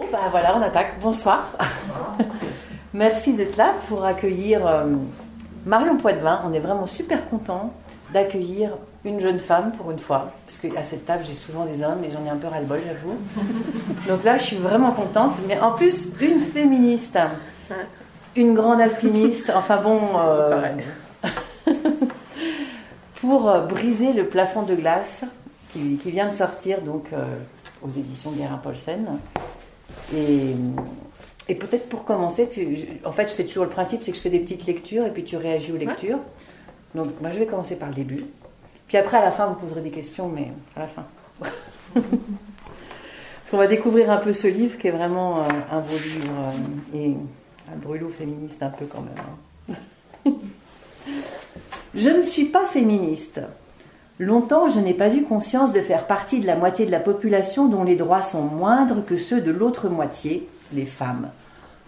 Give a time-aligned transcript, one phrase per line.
[0.00, 0.98] Bon, bah voilà, on attaque.
[1.02, 1.50] Bonsoir.
[2.94, 4.86] Merci d'être là pour accueillir euh,
[5.66, 6.40] Marion Poitvin.
[6.46, 7.74] On est vraiment super content
[8.10, 8.70] d'accueillir
[9.04, 10.32] une jeune femme pour une fois.
[10.46, 13.18] Parce qu'à cette table, j'ai souvent des hommes et j'en ai un peu ras-le-bol, j'avoue.
[14.08, 15.34] Donc là, je suis vraiment contente.
[15.46, 17.18] Mais en plus, une féministe,
[18.36, 19.52] une grande alpiniste.
[19.54, 20.00] Enfin bon.
[20.16, 20.76] euh,
[23.20, 25.24] pour euh, briser le plafond de glace
[25.68, 27.22] qui, qui vient de sortir donc euh,
[27.82, 29.18] aux éditions Guérin-Paulsen.
[30.14, 30.54] Et,
[31.48, 34.16] et peut-être pour commencer, tu- je- en fait, je fais toujours le principe, c'est que
[34.16, 36.18] je fais des petites lectures et puis tu réagis aux lectures.
[36.94, 38.18] Donc, moi, je vais commencer par le début.
[38.88, 41.04] Puis après, à la fin, vous poserez des questions, mais à la fin.
[41.94, 46.32] Parce qu'on va découvrir un peu ce livre qui est vraiment euh, un beau livre
[46.94, 47.14] euh, et
[47.72, 49.74] un brûlot féministe un peu quand même.
[50.26, 50.32] hein.
[51.94, 53.40] je ne suis pas féministe.
[54.20, 57.68] Longtemps, je n'ai pas eu conscience de faire partie de la moitié de la population
[57.68, 61.30] dont les droits sont moindres que ceux de l'autre moitié, les femmes.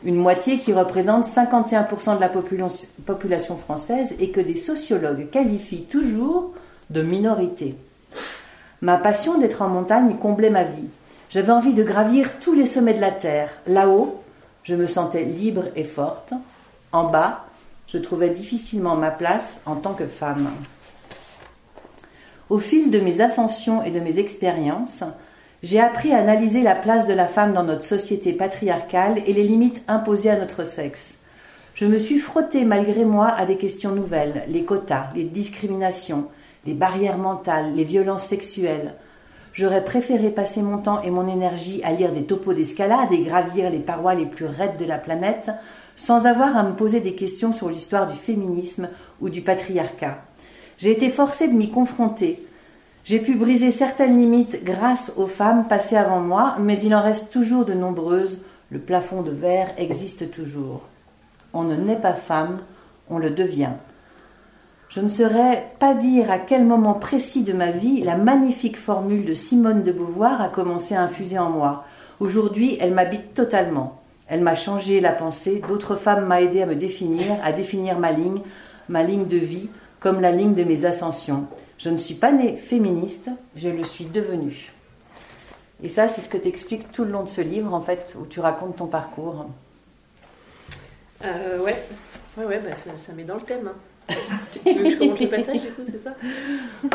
[0.02, 5.84] Une moitié qui représente 51% de la popula- population française et que des sociologues qualifient
[5.84, 6.52] toujours
[6.88, 7.76] de minorité.
[8.80, 10.88] Ma passion d'être en montagne comblait ma vie.
[11.28, 13.50] J'avais envie de gravir tous les sommets de la terre.
[13.66, 14.22] Là-haut,
[14.62, 16.32] je me sentais libre et forte.
[16.92, 17.44] En bas,
[17.88, 20.48] je trouvais difficilement ma place en tant que femme.
[22.52, 25.04] Au fil de mes ascensions et de mes expériences,
[25.62, 29.42] j'ai appris à analyser la place de la femme dans notre société patriarcale et les
[29.42, 31.14] limites imposées à notre sexe.
[31.74, 36.26] Je me suis frottée malgré moi à des questions nouvelles, les quotas, les discriminations,
[36.66, 38.96] les barrières mentales, les violences sexuelles.
[39.54, 43.70] J'aurais préféré passer mon temps et mon énergie à lire des topos d'escalade et gravir
[43.70, 45.48] les parois les plus raides de la planète
[45.96, 48.90] sans avoir à me poser des questions sur l'histoire du féminisme
[49.22, 50.18] ou du patriarcat.
[50.82, 52.44] J'ai été forcée de m'y confronter.
[53.04, 57.32] J'ai pu briser certaines limites grâce aux femmes passées avant moi, mais il en reste
[57.32, 58.40] toujours de nombreuses.
[58.72, 60.88] Le plafond de verre existe toujours.
[61.52, 62.58] On ne naît pas femme,
[63.08, 63.74] on le devient.
[64.88, 69.24] Je ne saurais pas dire à quel moment précis de ma vie la magnifique formule
[69.24, 71.84] de Simone de Beauvoir a commencé à infuser en moi.
[72.18, 74.00] Aujourd'hui, elle m'habite totalement.
[74.26, 78.10] Elle m'a changé la pensée, d'autres femmes m'ont aidé à me définir, à définir ma
[78.10, 78.40] ligne,
[78.88, 79.68] ma ligne de vie,
[80.02, 81.44] comme la ligne de mes ascensions.
[81.78, 84.72] Je ne suis pas née féministe, je le suis devenue.
[85.82, 88.14] Et ça, c'est ce que tu expliques tout le long de ce livre, en fait,
[88.20, 89.46] où tu racontes ton parcours.
[91.24, 91.74] Euh, ouais,
[92.36, 93.68] ouais, ouais, bah, ça, ça met dans le thème.
[93.68, 94.14] hein.
[94.64, 96.10] tu veux que je commence le passage, du coup, c'est ça?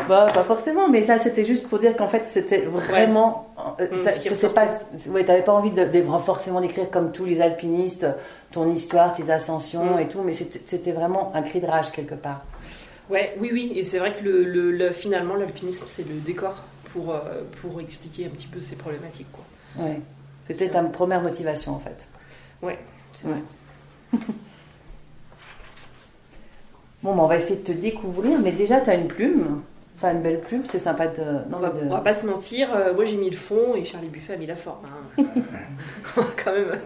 [0.08, 3.48] Bah, pas forcément, mais ça, c'était juste pour dire qu'en fait, c'était vraiment.
[3.80, 4.66] euh, t'as- ce qui c'était pas.
[5.08, 8.06] Ouais, t'avais pas envie de, de forcément d'écrire comme tous les alpinistes,
[8.52, 10.00] ton histoire, tes ascensions Mmh.
[10.00, 12.42] et tout, mais c'était vraiment un cri de rage quelque part.
[13.10, 16.56] Ouais, oui, oui, et c'est vrai que le, le- le- finalement, l'alpinisme, c'est le décor
[16.92, 17.20] pour, euh,
[17.62, 19.28] pour expliquer un petit peu ces problématiques.
[19.32, 19.44] Quoi.
[19.84, 20.00] Ouais.
[20.46, 22.06] C'était ta première motivation, en fait.
[22.62, 22.78] Ouais,
[23.14, 23.34] c'est Ouais.
[24.12, 24.20] vrai.
[27.02, 29.62] Bon, bah, on va essayer de te découvrir, mais déjà, tu as une plume.
[29.96, 31.22] Enfin, une belle plume, c'est sympa de.
[31.50, 34.08] Non, de- on va pas se mentir, euh, moi j'ai mis le fond et Charlie
[34.08, 34.84] Buffet a mis la forme.
[35.18, 35.24] hein.
[36.44, 36.78] Quand même.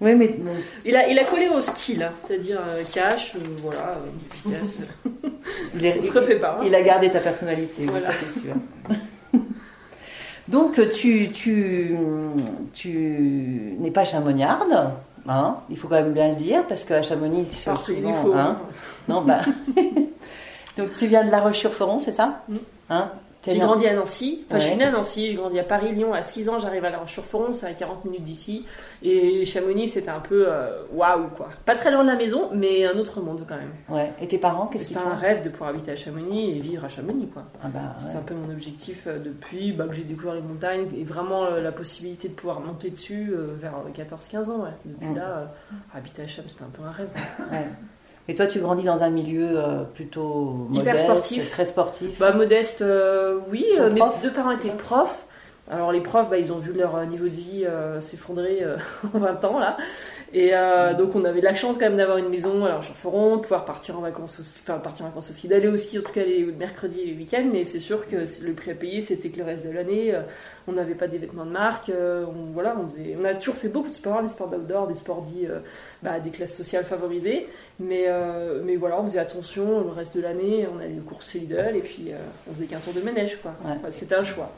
[0.00, 0.50] Oui, mais bon,
[0.84, 4.82] Il a, il a collé au style, hein, c'est-à-dire euh, cash, euh, voilà, euh, efficace.
[5.74, 6.58] il, est- Il se refait pas.
[6.60, 6.64] hein.
[6.66, 8.54] il a gardé ta personnalité, oui, ça c'est sûr.
[10.48, 11.96] Donc, tu, tu,
[12.72, 14.92] tu n'es pas chamonniarde,
[15.28, 18.32] hein, il faut quand même bien le dire, parce qu'à Chamonix, qu'il souvent, faut.
[18.34, 18.58] hein,
[19.08, 19.40] Non, bah.
[20.78, 22.42] Donc, tu viens de La Roche-sur-Foron, c'est ça?
[22.48, 22.56] Mm.
[23.52, 26.12] J'ai grandi à Nancy, enfin je suis née à Nancy, j'ai grandi à Paris, Lyon,
[26.14, 28.64] à 6 ans j'arrive à La Roche-sur-Foron, c'est à 40 minutes d'ici,
[29.02, 31.48] et Chamonix c'était un peu euh, waouh quoi.
[31.64, 33.72] Pas très loin de la maison, mais un autre monde quand même.
[33.88, 34.10] Ouais.
[34.20, 35.12] Et tes parents, qu'est-ce qu'ils C'était font?
[35.14, 37.44] un rêve de pouvoir habiter à Chamonix et vivre à Chamonix quoi.
[37.62, 38.18] Ah bah, C'était ouais.
[38.20, 41.60] un peu mon objectif euh, depuis bah, que j'ai découvert les montagnes et vraiment euh,
[41.60, 44.62] la possibilité de pouvoir monter dessus euh, vers 14-15 ans.
[44.64, 44.70] ouais.
[44.84, 45.16] Depuis Mm.
[45.16, 45.44] là, euh,
[45.94, 47.08] habiter à Cham c'était un peu un rêve.
[47.52, 47.66] Ouais.
[48.28, 51.50] Et toi, tu grandis dans un milieu euh, plutôt Hyper modeste, sportif.
[51.50, 52.18] très sportif.
[52.18, 53.64] Bah modeste, euh, oui.
[53.78, 55.25] Euh, mes deux parents étaient profs.
[55.68, 58.76] Alors les profs, bah, ils ont vu leur euh, niveau de vie euh, s'effondrer euh,
[59.14, 59.76] en 20 ans là.
[60.32, 63.42] Et euh, donc on avait la chance quand même d'avoir une maison alors Foron, de
[63.42, 66.12] pouvoir partir en vacances aussi, enfin partir en vacances aussi, d'aller au ski en tout
[66.12, 67.48] cas les mercredis et les week-ends.
[67.52, 70.14] Mais c'est sûr que le prix à payer c'était que le reste de l'année,
[70.68, 71.90] on n'avait pas des vêtements de marque.
[71.90, 74.94] on, voilà, on, faisait- on a toujours fait beaucoup de sports, des sports d'outdoor, des
[74.94, 75.46] sports dits
[76.02, 77.48] bah, des classes sociales favorisées.
[77.80, 78.06] Mais,
[78.64, 81.80] mais voilà, on faisait attention le reste de l'année, on allait aux courses Lidl et
[81.80, 82.10] puis
[82.50, 83.52] on faisait qu'un tour de manège quoi.
[83.64, 83.72] Ouais.
[83.78, 84.50] Enfin, C'était un choix.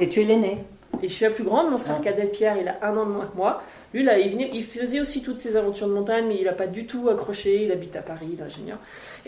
[0.00, 0.64] Et tu es l'aîné.
[1.02, 2.04] Et je suis la plus grande, mon frère Ouais.
[2.04, 3.62] cadet Pierre, il a un an de moins que moi.
[3.92, 6.52] Lui, là, il, venait, il faisait aussi toutes ses aventures de montagne, mais il n'a
[6.52, 7.64] pas du tout accroché.
[7.64, 8.78] Il habite à Paris, il est ingénieur.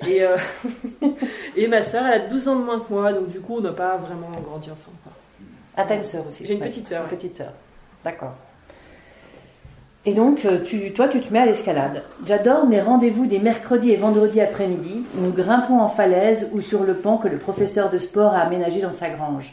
[0.06, 0.36] Et, euh,
[1.56, 3.60] et ma soeur, elle a 12 ans de moins que moi, donc du coup, on
[3.60, 4.96] n'a pas vraiment grandi ensemble.
[5.76, 6.46] Ah, t'as une sœur aussi.
[6.46, 7.52] J'ai une petite sœur, Une petite sœur.
[8.04, 8.32] D'accord.
[10.06, 12.02] Et donc, euh, tu, toi, tu te mets à l'escalade.
[12.24, 15.04] J'adore mes rendez-vous des mercredis et vendredis après-midi.
[15.16, 18.80] Nous grimpons en falaise ou sur le pont que le professeur de sport a aménagé
[18.80, 19.52] dans sa grange.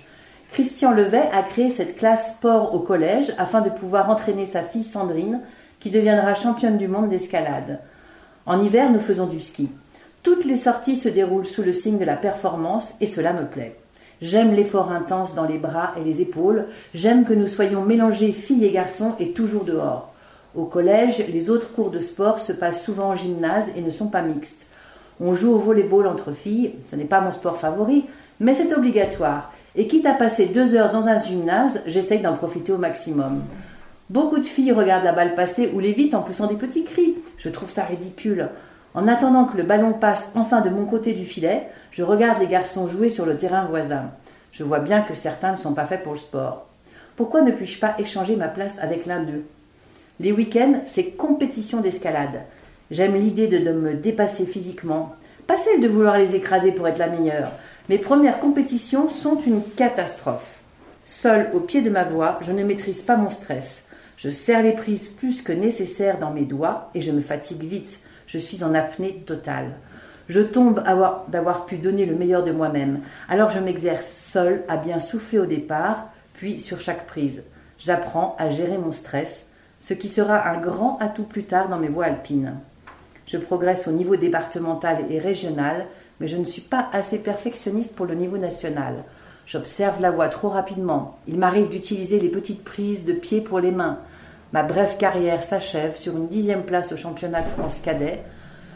[0.56, 4.86] Christian Levet a créé cette classe sport au collège afin de pouvoir entraîner sa fille
[4.86, 5.42] Sandrine,
[5.82, 7.82] qui deviendra championne du monde d'escalade.
[8.46, 9.70] En hiver, nous faisons du ski.
[10.24, 13.76] Toutes les sorties se déroulent sous le signe de la performance et cela me plaît.
[14.22, 16.68] J'aime l'effort intense dans les bras et les épaules.
[16.94, 20.14] J'aime que nous soyons mélangés filles et garçons et toujours dehors.
[20.56, 24.08] Au collège, les autres cours de sport se passent souvent en gymnase et ne sont
[24.08, 24.68] pas mixtes.
[25.20, 28.06] On joue au volleyball entre filles, ce n'est pas mon sport favori,
[28.40, 29.52] mais c'est obligatoire.
[29.76, 33.42] Et quitte à passer deux heures dans un gymnase, j'essaye d'en profiter au maximum.
[34.10, 37.16] Beaucoup de filles regardent la balle passer ou l'évitent en poussant des petits cris.
[37.38, 38.50] Je trouve ça ridicule.
[38.94, 42.48] En attendant que le ballon passe enfin de mon côté du filet, je regarde les
[42.48, 44.12] garçons jouer sur le terrain voisin.
[44.52, 46.68] Je vois bien que certains ne sont pas faits pour le sport.
[47.18, 49.44] Pourquoi ne puis-je pas échanger ma place avec l'un d'eux?
[50.22, 52.44] Les week-ends, c'est compétition d'escalade.
[52.92, 55.14] J'aime l'idée de, me dépasser physiquement,
[55.48, 57.52] pas celle de vouloir les écraser pour être la meilleure.
[57.88, 60.62] Mes premières compétitions sont une catastrophe.
[61.06, 63.84] Seul au pied de ma voix, je ne maîtrise pas mon stress.
[64.18, 68.00] Je serre les prises plus que nécessaire dans mes doigts et je me fatigue vite.
[68.26, 69.74] Je suis en apnée totale.
[70.30, 70.82] Je tombe
[71.28, 73.02] d'avoir pu donner le meilleur de moi-même.
[73.30, 77.44] Alors je m'exerce seul à bien souffler au départ, puis sur chaque prise.
[77.78, 79.50] J'apprends à gérer mon stress,
[79.80, 82.56] ce qui sera un grand atout plus tard dans mes voies alpines.
[83.28, 85.86] Je progresse au niveau départemental et régional,
[86.20, 89.04] mais je ne suis pas assez perfectionniste pour le niveau national.
[89.48, 91.16] J'observe la voie trop rapidement.
[91.28, 94.00] Il m'arrive d'utiliser les petites prises de pied pour les mains.
[94.54, 98.24] Ma brève carrière s'achève sur une dixième place au championnat de France cadet.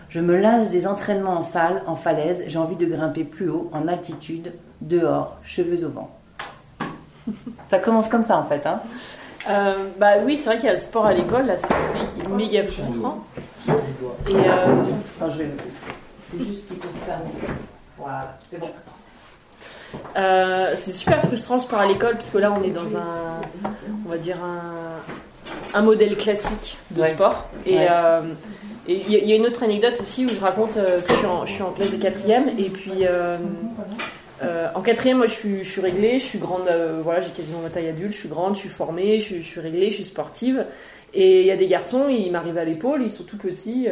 [0.10, 2.44] Je me lasse des entraînements en salle, en falaise.
[2.48, 6.10] J'ai envie de grimper plus haut, en altitude, dehors, cheveux au vent.
[7.70, 8.82] ça commence comme ça en fait, hein
[9.50, 12.64] euh, Bah oui, c'est vrai qu'il y a le sport à l'école, là, c'est méga
[12.64, 13.24] frustrant.
[14.28, 14.84] Et euh...
[16.30, 17.22] c'est juste qu'il faut faire.
[17.98, 18.70] Voilà, c'est bon.
[20.16, 23.42] Euh, c'est super frustrant le sport à l'école puisque là on est dans un,
[24.06, 27.46] on va dire un, un modèle classique de sport.
[27.66, 28.22] Et euh,
[28.88, 31.46] il y, a une autre anecdote aussi où je raconte euh, que je suis, en,
[31.46, 33.06] je suis en classe de quatrième et puis
[34.76, 36.70] en quatrième moi je suis, je suis réglée, je suis grande,
[37.04, 39.60] voilà j'ai quasiment ma taille adulte, je suis grande, je suis formée, je, je suis
[39.60, 40.66] réglée, je suis sportive.
[41.12, 43.88] Et il y a des garçons, ils m'arrivent à l'épaule, ils sont tout petits.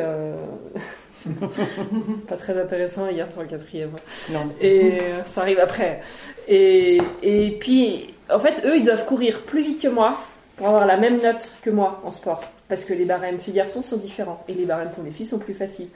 [2.28, 3.92] Pas très intéressant hier sur le quatrième.
[4.30, 4.50] Non.
[4.62, 6.02] Et ça arrive après.
[6.48, 10.18] Et, et puis, en fait, eux, ils doivent courir plus vite que moi
[10.56, 12.44] pour avoir la même note que moi en sport.
[12.68, 14.44] Parce que les barèmes filles-garçons sont différents.
[14.48, 15.90] Et les barèmes pour les filles sont plus faciles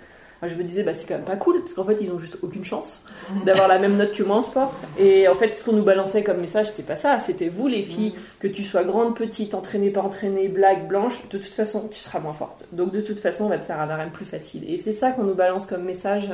[0.48, 2.38] je me disais, bah, c'est quand même pas cool, parce qu'en fait, ils ont juste
[2.42, 3.04] aucune chance
[3.46, 4.74] d'avoir la même note que moi en sport.
[4.98, 7.20] Et en fait, ce qu'on nous balançait comme message, c'était pas ça.
[7.20, 11.38] C'était vous, les filles, que tu sois grande, petite, entraînée, pas entraînée, blague, blanche, de
[11.38, 12.68] toute façon, tu seras moins forte.
[12.72, 14.70] Donc, de toute façon, on va te faire un barème plus facile.
[14.72, 16.30] Et c'est ça qu'on nous balance comme message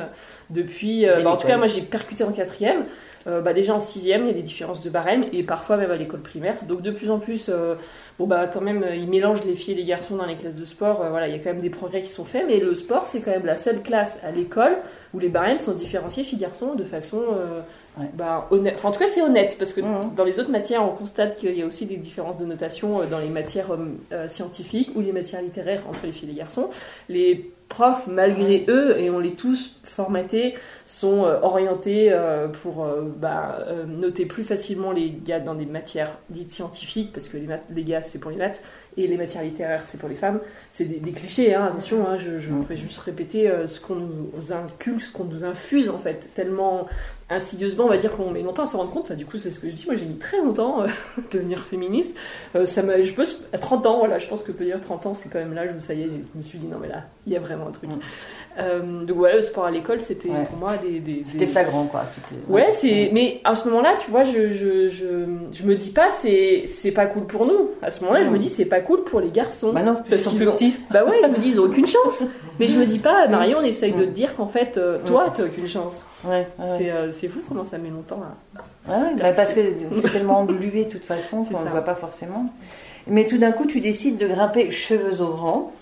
[0.50, 1.06] depuis.
[1.06, 2.84] Euh, bah, en tout cas, moi, j'ai percuté en quatrième.
[3.26, 5.90] Euh, bah, déjà en sixième, il y a des différences de barème, et parfois même
[5.90, 6.56] à l'école primaire.
[6.66, 7.50] Donc, de plus en plus.
[7.50, 7.74] Euh,
[8.18, 10.64] bon bah quand même ils mélangent les filles et les garçons dans les classes de
[10.64, 11.02] sport.
[11.02, 13.06] Euh, voilà il y a quand même des progrès qui sont faits mais le sport
[13.06, 14.76] c'est quand même la seule classe à l'école
[15.14, 17.60] où les barèmes sont différenciés filles garçons de façon euh,
[18.14, 20.14] bah, honnête enfin en tout cas c'est honnête parce que mmh.
[20.16, 23.06] dans les autres matières on constate qu'il y a aussi des différences de notation euh,
[23.06, 23.68] dans les matières
[24.28, 26.70] scientifiques ou les matières littéraires entre les filles et les garçons.
[27.08, 30.54] Les profs malgré eux et on les tous formatés
[30.86, 36.16] sont euh, orientés euh, pour euh, bah, noter plus facilement les gars dans des matières
[36.30, 38.62] dites scientifiques, parce que les, les gars c'est pour les maths,
[38.96, 40.40] et les matières littéraires c'est pour les femmes.
[40.70, 45.02] C'est des, clichés, hein, attention, hein, je, je vais juste répéter ce qu'on nous inculque,
[45.02, 46.86] ce qu'on nous infuse en fait, tellement
[47.30, 49.04] insidieusement, on va dire qu'on met longtemps à se rendre compte.
[49.04, 49.84] Enfin, du coup, c'est ce que je dis.
[49.84, 50.86] Moi, j'ai mis très longtemps à
[51.30, 52.16] devenir féministe.
[52.64, 55.14] ça m'a, je pense, à 30 ans, voilà, je pense que peut dire 30 ans,
[55.14, 57.04] c'est quand même l'âge où ça y est, je me suis dit, non, mais là,
[57.28, 57.90] il y a vraiment un truc.
[58.58, 60.98] Euh, donc voilà, le sport à l'école, c'était pour moi des.
[60.98, 62.06] des, C'était flagrant, quoi.
[62.48, 63.10] Ouais, c'est.
[63.12, 65.06] Mais à ce moment-là, tu vois, je, je, je,
[65.52, 67.70] je me dis pas, c'est, c'est pas cool pour nous.
[67.82, 69.72] À ce moment-là, je me dis, c'est pas cool pour les garçons.
[69.72, 70.74] Bah non, ils sont plus petits.
[70.90, 72.24] Bah ouais, ils me disent, ils ont aucune chance.
[72.58, 75.32] Mais je me dis pas, Marion, on essaye de te dire qu'en fait, euh, toi,
[75.32, 76.04] t'as aucune chance.
[76.24, 76.46] Ouais,
[76.78, 78.62] C'est, euh, c'est fou comment ça met longtemps là.
[78.92, 79.60] Ouais, bah parce que
[79.92, 82.46] c'est tellement englué de toute façon qu'on ne voit pas forcément.
[83.06, 85.72] Mais tout d'un coup, tu décides de grimper cheveux au vent.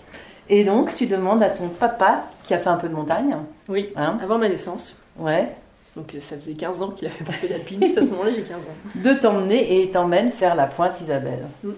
[0.49, 3.35] Et donc, tu demandes à ton papa, qui a fait un peu de montagne.
[3.67, 4.97] Oui, hein avant ma naissance.
[5.17, 5.49] Ouais.
[5.95, 7.99] Donc, ça faisait 15 ans qu'il avait pas fait d'alpinisme.
[7.99, 9.01] à ce moment-là, j'ai 15 ans.
[9.03, 11.47] De t'emmener et t'emmène faire la pointe Isabelle.
[11.63, 11.71] Mm.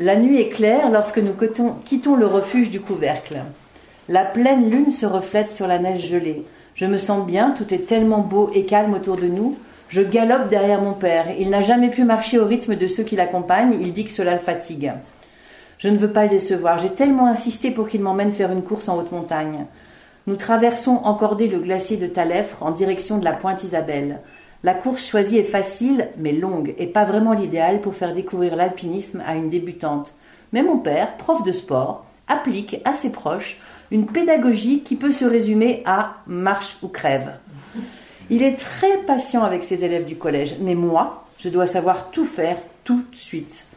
[0.00, 1.34] La nuit est claire lorsque nous
[1.84, 3.38] quittons le refuge du couvercle.
[4.08, 6.44] La pleine lune se reflète sur la neige gelée.
[6.76, 9.58] Je me sens bien, tout est tellement beau et calme autour de nous.
[9.88, 11.26] Je galope derrière mon père.
[11.38, 14.34] Il n'a jamais pu marcher au rythme de ceux qui l'accompagnent, il dit que cela
[14.34, 14.92] le fatigue.
[15.78, 16.78] Je ne veux pas le décevoir.
[16.78, 19.66] J'ai tellement insisté pour qu'il m'emmène faire une course en haute montagne.
[20.26, 24.20] Nous traversons encordé le glacier de Talèfre en direction de la pointe Isabelle.
[24.64, 29.22] La course choisie est facile, mais longue, et pas vraiment l'idéal pour faire découvrir l'alpinisme
[29.24, 30.14] à une débutante.
[30.52, 33.58] Mais mon père, prof de sport, applique à ses proches
[33.90, 37.34] une pédagogie qui peut se résumer à marche ou crève.
[38.30, 42.26] Il est très patient avec ses élèves du collège, mais moi, je dois savoir tout
[42.26, 43.67] faire tout de suite.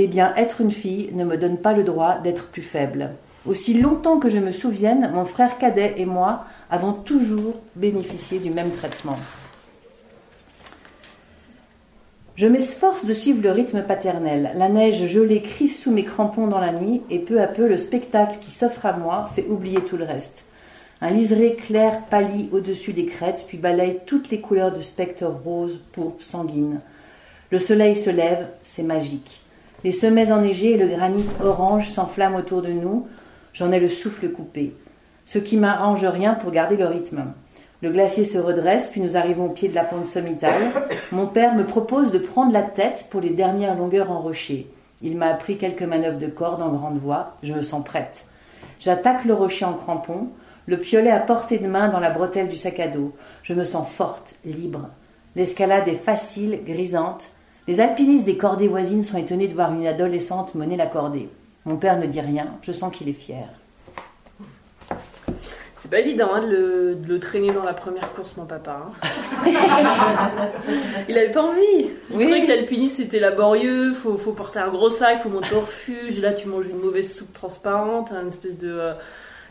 [0.00, 3.10] Eh bien, être une fille ne me donne pas le droit d'être plus faible.
[3.46, 8.52] Aussi longtemps que je me souvienne, mon frère cadet et moi avons toujours bénéficié du
[8.52, 9.18] même traitement.
[12.36, 14.52] Je m'efforce de suivre le rythme paternel.
[14.54, 17.76] La neige gelée crisse sous mes crampons dans la nuit et peu à peu le
[17.76, 20.44] spectacle qui s'offre à moi fait oublier tout le reste.
[21.00, 25.80] Un liseré clair pâlit au-dessus des crêtes puis balaye toutes les couleurs de spectre rose,
[25.90, 26.78] pourpre, sanguine.
[27.50, 29.40] Le soleil se lève, c'est magique.
[29.84, 33.06] Les sommets enneigés et le granit orange s'enflamment autour de nous.
[33.52, 34.74] J'en ai le souffle coupé.
[35.24, 37.32] Ce qui m'arrange rien pour garder le rythme.
[37.80, 40.72] Le glacier se redresse, puis nous arrivons au pied de la pente sommitale.
[41.12, 44.68] Mon père me propose de prendre la tête pour les dernières longueurs en rocher.
[45.00, 47.34] Il m'a appris quelques manœuvres de corde en grande voie.
[47.44, 48.26] Je me sens prête.
[48.80, 50.28] J'attaque le rocher en crampon,
[50.66, 53.12] le piolet à portée de main dans la bretelle du sac à dos.
[53.44, 54.88] Je me sens forte, libre.
[55.36, 57.30] L'escalade est facile, grisante.
[57.68, 61.28] Les alpinistes des cordées voisines sont étonnés de voir une adolescente mener la cordée.
[61.66, 63.46] Mon père ne dit rien, je sens qu'il est fier.
[65.78, 68.86] C'est pas évident hein, de, le, traîner dans la première course, mon papa.
[68.86, 69.50] Hein.
[71.10, 71.90] il avait pas envie.
[72.10, 72.24] Oui.
[72.24, 76.20] trouvait que l'alpinisme c'était laborieux, faut, faut porter un gros sac, faut monter au refuge.
[76.20, 78.70] Là, tu manges une mauvaise soupe transparente, un espèce de.
[78.70, 78.94] Euh,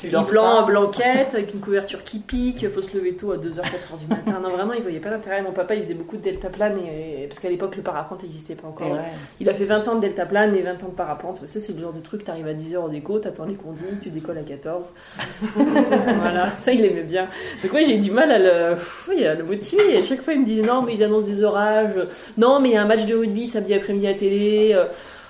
[0.02, 3.62] du blanc, blanquette, avec une couverture qui pique, il faut se lever tôt à 2h,
[3.62, 4.40] 4h du matin.
[4.42, 5.42] Non, vraiment, il voyait pas l'intérêt.
[5.42, 8.68] Mon papa, il faisait beaucoup de deltaplane, et, parce qu'à l'époque, le parapente n'existait pas
[8.68, 8.98] encore.
[9.40, 11.48] Il a fait 20 ans de deltaplane et 20 ans de parapente.
[11.48, 13.98] Ça, c'est le genre de truc, tu arrives à 10h au déco, t'attends les conduits,
[14.02, 14.94] tu décolles à 14.
[15.56, 17.28] voilà, ça, il aimait bien.
[17.64, 18.78] Donc, oui, j'ai du mal à le,
[19.10, 19.96] oui, à le motiver.
[19.96, 21.96] Et à chaque fois, il me dit non, mais ils annoncent des orages.
[22.38, 24.76] Non, mais il y a un match de rugby samedi après-midi à télé.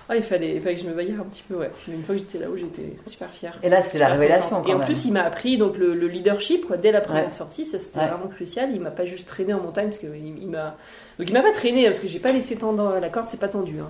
[0.10, 1.70] Ah, il fallait, que je me baillère un petit peu, ouais.
[1.90, 3.60] Une fois que j'étais là-haut, j'étais super fière.
[3.62, 4.64] Et là, c'était la révélation.
[4.66, 7.78] et en plus, il m'a appris donc le, leadership, quoi, dès la première sortie, ça
[7.80, 8.70] c'était vraiment crucial.
[8.74, 10.78] Il m'a pas juste traîné en montagne, parce qu'il il, m'a.
[11.20, 13.50] Donc il m'a pas traîné, parce que j'ai pas laissé tendre la corde, c'est pas
[13.50, 13.80] tendu.
[13.80, 13.90] Hein.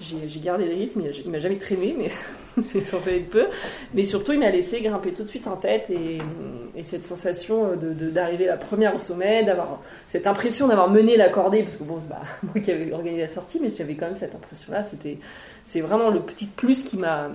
[0.00, 2.10] J'ai gardé le rythme, il m'a jamais traîné, mais
[2.62, 3.46] c'est ça fait peu.
[3.94, 6.18] Mais surtout, il m'a laissé grimper tout de suite en tête et,
[6.82, 11.62] cette sensation d'arriver de, la première au sommet, d'avoir cette impression d'avoir mené la cordée,
[11.62, 14.14] parce que bon, c'est bah, moi qui avais organisé la sortie, mais j'avais quand même
[14.14, 14.82] cette impression-là.
[14.82, 15.18] C'était
[15.64, 17.28] c'est vraiment le petit plus qui m'a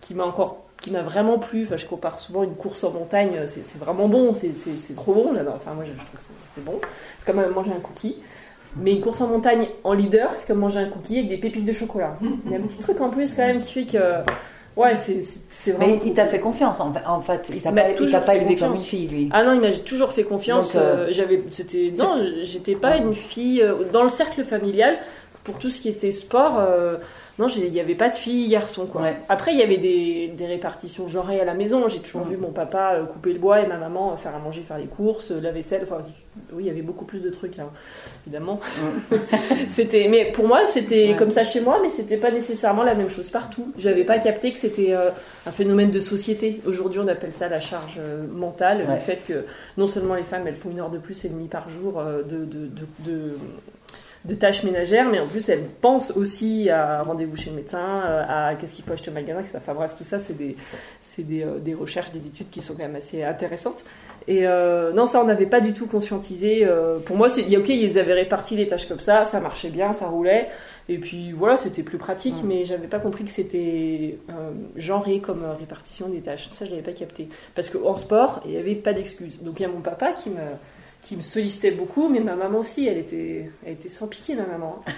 [0.00, 1.64] qui m'a encore qui m'a vraiment plu.
[1.64, 4.52] Enfin, je compare souvent une course en montagne, c'est vraiment bon, c'est
[4.94, 5.32] trop bon.
[5.32, 6.22] Là, enfin, moi, je, trouve que
[6.54, 6.80] c'est bon.
[7.18, 8.16] C'est comme manger un cookie.
[8.76, 11.64] Mais une course en montagne en leader, c'est comme manger un cookie avec des pépites
[11.64, 12.16] de chocolat.
[12.46, 13.98] Il y a un petit truc en plus quand même qui fait que.
[14.74, 15.92] Ouais, c'est vraiment.
[15.92, 17.52] Mais il t'a fait confiance en fait.
[17.54, 17.82] Il t'a pas,
[18.20, 19.28] pas élevé comme une fille, lui.
[19.30, 20.72] Ah non, il m'a toujours fait confiance.
[20.74, 24.96] Euh, j'avais, c'était non, j'étais pas une fille euh, dans le cercle familial
[25.44, 26.58] pour tout ce qui était sport.
[26.58, 26.96] Euh,
[27.38, 29.06] non, il n'y avait pas de filles, garçons, quoi.
[29.28, 31.88] Après, il y avait des, répartitions genrées à la maison.
[31.88, 34.62] J'ai toujours vu mon papa euh, couper le bois et ma maman faire à manger,
[34.62, 35.82] faire les courses, la vaisselle.
[35.84, 36.00] Enfin,
[36.52, 37.70] oui, il y avait beaucoup plus de trucs, là,
[38.26, 38.60] évidemment.
[39.70, 43.08] c'était, mais pour moi, c'était comme ça chez moi, mais c'était pas nécessairement la même
[43.08, 43.72] chose partout.
[43.78, 45.10] J'avais pas capté que c'était euh,
[45.46, 46.60] un phénomène de société.
[46.66, 49.46] Aujourd'hui, on appelle ça la charge euh, mentale, le fait que
[49.78, 52.44] non seulement les femmes, elles font une heure de plus et demie par jour de,
[52.44, 52.68] de
[53.06, 53.32] de
[54.38, 58.54] tâches ménagères, mais en plus elle pense aussi à rendez-vous chez le médecin, euh, à
[58.54, 59.58] qu'est-ce qu'il faut acheter au magasin, etc.
[59.58, 60.56] Enfin bref, tout ça, c'est des,
[61.18, 63.84] des, euh, des, recherches, des études qui sont quand même assez intéressantes.
[64.28, 66.66] Et euh, non, ça, on n'avait pas du tout conscientisé.
[67.04, 70.06] pour moi, c'est, ok, ils avaient réparti les tâches comme ça, ça marchait bien, ça
[70.06, 70.48] roulait.
[70.88, 74.18] Et puis voilà, c'était plus pratique, mais mais j'avais pas compris que c'était
[74.76, 76.50] genré comme répartition des tâches.
[76.52, 77.28] Ça, je l'avais pas capté.
[77.54, 79.42] Parce qu'en sport, il n'y avait pas d'excuses.
[79.42, 80.36] Donc il y a mon papa qui me
[81.02, 84.46] qui me sollicitait beaucoup, mais ma maman aussi, elle était, elle était sans pitié, ma
[84.46, 84.82] maman.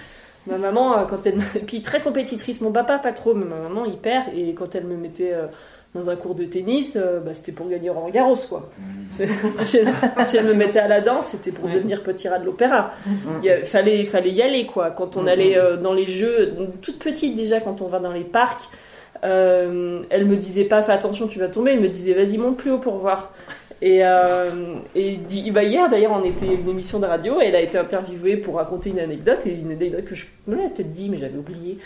[0.47, 3.85] Ma maman, euh, quand elle Puis très compétitrice, mon papa pas trop, mais ma maman
[3.85, 5.47] hyper, et quand elle me mettait euh,
[5.95, 8.69] dans un cours de tennis, euh, bah, c'était pour gagner Roland Garros, quoi.
[8.77, 9.25] Mmh.
[9.63, 9.77] si,
[10.37, 12.91] elle, me mettait à la danse, c'était pour devenir petit rat de l'opéra.
[13.07, 13.11] Mmh.
[13.43, 14.91] Il fallait, fallait y aller, quoi.
[14.91, 15.27] Quand on mmh.
[15.27, 18.69] allait dans les jeux, toute petite déjà, quand on va dans les parcs,
[19.23, 22.69] elle me disait pas fais attention tu vas tomber elle me disait vas-y monte plus
[22.69, 23.33] haut pour voir
[23.81, 25.19] et, euh, et
[25.51, 28.55] bah hier d'ailleurs on était une émission de radio et elle a été interviewée pour
[28.55, 31.77] raconter une anecdote et une anecdote que je me l'avais peut-être dit mais j'avais oublié.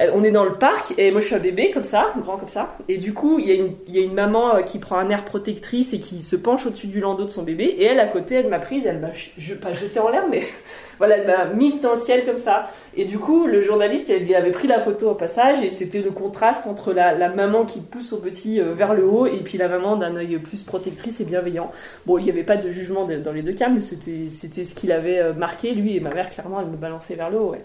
[0.00, 2.36] Euh, on est dans le parc et moi je suis un bébé comme ça, grand
[2.36, 2.76] comme ça.
[2.88, 6.00] Et du coup, il y, a une, maman euh, qui prend un air protectrice et
[6.00, 7.64] qui se penche au-dessus du landau de son bébé.
[7.64, 10.42] Et elle, à côté, elle m'a prise, elle m'a je, pas jeté en l'air, mais
[10.98, 12.70] voilà, elle m'a mise dans le ciel comme ça.
[12.96, 16.02] Et du coup, le journaliste, elle lui avait pris la photo au passage et c'était
[16.02, 19.56] le contraste entre la, maman qui pousse au petit euh, vers le haut et puis
[19.58, 21.70] la maman d'un œil plus protectrice et bienveillant.
[22.04, 24.74] Bon, il n'y avait pas de jugement dans les deux cas, mais c'était, c'était ce
[24.74, 27.50] qu'il avait marqué, lui et ma mère, clairement, elle me balançait vers le haut.
[27.52, 27.62] Ouais.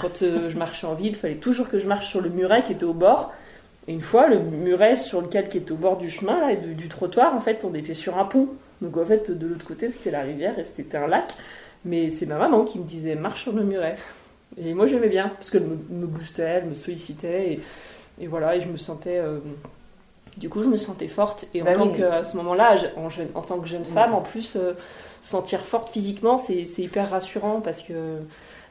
[0.00, 2.64] Quand euh, je marchais en ville, il fallait toujours que je marche sur le muret
[2.64, 3.32] qui était au bord.
[3.86, 6.56] Et une fois, le muret sur lequel qui était au bord du chemin là, et
[6.56, 8.48] du, trottoir, en fait, on était sur un pont.
[8.80, 11.26] Donc en fait, de l'autre côté, c'était la rivière et c'était un lac.
[11.84, 13.96] Mais c'est ma maman qui me disait marche sur le muret.
[14.56, 17.60] Et moi, j'aimais bien parce qu'elle me, boostait, elle me sollicitait
[18.20, 19.18] et, voilà, et je me sentais.
[19.18, 19.38] Euh,
[20.38, 21.46] du coup, je me sentais forte.
[21.54, 23.08] Et en bah tant que, à ce moment-là, en,
[23.38, 24.72] en, tant que jeune femme, en plus, euh,
[25.22, 28.18] sentir forte physiquement, c'est hyper rassurant parce que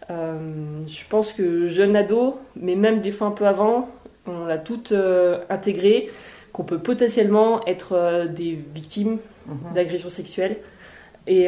[0.09, 3.89] je pense que jeune ado, mais même des fois un peu avant,
[4.27, 6.09] on l'a tout euh, intégré,
[6.51, 9.17] qu'on peut potentiellement être euh, des victimes
[9.47, 9.73] mhm.
[9.73, 10.57] d'agressions sexuelles.
[11.25, 11.45] Et,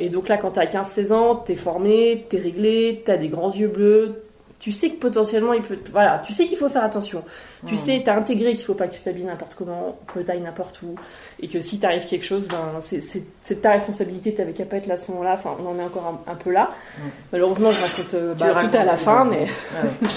[0.00, 3.68] et, donc là, quand t'as 15-16 ans, t'es formé, t'es réglé, t'as des grands yeux
[3.68, 4.22] bleus,
[4.58, 5.78] tu sais que potentiellement il peut.
[5.90, 7.24] Voilà, tu sais qu'il faut faire attention.
[7.66, 10.80] Tu sais, t'as intégré qu'il faut pas que tu t'habilles n'importe comment, que t'ailles n'importe
[10.82, 10.94] où,
[11.42, 14.94] et que si t'arrive quelque chose, ben c'est ta responsabilité, t'avais qu'à pas être là
[14.94, 15.34] à ce moment-là.
[15.34, 16.70] Enfin, on en est encore un, peu là.
[17.32, 19.46] Malheureusement, je raconte euh, bah, tout à la fin, mais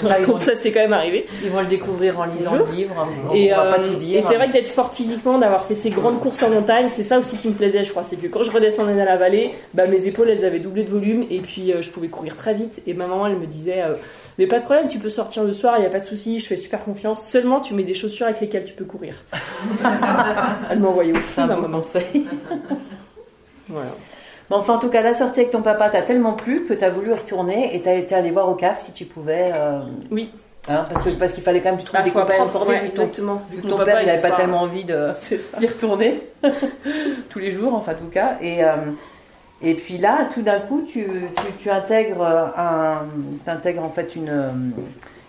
[0.37, 1.27] ça, c'est quand même arrivé.
[1.43, 2.95] Ils vont le découvrir en lisant le livre.
[3.33, 4.19] et, va pas euh, tout dire.
[4.19, 7.03] Et c'est vrai que d'être forte physiquement, d'avoir fait ces grandes courses en montagne, c'est
[7.03, 8.03] ça aussi qui me plaisait, je crois.
[8.03, 10.89] C'est que quand je redescendais dans la vallée, bah, mes épaules, elles avaient doublé de
[10.89, 12.81] volume, et puis euh, je pouvais courir très vite.
[12.87, 13.83] Et ma maman, elle me disait
[14.37, 16.39] mais pas de problème, tu peux sortir le soir, il n'y a pas de souci,
[16.39, 17.25] je fais super confiance.
[17.25, 19.15] Seulement, tu mets des chaussures avec lesquelles tu peux courir.
[20.71, 21.79] Elle m'a envoyé au fond d'un moment.
[23.67, 23.89] voilà.
[24.49, 26.83] Bon, enfin, en tout cas, la sortie avec ton papa t'a tellement plu que tu
[26.83, 29.51] as voulu retourner et tu as été aller voir au CAF si tu pouvais.
[29.55, 30.31] Euh, oui.
[30.69, 32.65] Hein, parce qu'il parce qu'il fallait quand même que tu trouves bah, des copains encore
[32.65, 34.93] ouais, vu, ton, vu que ton père il n'avait pas, tellement envie d'y
[35.67, 36.21] retourner
[37.29, 38.37] tous les jours, enfin, en tout cas.
[38.41, 38.63] Et.
[38.63, 38.75] Euh,
[39.63, 41.07] et puis là, tout d'un coup, tu,
[41.57, 43.07] tu, intègres, un,
[43.47, 44.73] en fait une,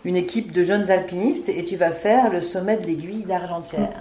[0.04, 3.92] une équipe de jeunes alpinistes et tu vas faire le sommet de l'aiguille d'Argentière.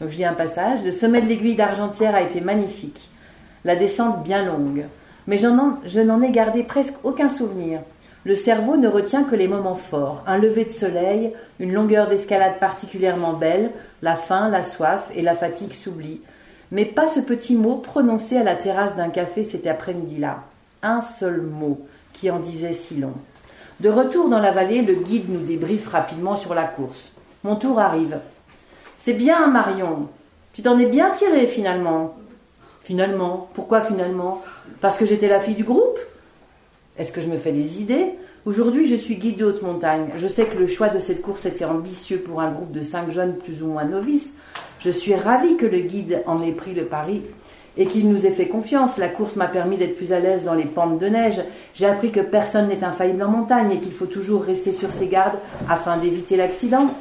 [0.00, 0.84] Donc je lis un passage.
[0.84, 3.08] Le sommet de l'aiguille d'Argentière a été magnifique.
[3.64, 4.84] La descente bien longue.
[5.26, 7.80] Mais je n'en ai gardé presque aucun souvenir.
[8.24, 10.22] Le cerveau ne retient que les moments forts.
[10.26, 13.70] Un lever de soleil, une longueur d'escalade particulièrement belle,
[14.02, 16.20] la faim, la soif et la fatigue s'oublient
[16.70, 20.42] mais pas ce petit mot prononcé à la terrasse d'un café cet après-midi-là.
[20.82, 23.14] Un seul mot qui en disait si long.
[23.80, 27.12] De retour dans la vallée, le guide nous débriefe rapidement sur la course.
[27.42, 28.18] Mon tour arrive.
[28.98, 30.08] C'est bien, Marion.
[30.52, 32.14] Tu t'en es bien tiré finalement.
[32.80, 33.48] Finalement?
[33.54, 34.42] Pourquoi finalement?
[34.80, 35.98] Parce que j'étais la fille du groupe?
[36.96, 38.14] Est-ce que je me fais des idées?
[38.46, 40.08] Aujourd'hui, je suis guide de haute montagne.
[40.16, 43.10] Je sais que le choix de cette course était ambitieux pour un groupe de cinq
[43.10, 44.34] jeunes plus ou moins novices,
[44.78, 47.22] je suis ravie que le guide en ait pris le pari
[47.78, 48.98] et qu'il nous ait fait confiance.
[48.98, 51.40] La course m'a permis d'être plus à l'aise dans les pentes de neige.
[51.72, 55.06] J'ai appris que personne n'est infaillible en montagne et qu'il faut toujours rester sur ses
[55.06, 55.38] gardes
[55.70, 56.92] afin d'éviter l'accident.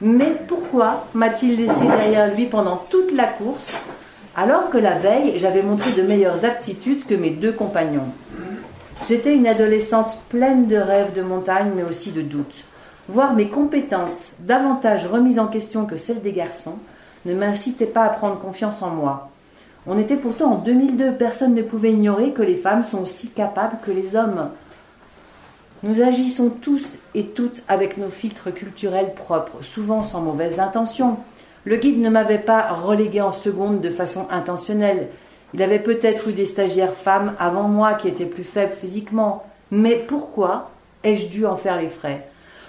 [0.00, 3.76] Mais pourquoi m'a-t-il laissé derrière lui pendant toute la course
[4.36, 8.08] alors que la veille, j'avais montré de meilleures aptitudes que mes deux compagnons?
[9.08, 12.64] J'étais une adolescente pleine de rêves de montagne mais aussi de doutes.
[13.08, 16.78] Voir mes compétences davantage remises en question que celles des garçons
[17.24, 19.30] ne m'incitait pas à prendre confiance en moi.
[19.88, 23.78] On était pourtant en 2002, personne ne pouvait ignorer que les femmes sont aussi capables
[23.84, 24.50] que les hommes.
[25.82, 31.16] Nous agissons tous et toutes avec nos filtres culturels propres, souvent sans mauvaise intention.
[31.64, 35.08] Le guide ne m'avait pas relégué en seconde de façon intentionnelle.
[35.54, 39.44] Il avait peut-être eu des stagiaires femmes avant moi qui étaient plus faibles physiquement.
[39.70, 40.70] Mais pourquoi
[41.04, 42.28] ai-je dû en faire les frais?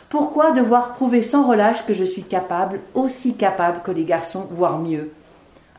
[0.10, 4.80] Pourquoi devoir prouver sans relâche que je suis capable, aussi capable que les garçons, voire
[4.80, 5.12] mieux?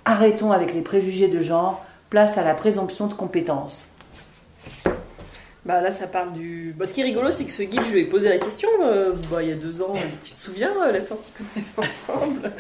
[0.05, 3.91] Arrêtons avec les préjugés de genre, place à la présomption de compétence.
[5.65, 6.75] Bah là, ça parle du.
[6.77, 8.69] Bah, ce qui est rigolo, c'est que ce guide, je lui ai posé la question
[8.83, 9.95] euh, bah, il y a deux ans.
[10.25, 12.53] Tu te souviens euh, la sortie qu'on a fait ensemble?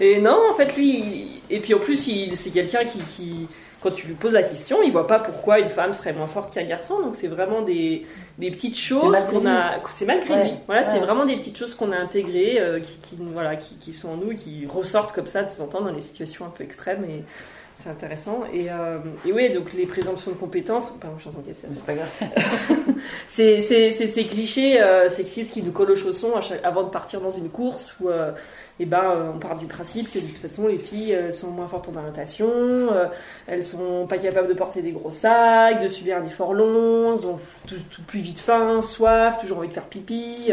[0.00, 1.42] Et non, en fait, lui.
[1.50, 3.46] Et puis en plus, c'est quelqu'un qui
[3.86, 6.52] quand tu lui poses la question, il voit pas pourquoi une femme serait moins forte
[6.52, 7.00] qu'un garçon.
[7.00, 8.04] Donc c'est vraiment des,
[8.38, 9.74] des petites choses qu'on a.
[9.90, 10.52] C'est malgré lui.
[10.66, 13.92] Voilà, c'est vraiment des petites choses qu'on a intégrées, euh, qui, qui, voilà, qui, qui,
[13.92, 16.50] sont en nous, qui ressortent comme ça de temps en temps dans les situations un
[16.50, 17.04] peu extrêmes.
[17.04, 17.22] Et,
[17.76, 18.44] c'est intéressant.
[18.52, 22.08] Et, euh, et oui, donc les présomptions de compétences, pardon, je suis c'est pas grave.
[23.26, 27.50] c'est ces clichés euh, sexistes qui nous collent aux chaussons avant de partir dans une
[27.50, 28.32] course où euh,
[28.78, 31.66] eh ben, euh, on part du principe que de toute façon les filles sont moins
[31.66, 32.48] fortes en orientation,
[33.46, 37.26] elles sont pas capables de porter des gros sacs, de subir un effort long, elles
[37.26, 40.50] ont tout, plus vite faim, soif, toujours envie de faire pipi,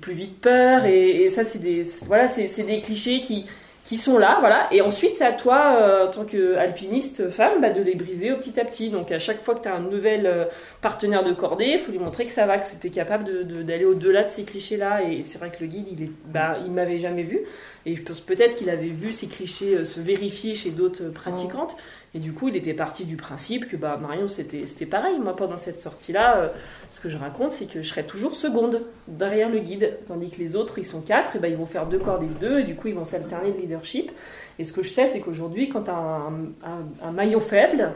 [0.00, 0.84] plus vite peur.
[0.84, 3.46] Et, et ça, c'est des, voilà, c'est des clichés qui
[3.86, 4.68] qui sont là, voilà.
[4.72, 8.36] Et ensuite, c'est à toi, euh, en tant qu'alpiniste femme, bah, de les briser au
[8.36, 8.90] petit à petit.
[8.90, 10.44] Donc, à chaque fois que tu as un nouvel euh,
[10.82, 13.24] partenaire de cordée, il faut lui montrer que ça va, que c'était capable
[13.64, 15.04] d'aller de, au-delà de ces clichés-là.
[15.04, 17.40] Et c'est vrai que le guide, il est, bah, il m'avait jamais vu.
[17.86, 21.76] Et je pense peut-être qu'il avait vu ces clichés euh, se vérifier chez d'autres pratiquantes.
[22.14, 25.18] Et du coup, il était parti du principe que bah, Marion, c'était pareil.
[25.18, 26.48] Moi, pendant cette sortie-là, euh,
[26.90, 29.98] ce que je raconte, c'est que je serai toujours seconde derrière le guide.
[30.06, 32.40] Tandis que les autres, ils sont quatre, et bah, ils vont faire deux cordes et
[32.40, 34.10] deux, et du coup, ils vont s'alterner le leadership.
[34.58, 36.30] Et ce que je sais, c'est qu'aujourd'hui, quand tu as
[37.02, 37.92] un, maillon faible,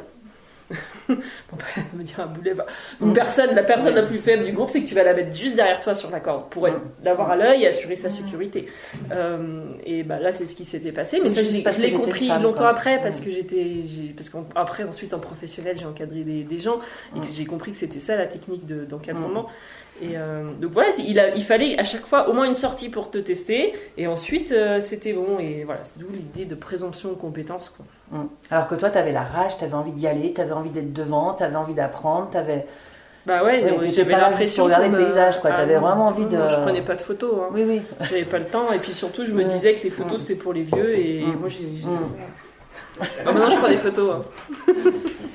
[1.09, 2.55] on va me dire un boulet.
[3.01, 3.13] Mm.
[3.13, 5.57] personne, la personne la plus faible du groupe, c'est que tu vas la mettre juste
[5.57, 6.81] derrière toi sur la corde pour mm.
[7.05, 8.67] l'avoir à l'œil et assurer sa sécurité.
[9.13, 11.21] Euh, et bah là, c'est ce qui s'était passé.
[11.23, 13.25] Mais ça, je, l'ai compris longtemps après parce mm.
[13.25, 13.77] que j'étais,
[14.17, 16.81] parce qu'après, ensuite, en professionnel, j'ai encadré des, gens
[17.17, 19.47] et j'ai compris que c'était ça la technique d'encadrement.
[20.03, 22.89] Et euh, donc voilà, il, a, il fallait à chaque fois au moins une sortie
[22.89, 25.39] pour te tester, et ensuite euh, c'était bon.
[25.39, 27.73] Et voilà, c'est d'où l'idée de présomption de compétences.
[27.77, 27.85] Quoi.
[28.13, 28.29] Hum.
[28.51, 30.71] Alors que toi, tu avais la rage, tu avais envie d'y aller, tu avais envie
[30.71, 32.67] d'être devant, tu avais envie d'apprendre, tu avais.
[33.27, 35.51] Bah ouais, j'avais l'impression de regarder le paysage, quoi.
[35.53, 36.37] Ah t'avais vraiment envie de.
[36.37, 37.35] je prenais pas de photos.
[37.43, 37.51] Hein.
[37.53, 37.83] Oui, oui.
[38.09, 40.55] J'avais pas le temps, et puis surtout, je me disais que les photos c'était pour
[40.55, 41.37] les vieux, et hum.
[41.41, 41.67] moi j'ai.
[43.01, 44.17] Ah, maintenant, je prends des photos.
[44.17, 44.73] Hein.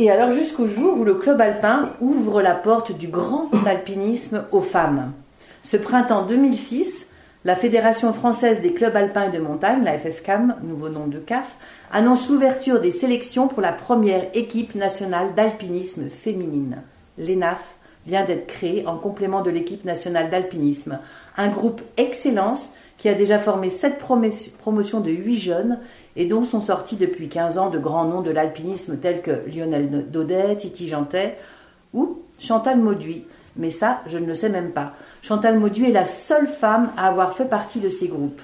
[0.00, 4.62] Et alors jusqu'au jour où le club alpin ouvre la porte du grand alpinisme aux
[4.62, 5.12] femmes.
[5.60, 7.08] Ce printemps 2006,
[7.44, 11.58] la Fédération française des clubs alpins et de montagne, la FFCAM, nouveau nom de CAF,
[11.92, 16.78] annonce l'ouverture des sélections pour la première équipe nationale d'alpinisme féminine.
[17.18, 17.74] L'ENAF
[18.06, 20.98] vient d'être créée en complément de l'équipe nationale d'alpinisme,
[21.36, 25.78] un groupe excellence qui a déjà formé sept promotions de huit jeunes
[26.16, 30.10] et dont sont sortis depuis 15 ans de grands noms de l'alpinisme tels que Lionel
[30.10, 31.38] Daudet, Titi Jantet
[31.94, 33.24] ou Chantal Mauduit.
[33.56, 34.92] Mais ça, je ne le sais même pas.
[35.22, 38.42] Chantal Mauduit est la seule femme à avoir fait partie de ces groupes.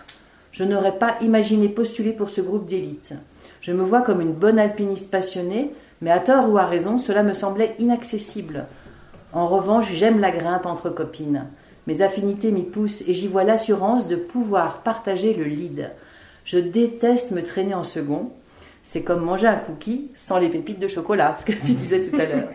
[0.53, 3.13] Je n'aurais pas imaginé postuler pour ce groupe d'élite.
[3.61, 7.23] Je me vois comme une bonne alpiniste passionnée, mais à tort ou à raison, cela
[7.23, 8.65] me semblait inaccessible.
[9.35, 11.45] En revanche, j'aime la grimpe entre copines.
[11.87, 15.91] Mes affinités m'y poussent et j'y vois l'assurance de pouvoir partager le lead.
[16.45, 18.31] Je déteste me traîner en second.
[18.83, 22.17] C'est comme manger un cookie sans les pépites de chocolat, ce que tu disais tout
[22.21, 22.49] à l'heure.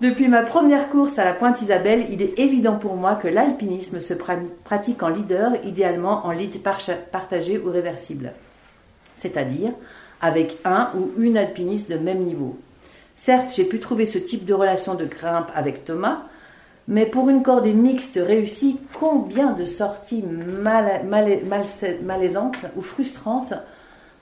[0.00, 3.98] Depuis ma première course à la Pointe Isabelle, il est évident pour moi que l'alpinisme
[3.98, 6.60] se pratique en leader, idéalement en lead
[7.10, 8.32] partagé ou réversible.
[9.14, 9.72] C'est-à-dire
[10.20, 12.58] avec un ou une alpiniste de même niveau.
[13.14, 16.24] Certes, j'ai pu trouver ce type de relation de grimpe avec Thomas,
[16.88, 20.24] mais pour une cordée mixte réussie, combien de sorties
[22.02, 23.54] malaisantes ou frustrantes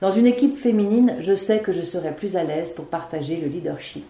[0.01, 3.49] Dans une équipe féminine, je sais que je serai plus à l'aise pour partager le
[3.49, 4.07] leadership.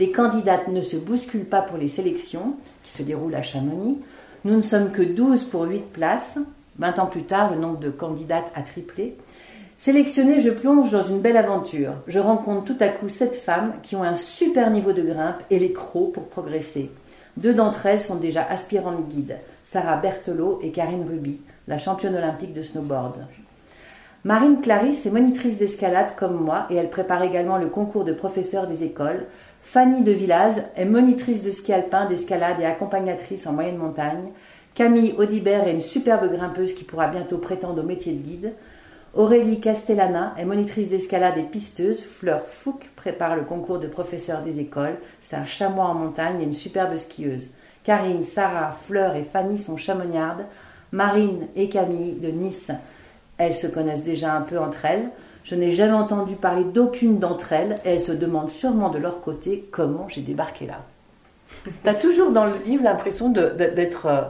[0.00, 3.98] Les candidates ne se bousculent pas pour les sélections, qui se déroulent à Chamonix.
[4.44, 6.38] Nous ne sommes que 12 pour 8 places.
[6.80, 9.16] 20 ans plus tard, le nombre de candidates a triplé.
[9.76, 11.92] Sélectionnée, je plonge dans une belle aventure.
[12.08, 15.60] Je rencontre tout à coup sept femmes qui ont un super niveau de grimpe et
[15.60, 16.90] les crocs pour progresser.
[17.36, 22.52] Deux d'entre elles sont déjà aspirantes guides, Sarah Berthelot et Karine Ruby, la championne olympique
[22.52, 23.26] de snowboard.
[24.22, 28.66] Marine Clarisse est monitrice d'escalade comme moi et elle prépare également le concours de professeur
[28.66, 29.26] des écoles.
[29.60, 34.30] Fanny de Villaz est monitrice de ski alpin, d'escalade et accompagnatrice en moyenne montagne.
[34.74, 38.52] Camille Audibert est une superbe grimpeuse qui pourra bientôt prétendre au métier de guide.
[39.16, 42.02] Aurélie Castellana est monitrice d'escalade et pisteuse.
[42.02, 44.96] Fleur Fouque prépare le concours de professeur des écoles.
[45.20, 47.50] C'est un chamois en montagne et une superbe skieuse.
[47.84, 50.44] Karine, Sarah, Fleur et Fanny sont chamonniardes.
[50.90, 52.72] Marine et Camille de Nice,
[53.38, 55.08] elles se connaissent déjà un peu entre elles.
[55.44, 59.20] Je n'ai jamais entendu parler d'aucune d'entre elles et elles se demandent sûrement de leur
[59.20, 60.82] côté comment j'ai débarqué là.
[61.84, 64.22] T'as toujours dans le livre l'impression d'être euh,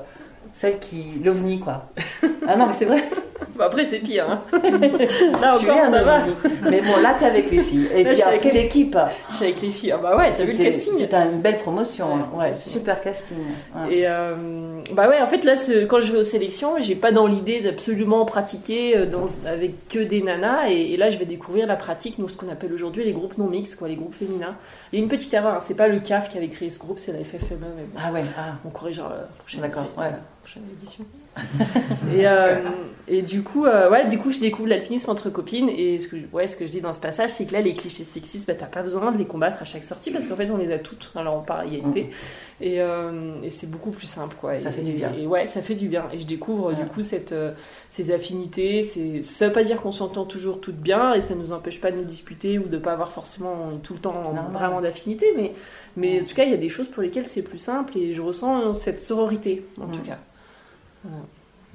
[0.52, 1.22] celle qui.
[1.24, 1.88] l'ovni, quoi.
[2.46, 3.02] ah non, mais c'est vrai.
[3.56, 4.26] Bah, après, c'est pire.
[4.28, 4.42] Hein.
[5.40, 6.18] là encore, ça va.
[6.68, 7.88] Mais bon, là, t'es avec les filles.
[7.94, 8.98] Et puis, quelle équipe
[9.30, 9.92] Je suis avec les filles.
[9.92, 12.06] Ah bah ouais, t'as vu le casting C'était une belle promotion.
[12.34, 12.52] Ouais, hein.
[12.52, 13.36] super casting.
[13.90, 14.34] Et euh,
[14.92, 15.54] bah ouais, en fait, là,
[15.88, 20.00] quand je vais aux sélections, j'ai pas dans l'idée d'absolument pratiquer euh, dans, avec que
[20.00, 20.68] des nanas.
[20.68, 23.48] Et, là, je vais découvrir la pratique, nous, ce qu'on appelle aujourd'hui les groupes non
[23.48, 24.56] mixtes, quoi, les groupes féminins.
[24.92, 26.78] Il y a une petite erreur, hein, c'est pas le CAF qui avait créé ce
[26.78, 27.66] groupe, c'est la FFME.
[27.96, 28.54] Ah ouais, ah.
[28.64, 29.12] on corrigera.
[29.60, 30.10] D'accord, ouais.
[30.60, 31.04] Prochaine édition.
[32.16, 32.60] et, euh,
[33.08, 35.68] et du coup, euh, ouais, du coup, je découvre l'alpinisme entre copines.
[35.68, 37.74] Et ce que, ouais, ce que je dis dans ce passage, c'est que là, les
[37.74, 40.50] clichés sexistes, bah, t'as pas besoin de les combattre à chaque sortie parce qu'en fait,
[40.50, 41.10] on les a toutes.
[41.16, 42.10] Alors, on parle égalité.
[42.60, 44.54] Et, euh, et c'est beaucoup plus simple, quoi.
[44.60, 45.12] Ça et, fait du bien.
[45.18, 46.04] Et ouais, ça fait du bien.
[46.12, 46.88] Et je découvre du Ouais.
[46.88, 47.34] coup cette,
[47.90, 48.82] ces affinités.
[48.84, 51.90] C'est, ça veut pas dire qu'on s'entend toujours toutes bien et ça nous empêche pas
[51.90, 55.26] de nous disputer ou de pas avoir forcément tout le temps vraiment d'affinité.
[55.36, 55.52] Mais,
[55.96, 58.14] mais en tout cas, il y a des choses pour lesquelles c'est plus simple et
[58.14, 60.02] je ressens cette sororité, en tout Mm.
[60.02, 60.18] cas.
[61.04, 61.22] Voilà.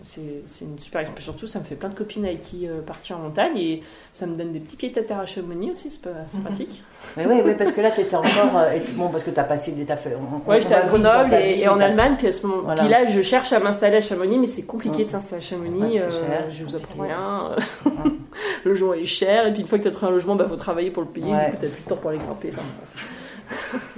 [0.05, 0.21] C'est,
[0.63, 1.23] une super expérience.
[1.25, 4.25] Surtout, ça me fait plein de copines avec qui euh, partir en montagne et ça
[4.27, 6.41] me donne des petits pieds à terre à Chamonix aussi, c'est, Mhm.
[6.45, 6.83] pratique.
[7.17, 8.55] Mais oui, oui, parce que là, tu étais encore.
[8.55, 9.83] euh, et- bon, parce que tu as passé des.
[9.83, 12.47] t'as fait- on- Ouais, j'étais à Grenoble et, vie, et en Allemagne, puis à ce
[12.47, 12.81] moment Voilà.
[12.81, 15.81] puis là, je cherche à m'installer à Chamonix, mais c'est compliqué de s'installer à Chamonix.
[15.81, 17.49] Ouais, euh, cher, je vous apprends rien.
[18.63, 20.45] le logement est cher, et puis une fois que tu as trouvé un logement, bah
[20.47, 22.51] faut travailler pour le payer, du coup, t'as plus de temps pour aller grimper.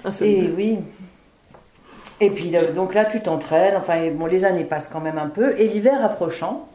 [0.03, 0.79] Enfin, Et oui.
[2.21, 3.75] Et puis euh, donc là, tu t'entraînes.
[3.77, 5.53] Enfin, bon, les années passent quand même un peu.
[5.59, 6.67] Et l'hiver approchant,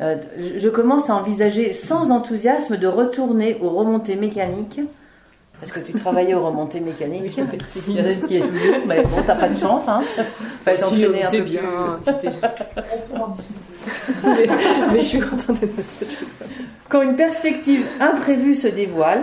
[0.00, 0.16] euh,
[0.56, 4.80] je commence à envisager sans enthousiasme de retourner aux remontées mécaniques.
[5.60, 7.36] Parce que tu travaillais aux remontées mécaniques.
[7.38, 9.86] Oui, Il y en a qui est toujours, mais bon, t'as pas de chance.
[9.88, 10.00] Hein.
[10.64, 11.60] Fallait t'entraîner un peu bien.
[12.02, 12.12] plus.
[12.14, 13.60] t'étais- On pourra en discuter.
[14.24, 14.48] mais,
[14.94, 16.28] mais je suis contente d'être dans cette chose.
[16.88, 19.20] Quand une perspective imprévue se dévoile,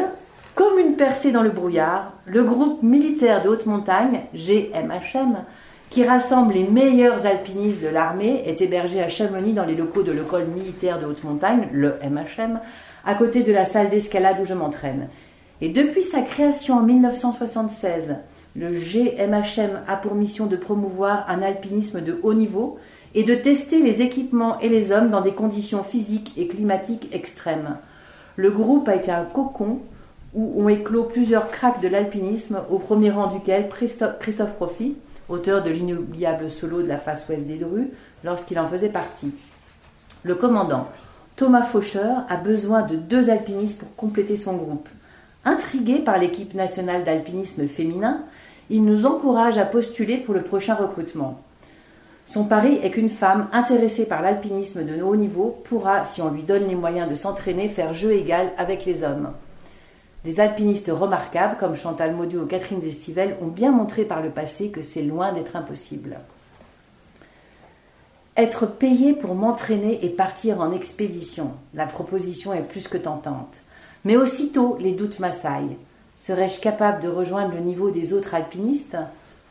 [0.58, 5.46] comme une percée dans le brouillard, le groupe militaire de haute montagne, GMHM,
[5.92, 10.12] qui rassemble les meilleurs alpinistes de l'armée, est hébergé à Chamonix dans les locaux de
[10.12, 12.60] l'école militaire de haute montagne, le MHM,
[13.06, 15.10] à côté de la salle d'escalade où je m'entraîne.
[15.62, 18.16] Et depuis sa création en 1976,
[18.56, 22.80] le GMHM a pour mission de promouvoir un alpinisme de haut niveau
[23.14, 27.78] et de tester les équipements et les hommes dans des conditions physiques et climatiques extrêmes.
[28.38, 29.82] Le groupe a été un cocon
[30.34, 34.96] où ont éclos plusieurs cracks de l'alpinisme, au premier rang duquel Christophe, Profit,
[35.30, 37.90] auteur de l'inoubliable solo de la face ouest des Drus,
[38.24, 39.34] lorsqu'il en faisait partie.
[40.24, 40.88] Le commandant,
[41.36, 44.90] Thomas Faucheur, a besoin de deux alpinistes pour compléter son groupe.
[45.46, 48.24] Intrigué par l'équipe nationale d'alpinisme féminin,
[48.70, 51.40] il nous encourage à postuler pour le prochain recrutement.
[52.26, 56.44] Son pari est qu'une femme intéressée par l'alpinisme de haut niveau pourra, si on lui
[56.44, 59.32] donne les moyens de s'entraîner, faire jeu égal avec les hommes.
[60.24, 64.72] Des alpinistes remarquables comme Chantal Maudu ou Catherine Destivelle ont bien montré par le passé
[64.72, 66.18] que c'est loin d'être impossible.
[68.36, 73.62] Être payé pour m'entraîner et partir en expédition, la proposition est plus que tentante.
[74.06, 75.78] Mais aussitôt, les doutes m'assaillent.
[76.20, 78.98] Serais-je capable de rejoindre le niveau des autres alpinistes?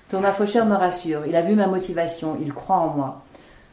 [0.08, 3.22] Thomas Faucheur me rassure, il a vu ma motivation, il croit en moi.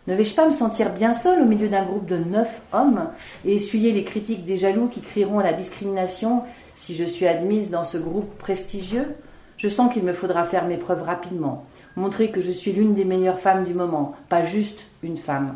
[0.08, 3.08] Ne vais-je pas me sentir bien seul au milieu d'un groupe de neuf hommes
[3.46, 6.42] et essuyer les critiques des jaloux qui crieront à la discrimination
[6.76, 9.16] si je suis admise dans ce groupe prestigieux
[9.58, 13.06] Je sens qu'il me faudra faire mes preuves rapidement, montrer que je suis l'une des
[13.06, 15.56] meilleures femmes du moment, pas juste une femme.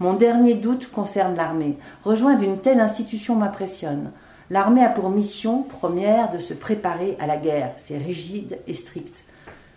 [0.00, 1.76] Mon dernier doute concerne l'armée.
[2.04, 4.10] Rejoindre une telle institution m'impressionne.
[4.50, 7.72] L'armée a pour mission première de se préparer à la guerre.
[7.76, 9.24] C'est rigide et strict.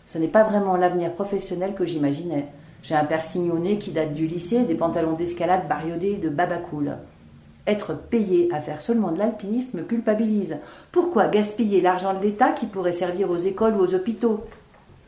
[0.05, 2.47] Ce n'est pas vraiment l'avenir professionnel que j'imaginais.
[2.83, 3.07] J'ai un
[3.59, 6.97] nez qui date du lycée, des pantalons d'escalade bariolés de babacool.
[7.65, 10.57] Être payé à faire seulement de l'alpinisme me culpabilise.
[10.91, 14.43] Pourquoi gaspiller l'argent de l'État qui pourrait servir aux écoles ou aux hôpitaux?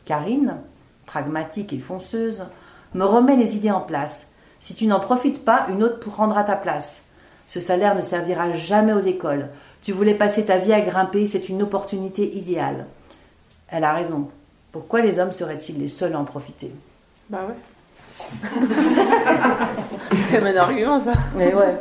[0.06, 0.56] Karine,
[1.04, 2.44] pragmatique et fonceuse,
[2.94, 4.28] me remet les idées en place.
[4.58, 7.04] Si tu n'en profites pas, une autre prendra ta place.
[7.46, 9.48] Ce salaire ne servira jamais aux écoles.
[9.82, 12.86] Tu voulais passer ta vie à grimper, c'est une opportunité idéale.
[13.68, 14.30] Elle a raison.
[14.72, 16.72] Pourquoi les hommes seraient-ils les seuls à en profiter?
[17.28, 17.54] Bah ouais.
[20.30, 21.12] c'est un argument ça.
[21.36, 21.78] Mais ouais.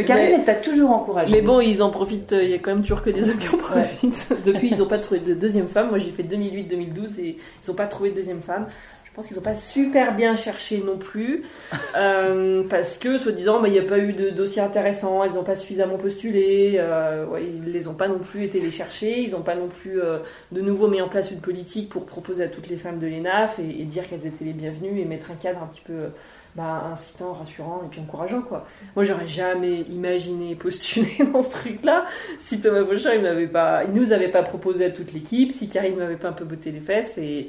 [0.00, 1.34] Mais Karine, elle t'a toujours encouragé.
[1.34, 3.38] Mais bon, ils en profitent, euh, il y a quand même toujours que des hommes
[3.38, 4.28] qui en profitent.
[4.46, 5.90] Depuis, ils n'ont pas trouvé de deuxième femme.
[5.90, 8.66] Moi, j'ai fait 2008-2012 et ils n'ont pas trouvé de deuxième femme.
[9.04, 11.44] Je pense qu'ils n'ont pas super bien cherché non plus.
[11.96, 15.42] Euh, parce que, soi-disant, bah, il n'y a pas eu de dossier intéressant, ils n'ont
[15.42, 19.20] pas suffisamment postulé, euh, ouais, ils ne les ont pas non plus été les chercher,
[19.20, 20.18] ils n'ont pas non plus euh,
[20.52, 23.58] de nouveau mis en place une politique pour proposer à toutes les femmes de l'ENAF
[23.58, 26.10] et, et dire qu'elles étaient les bienvenues et mettre un cadre un petit peu
[26.56, 28.42] bah, incitant, rassurant et puis encourageant.
[28.42, 28.66] quoi.
[28.96, 32.06] Moi, j'aurais jamais imaginé postuler dans ce truc-là
[32.38, 35.68] si Thomas Fauchard il m'avait pas, il nous avait pas proposé à toute l'équipe, si
[35.68, 37.48] Karine m'avait pas un peu botté les fesses et,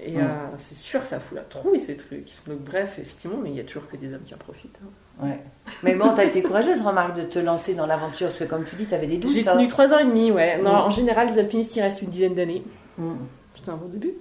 [0.00, 0.22] et euh,
[0.56, 2.28] c'est sûr ça fout la trouille ces trucs.
[2.46, 4.78] Donc bref, effectivement, mais il y a toujours que des hommes qui en profitent.
[4.84, 4.88] hein.
[5.26, 5.38] Ouais.
[5.82, 8.74] Mais bon, t'as été courageuse, remarque, de te lancer dans l'aventure, parce que comme tu
[8.76, 9.32] dis, t'avais des doutes.
[9.32, 10.58] J'ai tenu trois ans et demi, ouais.
[10.58, 10.76] Non, Mm.
[10.86, 12.64] En général, les alpinistes, il restent une dizaine d'années.
[12.98, 13.12] Mm.
[13.54, 14.14] C'était un bon début.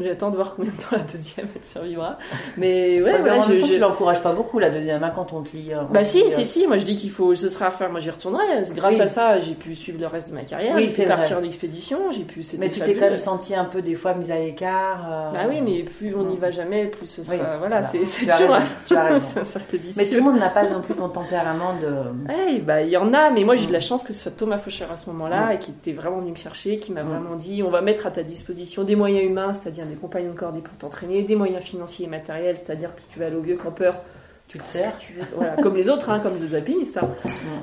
[0.00, 2.16] J'attends de voir combien de temps la deuxième elle survivra.
[2.56, 5.10] Mais ouais, Ouais, voilà, en je, temps, je- tu l'encourages pas beaucoup la deuxième hein,
[5.12, 5.72] quand on te lit.
[5.74, 7.90] euh, Bah si, si, euh, si, moi je dis qu'il faut, ce sera à refaire,
[7.90, 8.62] moi j'y retournerai.
[8.76, 9.00] Grâce Oui.
[9.00, 11.36] à ça, j'ai pu suivre le reste de ma carrière, Oui, j'ai c'est pu partir
[11.36, 11.44] vrai.
[11.44, 12.44] en expédition, j'ai pu...
[12.58, 15.06] Mais tu t'es quand même senti un peu des fois mise à l'écart.
[15.10, 17.34] euh, Bah oui, mais plus on n'y va jamais, plus ce sera...
[17.34, 17.82] Oui, voilà, voilà.
[17.82, 18.54] c'est toujours...
[18.54, 19.40] raison, tu as raison.
[19.96, 22.32] Mais tout le monde n'a pas non plus ton tempérament de.
[22.32, 24.32] Ouais, bah, il y en a, mais moi j'ai de la chance que ce soit
[24.32, 27.34] Thomas Faucher à ce moment-là et qui était vraiment venu me chercher, qui m'a vraiment
[27.36, 30.60] dit on va mettre à ta disposition des moyens humains, c'est-à-dire des compagnons de cordée
[30.60, 34.00] pour t'entraîner, des moyens financiers et matériels, c'est-à-dire que tu vas aller au vieux campeur,
[34.48, 36.96] tu le sers, tu veux, voilà, comme les autres, hein, comme les autres alpinistes.
[36.98, 37.08] hein.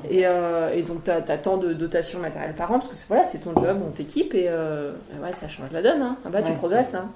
[0.10, 3.08] Et, euh, et donc tu as, tant de dotation matérielle par an, parce que c'est
[3.08, 6.02] voilà, c'est ton job, on t'équipe et euh, et ouais, ça change la donne.
[6.02, 6.18] Hein.
[6.26, 7.10] Ah bah, tu progresses, hein.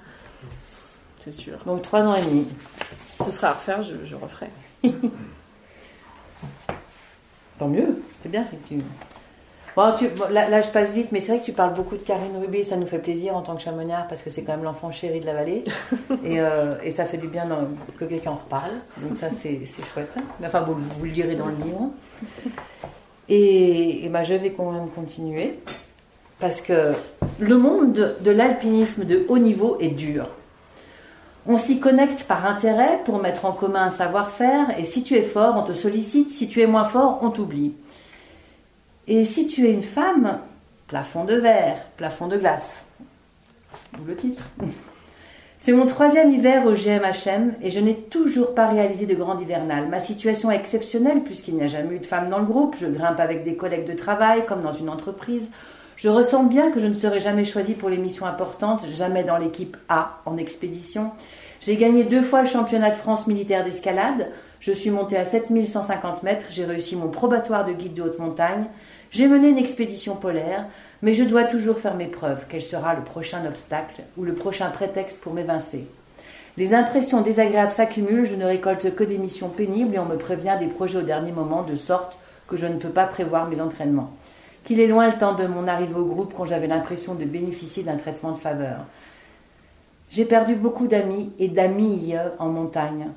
[1.24, 1.54] c'est sûr.
[1.64, 2.46] Donc trois ans et demi.
[3.24, 4.50] Ce sera à refaire, je, je referai.
[7.58, 8.02] Tant mieux.
[8.20, 8.74] C'est bien si tu.
[9.74, 10.08] Bon, tu...
[10.08, 12.36] bon, là, là, je passe vite, mais c'est vrai que tu parles beaucoup de Karine
[12.38, 14.92] Rubé, ça nous fait plaisir en tant que chamonnière parce que c'est quand même l'enfant
[14.92, 15.64] chéri de la vallée.
[16.24, 18.72] et, euh, et ça fait du bien dans- que quelqu'un en reparle.
[18.98, 19.60] Donc ça, c'est
[19.94, 20.14] chouette.
[20.44, 21.88] Enfin, vous, vous le lirez dans le livre.
[23.28, 25.58] Et, et ben, je vais quand même continuer
[26.38, 26.92] parce que
[27.38, 30.26] le monde de, de l'alpinisme de haut niveau est dur.
[31.46, 35.22] On s'y connecte par intérêt pour mettre en commun un savoir-faire, et si tu es
[35.22, 37.74] fort, on te sollicite, si tu es moins fort, on t'oublie.
[39.08, 40.38] Et si tu es une femme,
[40.86, 42.84] plafond de verre, plafond de glace.
[43.96, 44.50] D'où le titre.
[45.58, 49.86] C'est mon troisième hiver au GMHM et je n'ai toujours pas réalisé de grande hivernale.
[49.88, 52.74] Ma situation est exceptionnelle puisqu'il n'y a jamais eu de femme dans le groupe.
[52.76, 55.50] Je grimpe avec des collègues de travail comme dans une entreprise.
[55.94, 59.38] Je ressens bien que je ne serai jamais choisie pour les missions importantes, jamais dans
[59.38, 61.12] l'équipe A en expédition.
[61.60, 64.30] J'ai gagné deux fois le championnat de France militaire d'escalade.
[64.58, 66.46] Je suis montée à 7150 mètres.
[66.50, 68.64] J'ai réussi mon probatoire de guide de haute montagne.
[69.12, 70.64] J'ai mené une expédition polaire,
[71.02, 72.46] mais je dois toujours faire mes preuves.
[72.48, 75.86] Quel sera le prochain obstacle ou le prochain prétexte pour m'évincer
[76.56, 80.56] Les impressions désagréables s'accumulent, je ne récolte que des missions pénibles et on me prévient
[80.58, 84.12] des projets au dernier moment, de sorte que je ne peux pas prévoir mes entraînements.
[84.64, 87.82] Qu'il est loin le temps de mon arrivée au groupe quand j'avais l'impression de bénéficier
[87.82, 88.86] d'un traitement de faveur.
[90.08, 93.08] J'ai perdu beaucoup d'amis et d'amis en montagne.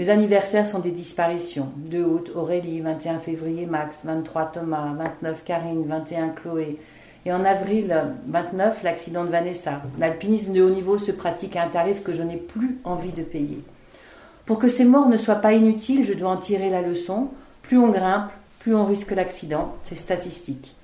[0.00, 1.68] Mes anniversaires sont des disparitions.
[1.76, 6.78] 2 août, Aurélie, 21 février, Max, 23 Thomas, 29 Karine, 21 Chloé.
[7.26, 7.94] Et en avril
[8.26, 9.82] 29, l'accident de Vanessa.
[9.98, 13.22] L'alpinisme de haut niveau se pratique à un tarif que je n'ai plus envie de
[13.22, 13.62] payer.
[14.46, 17.28] Pour que ces morts ne soient pas inutiles, je dois en tirer la leçon.
[17.60, 19.74] Plus on grimpe, plus on risque l'accident.
[19.82, 20.76] C'est statistique.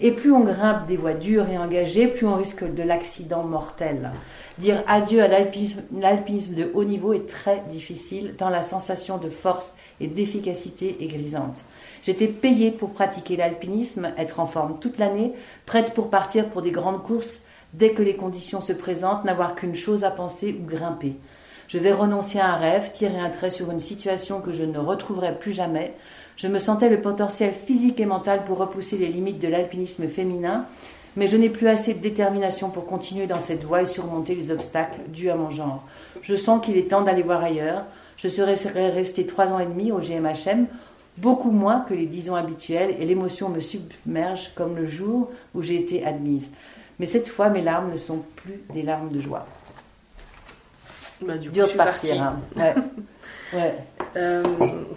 [0.00, 4.10] Et plus on grimpe des voies dures et engagées, plus on risque de l'accident mortel.
[4.58, 9.74] Dire adieu à l'alpinisme de haut niveau est très difficile, tant la sensation de force
[10.00, 11.64] et d'efficacité est grisante.
[12.02, 15.32] J'étais payée pour pratiquer l'alpinisme, être en forme toute l'année,
[15.64, 19.74] prête pour partir pour des grandes courses dès que les conditions se présentent, n'avoir qu'une
[19.74, 21.16] chose à penser ou grimper.
[21.68, 24.78] Je vais renoncer à un rêve, tirer un trait sur une situation que je ne
[24.78, 25.94] retrouverai plus jamais.
[26.36, 30.66] Je me sentais le potentiel physique et mental pour repousser les limites de l'alpinisme féminin,
[31.16, 34.50] mais je n'ai plus assez de détermination pour continuer dans cette voie et surmonter les
[34.50, 35.84] obstacles dus à mon genre.
[36.22, 37.84] Je sens qu'il est temps d'aller voir ailleurs.
[38.16, 40.66] Je serais restée trois ans et demi au GMHM,
[41.18, 45.62] beaucoup moins que les dix ans habituels, et l'émotion me submerge comme le jour où
[45.62, 46.50] j'ai été admise.
[46.98, 49.46] Mais cette fois, mes larmes ne sont plus des larmes de joie.
[51.22, 52.22] Bah, du coup, Dur de partir.
[52.22, 52.36] hein.
[52.56, 52.74] Ouais.
[53.60, 53.74] ouais.
[54.16, 54.42] Euh,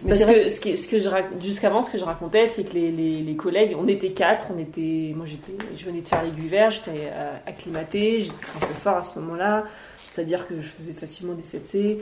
[0.07, 1.09] parce que ce, qui- ce que je
[1.41, 4.59] jusqu'avant ce que je racontais c'est que les, les- les collègues on était quatre on
[4.59, 8.73] était moi j'étais je venais de faire l'aiguille vert j'étais euh, acclimatée j'étais un peu
[8.73, 9.63] fort à ce moment-là
[10.11, 11.97] c'est à dire que je faisais facilement des 7C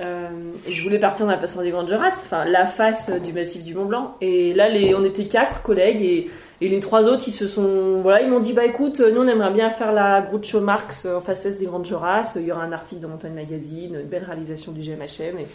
[0.00, 0.28] euh,
[0.66, 3.62] et je voulais partir dans la façon des Grandes Jorasses enfin la face du massif
[3.62, 7.24] du Mont Blanc et là les on était quatre collègues et et les trois autres,
[7.26, 10.20] ils se sont, voilà, ils m'ont dit, bah écoute, nous on aimerait bien faire la
[10.22, 12.34] Groucho Marx en face est des Grandes Jorasses.
[12.36, 15.38] Il y aura un article dans Montagne Magazine, une belle réalisation du GMHM.
[15.38, 15.46] Et,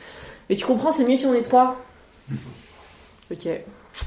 [0.49, 1.75] et tu comprends, c'est mieux si on est trois.
[3.31, 3.47] Ok,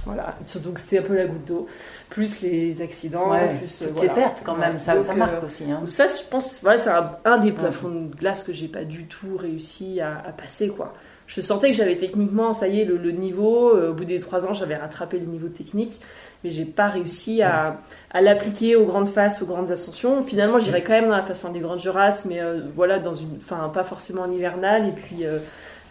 [0.06, 0.36] voilà.
[0.64, 1.66] Donc c'était un peu la goutte d'eau.
[2.08, 4.08] Plus les accidents, Ouais, plus euh, toutes voilà.
[4.08, 4.78] ces pertes quand même, Ouais.
[4.80, 5.64] ça, Donc, ça euh, marque aussi.
[5.70, 5.82] Hein.
[5.88, 9.06] ça, je pense, voilà, c'est un, un des plafonds de glace que j'ai pas du
[9.06, 10.94] tout réussi à, à passer, quoi.
[11.26, 13.76] Je sentais que j'avais techniquement, ça y est, le, le niveau.
[13.76, 16.00] euh, au bout des trois ans, j'avais rattrapé le niveau technique,
[16.44, 20.22] mais j'ai pas réussi à, à l'appliquer aux grandes faces, aux grandes ascensions.
[20.22, 23.36] Finalement, j'irais quand même dans la façon des grandes Jorasses, mais euh, voilà, dans une,
[23.36, 25.38] enfin, pas forcément en hivernal, et puis euh,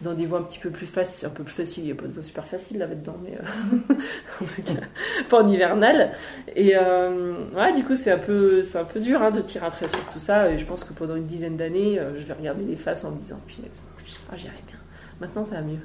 [0.01, 1.83] dans des voies un petit peu plus faciles, un peu plus faciles.
[1.83, 3.93] Il y a pas de voie super facile là-dedans, mais euh,
[4.41, 4.85] en tout cas,
[5.29, 6.13] pas en hivernal.
[6.55, 9.71] Et ouais, du coup, c'est un peu, c'est un peu dur hein, de tirer un
[9.71, 10.49] trait sur tout ça.
[10.49, 13.17] Et je pense que pendant une dizaine d'années, je vais regarder les faces en me
[13.17, 13.89] disant, punaise,
[14.31, 14.76] ah, j'irai bien.
[15.19, 15.79] Maintenant, ça va mieux.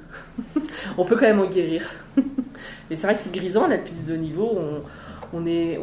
[0.97, 1.89] on peut quand même en guérir.
[2.89, 4.57] Mais c'est vrai que c'est grisant, la piste de niveau.
[5.33, 5.79] On, est,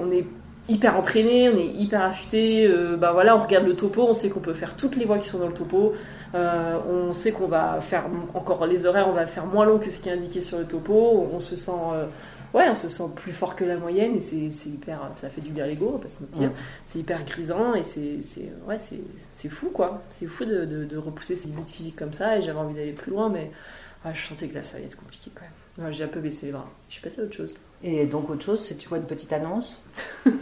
[0.68, 2.66] hyper entraîné, on est hyper affûté.
[2.66, 5.18] euh, bah voilà, on regarde le topo, on sait qu'on peut faire toutes les voies
[5.18, 5.94] qui sont dans le topo.
[6.34, 9.90] Euh, on sait qu'on va faire encore les horaires, on va faire moins long que
[9.90, 11.28] ce qui est indiqué sur le topo.
[11.32, 12.04] On se sent, euh,
[12.54, 15.50] ouais, on se sent plus fort que la moyenne et c'est hyper, ça fait du
[15.50, 16.42] bien l'ego, on va pas se mentir.
[16.48, 16.54] Ouais.
[16.86, 18.18] C'est hyper grisant et c'est,
[18.68, 18.76] ouais,
[19.32, 20.02] c'est, fou quoi.
[20.10, 22.92] C'est fou de, de- de repousser ses limites physiques comme ça et j'avais envie d'aller
[22.92, 23.50] plus loin, mais
[24.04, 25.86] ah, je sentais que là ça allait être compliqué quand même.
[25.86, 26.66] Ouais, j'ai un peu baissé les bras.
[26.88, 27.56] Je suis passée à autre chose.
[27.82, 29.78] Et donc autre chose, c'est tu vois une petite annonce,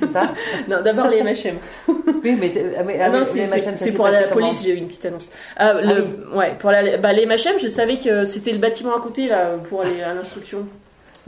[0.00, 0.32] c'est ça?
[0.68, 1.56] Non, d'abord les MHM.
[2.24, 4.76] Oui, mais ah, oui, ah non, oui, les ça c'est pour la police, j'ai eu
[4.78, 5.30] une petite annonce.
[5.56, 9.00] Ah, le, ouais, pour la, bah, les MHM, je savais que c'était le bâtiment à
[9.00, 10.66] côté là pour aller à l'instruction.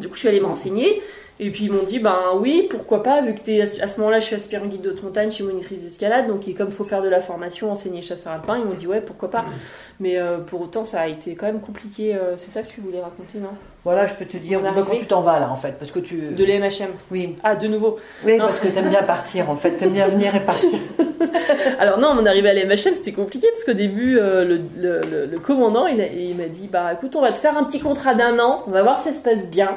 [0.00, 1.02] Du coup, je suis allée me renseigner.
[1.42, 4.20] Et puis ils m'ont dit, ben oui, pourquoi pas, vu que t'es, à ce moment-là,
[4.20, 7.00] je suis aspirant guide de montagne chez monitrice d'escalade, donc et comme il faut faire
[7.02, 9.46] de la formation, enseigner chasseur alpin, ils m'ont dit, ouais, pourquoi pas.
[10.00, 12.14] Mais euh, pour autant, ça a été quand même compliqué.
[12.14, 13.48] euh, c'est ça que tu voulais raconter, non?
[13.84, 15.98] Voilà, je peux te dire bah, quand tu t'en vas là en fait, parce que
[16.00, 16.16] tu.
[16.20, 16.90] De les MHM.
[17.10, 17.98] Oui, Ah, de nouveau.
[18.26, 18.44] oui, Non.
[18.44, 20.78] parce que t'aimes bien partir en fait, t'aimes bien venir et partir.
[21.78, 25.00] Alors non, on est arrivé à l'MHM, c'était compliqué parce qu'au début, euh, le, le-
[25.10, 25.96] le- le commandant, il
[26.36, 28.82] m'a dit, bah écoute, on va te faire un petit contrat d'un an, on va
[28.82, 29.76] voir si ça se passe bien,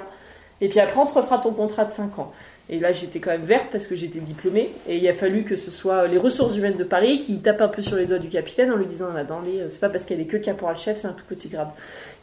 [0.64, 2.32] et puis après on te refera ton contrat de 5 ans.
[2.70, 5.58] Et là, j'étais quand même verte parce que j'étais diplômée, et il a fallu que
[5.58, 8.30] ce soit les ressources humaines de Paris qui tapent un peu sur les doigts du
[8.30, 11.08] capitaine en lui disant, non, attendez, euh, c'est pas parce qu'elle est que caporal-chef, c'est
[11.08, 11.68] un tout petit grade.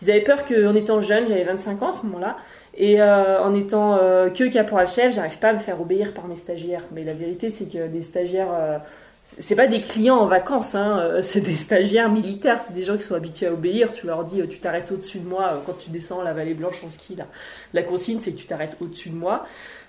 [0.01, 2.39] Ils avaient peur qu'en étant jeune, j'avais 25 ans à ce moment-là,
[2.75, 6.37] et euh, en étant euh, que caporal-chef, j'arrive pas à me faire obéir par mes
[6.37, 6.85] stagiaires.
[6.93, 8.53] Mais la vérité, c'est que des stagiaires...
[8.53, 8.79] euh,
[9.39, 12.97] c'est pas des clients en vacances, hein, euh, c'est des stagiaires militaires, c'est des gens
[12.97, 13.93] qui sont habitués à obéir.
[13.93, 16.55] Tu leur dis, euh, tu t'arrêtes au-dessus de moi euh, quand tu descends la vallée
[16.55, 17.15] blanche en ski.
[17.17, 17.27] Là.
[17.73, 19.47] La consigne, c'est que tu t'arrêtes au-dessus de moi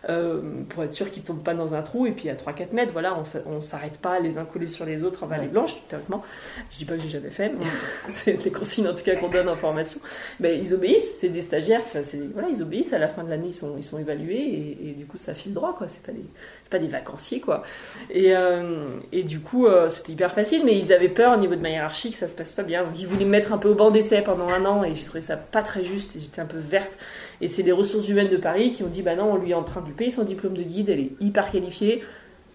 [0.09, 2.05] euh, pour être sûr qu'ils tombent pas dans un trou.
[2.05, 3.17] Et puis à 3-4 mètres, voilà,
[3.47, 6.23] on s'arrête pas les uns collés sur les autres en vallée blanche, théoriquement.
[6.71, 7.65] Je dis pas que j'ai jamais fait, mais
[8.09, 9.99] c'est les consignes en tout cas qu'on donne en formation.
[10.39, 12.93] Mais ils obéissent, c'est des stagiaires, ça, c'est- voilà, ils obéissent.
[12.93, 15.33] À la fin de l'année, ils sont, ils sont évalués et, et du coup, ça
[15.33, 15.87] file droit, quoi.
[15.89, 16.23] C'est pas des,
[16.71, 17.63] pas des vacanciers, quoi.
[18.09, 21.61] Et, euh, du coup, euh, c'était hyper facile, mais ils avaient peur au niveau de
[21.61, 22.83] ma hiérarchie que ça se passe pas bien.
[22.83, 25.03] Donc, ils voulaient me mettre un peu au banc d'essai pendant un an et j'ai
[25.03, 26.97] trouvé ça pas très juste et j'étais un peu verte.
[27.41, 29.55] Et c'est les ressources humaines de Paris qui ont dit bah non, on lui est
[29.55, 32.03] en train de payer son diplôme de guide, elle est hyper qualifiée.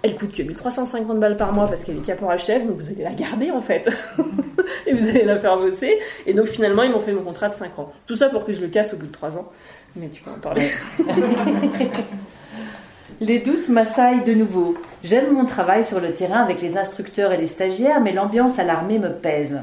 [0.02, 3.02] Elle coûte que 1350 balles par mois parce qu'elle est caporal chef, donc vous allez
[3.02, 3.88] la garder en fait.
[4.86, 5.98] et vous allez la faire bosser.
[6.26, 7.92] Et donc finalement, ils m'ont fait mon contrat de 5 ans.
[8.06, 9.50] Tout ça pour que je le casse au bout de 3 ans.
[9.96, 10.70] Mais tu peux en parler.
[13.22, 14.76] Les doutes m'assaillent de nouveau.
[15.02, 18.64] J'aime mon travail sur le terrain avec les instructeurs et les stagiaires, mais l'ambiance à
[18.64, 19.58] l'armée me pèse.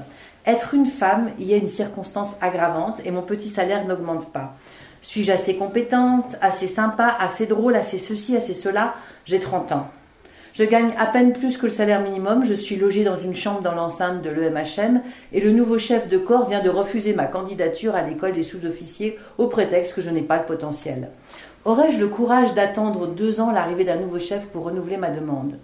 [0.47, 4.56] Être une femme y a une circonstance aggravante et mon petit salaire n'augmente pas.
[5.04, 8.95] Suis-je assez compétente, assez sympa, assez drôle, assez ceci, assez cela?
[9.26, 9.88] J'ai 30 ans.
[10.54, 13.62] Je gagne à peine plus que le salaire minimum, je suis logée dans une chambre
[13.62, 15.01] dans l'enceinte de l'EMHM
[15.32, 19.20] et le nouveau chef de corps vient de refuser ma candidature à l'école des sous-officiers
[19.38, 21.10] au prétexte que je n'ai pas le potentiel.
[21.66, 25.57] Aurais-je le courage d'attendre deux ans l'arrivée d'un nouveau chef pour renouveler ma demande?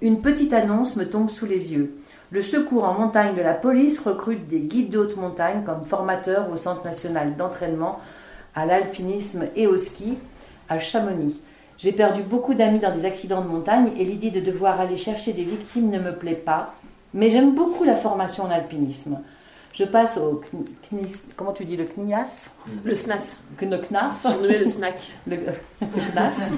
[0.00, 1.96] Une petite annonce me tombe sous les yeux.
[2.32, 6.50] Le secours en montagne de la police recrute des guides de haute montagne comme formateurs
[6.52, 8.00] au Centre national d'entraînement
[8.56, 10.18] à l'alpinisme et au ski
[10.68, 11.40] à Chamonix.
[11.78, 15.32] J'ai perdu beaucoup d'amis dans des accidents de montagne et l'idée de devoir aller chercher
[15.32, 16.74] des victimes ne me plaît pas,
[17.14, 19.20] mais j'aime beaucoup la formation en alpinisme.
[19.72, 20.42] Je passe au
[20.90, 22.50] knis, comment tu dis le CNIAS
[22.84, 23.36] Le SNAS.
[23.60, 24.98] Le CNAS Surnommé le snack.
[25.26, 25.36] le,
[25.80, 26.50] le CNAS,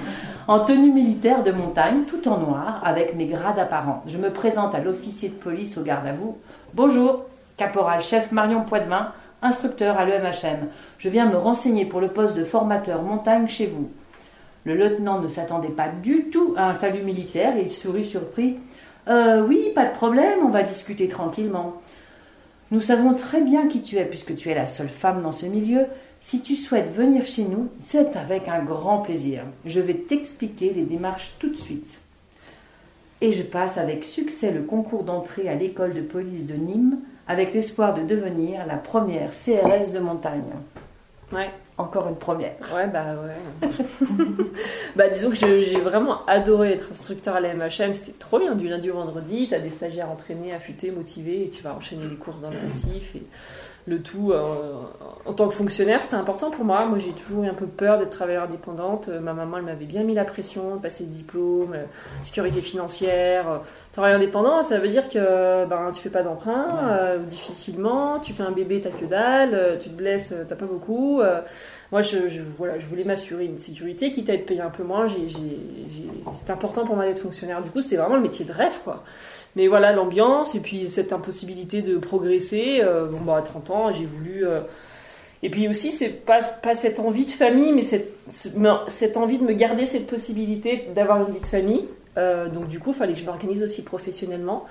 [0.47, 4.01] en tenue militaire de montagne, tout en noir, avec mes grades apparents.
[4.07, 6.37] Je me présente à l'officier de police au garde à vous.
[6.73, 7.25] Bonjour,
[7.57, 10.67] caporal chef Marion Poitvin, instructeur à l'EMHM.
[10.97, 13.89] Je viens me renseigner pour le poste de formateur montagne chez vous.
[14.63, 18.57] Le lieutenant ne s'attendait pas du tout à un salut militaire et il sourit surpris.
[19.07, 21.81] Euh, oui, pas de problème, on va discuter tranquillement.
[22.71, 25.45] Nous savons très bien qui tu es puisque tu es la seule femme dans ce
[25.45, 25.85] milieu.
[26.21, 29.43] Si tu souhaites venir chez nous, c'est avec un grand plaisir.
[29.65, 31.99] Je vais t'expliquer les démarches tout de suite.
[33.19, 37.53] Et je passe avec succès le concours d'entrée à l'école de police de Nîmes avec
[37.53, 40.41] l'espoir de devenir la première CRS de montagne.
[41.33, 41.49] Ouais.
[41.81, 42.55] Encore une première.
[42.75, 43.67] Ouais, bah ouais.
[44.95, 48.53] bah disons que j'ai vraiment adoré être instructeur à la MHM, c'était trop bien.
[48.55, 52.15] Du lundi au vendredi, t'as des stagiaires entraînés, affûtés, motivés, et tu vas enchaîner les
[52.15, 53.15] courses dans le massif.
[53.15, 53.23] Et
[53.87, 54.73] le tout, euh,
[55.25, 56.85] en tant que fonctionnaire, c'était important pour moi.
[56.85, 59.09] Moi, j'ai toujours eu un peu peur d'être travailleur indépendante.
[59.09, 61.85] Euh, Ma maman, elle m'avait bien mis la pression, passer le diplôme, euh,
[62.21, 63.61] sécurité financière.
[63.91, 68.43] Travailleur indépendant, ça veut dire que ben, tu fais pas d'emprunt, euh, difficilement, tu fais
[68.43, 71.19] un bébé, t'as que dalle, euh, tu te blesses, euh, t'as pas beaucoup.
[71.19, 71.41] euh,
[71.91, 74.83] moi, je, je- voilà, je voulais m'assurer une sécurité, quitte à être payé un peu
[74.83, 75.07] moins.
[75.07, 75.27] J'ai,
[76.37, 77.61] C'était important pour moi d'être fonctionnaire.
[77.61, 79.03] Du coup, c'était vraiment le métier de rêve, quoi.
[79.57, 82.79] Mais voilà, l'ambiance et puis cette impossibilité de progresser.
[82.81, 84.47] euh, bon, bah, à 30 ans, j'ai voulu.
[84.47, 84.61] euh,
[85.43, 88.09] Et puis aussi, c'est pas, pas cette envie de famille, mais cette,
[88.87, 91.87] cette envie de me garder cette possibilité d'avoir une vie de famille.
[92.15, 94.65] Donc du coup, il fallait que je m'organise aussi professionnellement.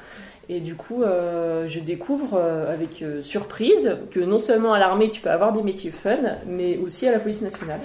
[0.51, 5.09] Et du coup, euh, je découvre euh, avec euh, surprise que non seulement à l'armée,
[5.09, 7.79] tu peux avoir des métiers fun, mais aussi à la police nationale.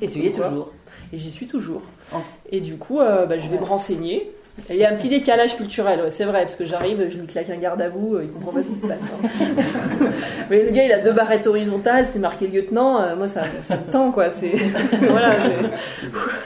[0.00, 0.72] Et tu y es toujours.
[1.12, 1.82] Et j'y suis toujours.
[2.12, 2.16] Oh.
[2.50, 4.32] Et du coup, bah, je vais me renseigner.
[4.68, 7.48] Il y a un petit décalage culturel, c'est vrai, parce que j'arrive, je lui claque
[7.48, 8.98] un garde à vous, il comprend pas ce qui se passe.
[9.00, 10.06] Hein.
[10.50, 13.76] Mais le gars, il a deux barrettes horizontales, c'est marqué lieutenant, euh, moi ça, ça
[13.76, 14.30] me tend, quoi.
[14.30, 14.52] C'est
[15.08, 15.36] voilà,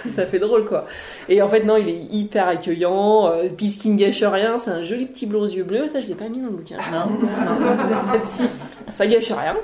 [0.09, 0.87] ça fait drôle, quoi.
[1.29, 4.85] Et en fait, non, il est hyper accueillant, euh, qui ne gâche rien, c'est un
[4.85, 6.77] joli petit blond aux yeux bleus, ça je l'ai pas mis dans le bouquin.
[6.93, 8.43] Non, non, en fait, si.
[8.91, 9.57] Ça gâche rien.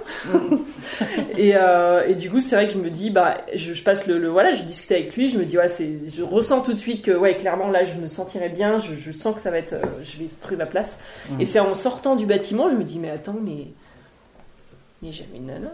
[1.38, 4.08] et, euh, et, du coup, c'est vrai que je me dis, bah, je, je passe
[4.08, 6.72] le, le, voilà, j'ai discuté avec lui, je me dis, ouais, c'est, je ressens tout
[6.72, 9.58] de suite que, ouais, clairement, là, je me sens bien, je, sens que ça va
[9.58, 10.98] être, euh, je vais trouver ma place.
[11.30, 11.40] Mm.
[11.40, 13.68] Et c'est en sortant du bâtiment, je me dis, mais attends, mais
[15.02, 15.72] il n'y a jamais une nana.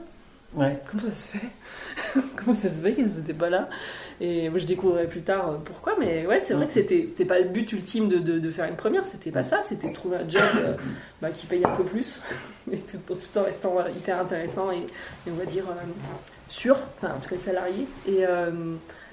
[0.55, 0.79] Ouais.
[0.91, 3.69] Comment ça se fait Comment ça se fait qu'elles n'étaient pas là?
[4.21, 7.39] Et moi, je découvrirai plus tard euh, pourquoi, mais ouais, c'est vrai que c'était pas
[7.39, 10.43] le but ultime de, de, faire une première, c'était pas ça, c'était trouver un job
[10.57, 10.75] euh,
[11.21, 12.21] bah, qui paye un peu plus,
[12.73, 14.87] et tout, tout en restant hyper intéressant et,
[15.31, 15.65] on va dire
[16.49, 17.87] sûr, enfin en tout cas salarié.
[18.09, 18.25] Et,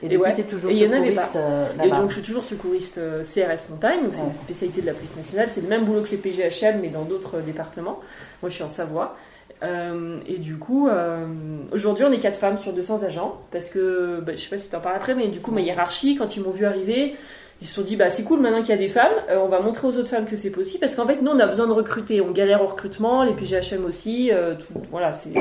[0.09, 0.33] et, et ouais.
[0.43, 4.21] toujours et secouriste euh, Et donc je suis toujours secouriste euh, CRS Montagne, donc c'est
[4.21, 5.47] une spécialité de la police nationale.
[5.51, 7.99] C'est le même boulot que les PGHM, mais dans d'autres euh, départements.
[8.41, 9.15] Moi je suis en Savoie.
[9.63, 10.89] et du coup,
[11.71, 14.69] aujourd'hui on est 4 femmes sur 200 agents, parce que, bah, je sais pas si
[14.69, 17.15] tu en parles après, mais du coup ma hiérarchie, quand ils m'ont vu arriver,
[17.61, 19.61] ils se sont dit bah c'est cool maintenant qu'il y a des femmes, on va
[19.61, 21.71] montrer aux autres femmes que c'est possible parce qu'en fait nous on a besoin de
[21.71, 24.29] recruter, on galère au recrutement, les PGHM aussi,
[24.59, 25.31] tout, voilà c'est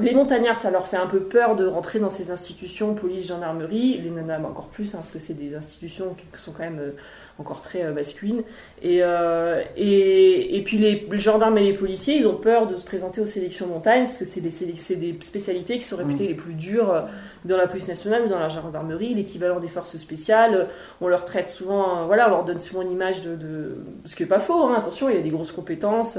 [0.00, 3.98] les montagnards, ça leur fait un peu peur de rentrer dans ces institutions, police, gendarmerie,
[3.98, 6.90] les nanas encore plus, hein, parce que c'est des institutions qui sont quand même euh,
[7.38, 8.42] encore très euh, masculines.
[8.84, 13.20] Euh, et, et, puis les, gendarmes et les policiers, ils ont peur de se présenter
[13.20, 14.50] aux sélections montagne, parce que c'est des,
[14.96, 16.28] des, spécialités qui sont réputées mmh.
[16.28, 17.04] les plus dures
[17.44, 20.68] dans la police nationale ou dans la gendarmerie, l'équivalent des forces spéciales.
[21.00, 23.34] On leur traite souvent, voilà, on leur donne souvent une image de...
[23.34, 26.18] de ce qui n'est pas faux, hein, attention, il y a des grosses compétences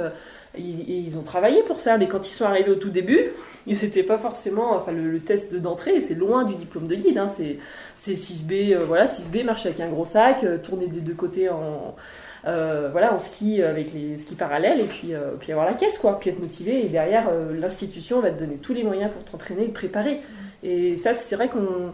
[0.57, 3.31] ils, ont travaillé pour ça, mais quand ils sont arrivés au tout début,
[3.65, 4.75] ils n'étaient pas forcément.
[4.75, 7.17] Enfin, le, test d'entrée, c'est loin du diplôme de guide.
[7.17, 7.31] Hein,
[7.95, 11.49] c'est 6B, euh, voilà, 6B, marche avec un gros sac, euh, tourner des deux côtés
[11.49, 11.95] en.
[12.45, 16.19] Euh, voilà, en ski avec les skis parallèles et puis, puis avoir la caisse, quoi,
[16.19, 16.85] puis être motivé.
[16.85, 20.19] Et derrière, l'institution va te donner tous les moyens pour t'entraîner et te préparer.
[20.61, 21.93] Et ça, c'est vrai qu'on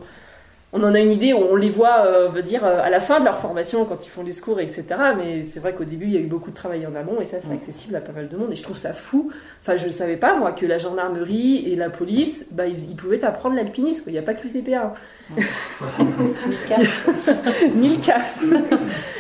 [0.72, 3.20] on en a une idée, on les voit, euh, veut dire, euh, à la fin
[3.20, 4.84] de leur formation, quand ils font les secours, etc.
[5.18, 7.26] Mais c'est vrai qu'au début, il y a eu beaucoup de travail en amont, et
[7.26, 8.52] ça, c'est accessible à pas mal de monde.
[8.52, 9.32] Et je trouve ça fou.
[9.62, 13.26] Enfin, je ne savais pas, moi, que la gendarmerie et la police, bah, ils, pouvaient
[13.26, 14.04] apprendre l'alpinisme.
[14.08, 14.50] Il n'y a pas que le
[15.36, 16.76] CPA.
[17.76, 18.44] Ni le CAF.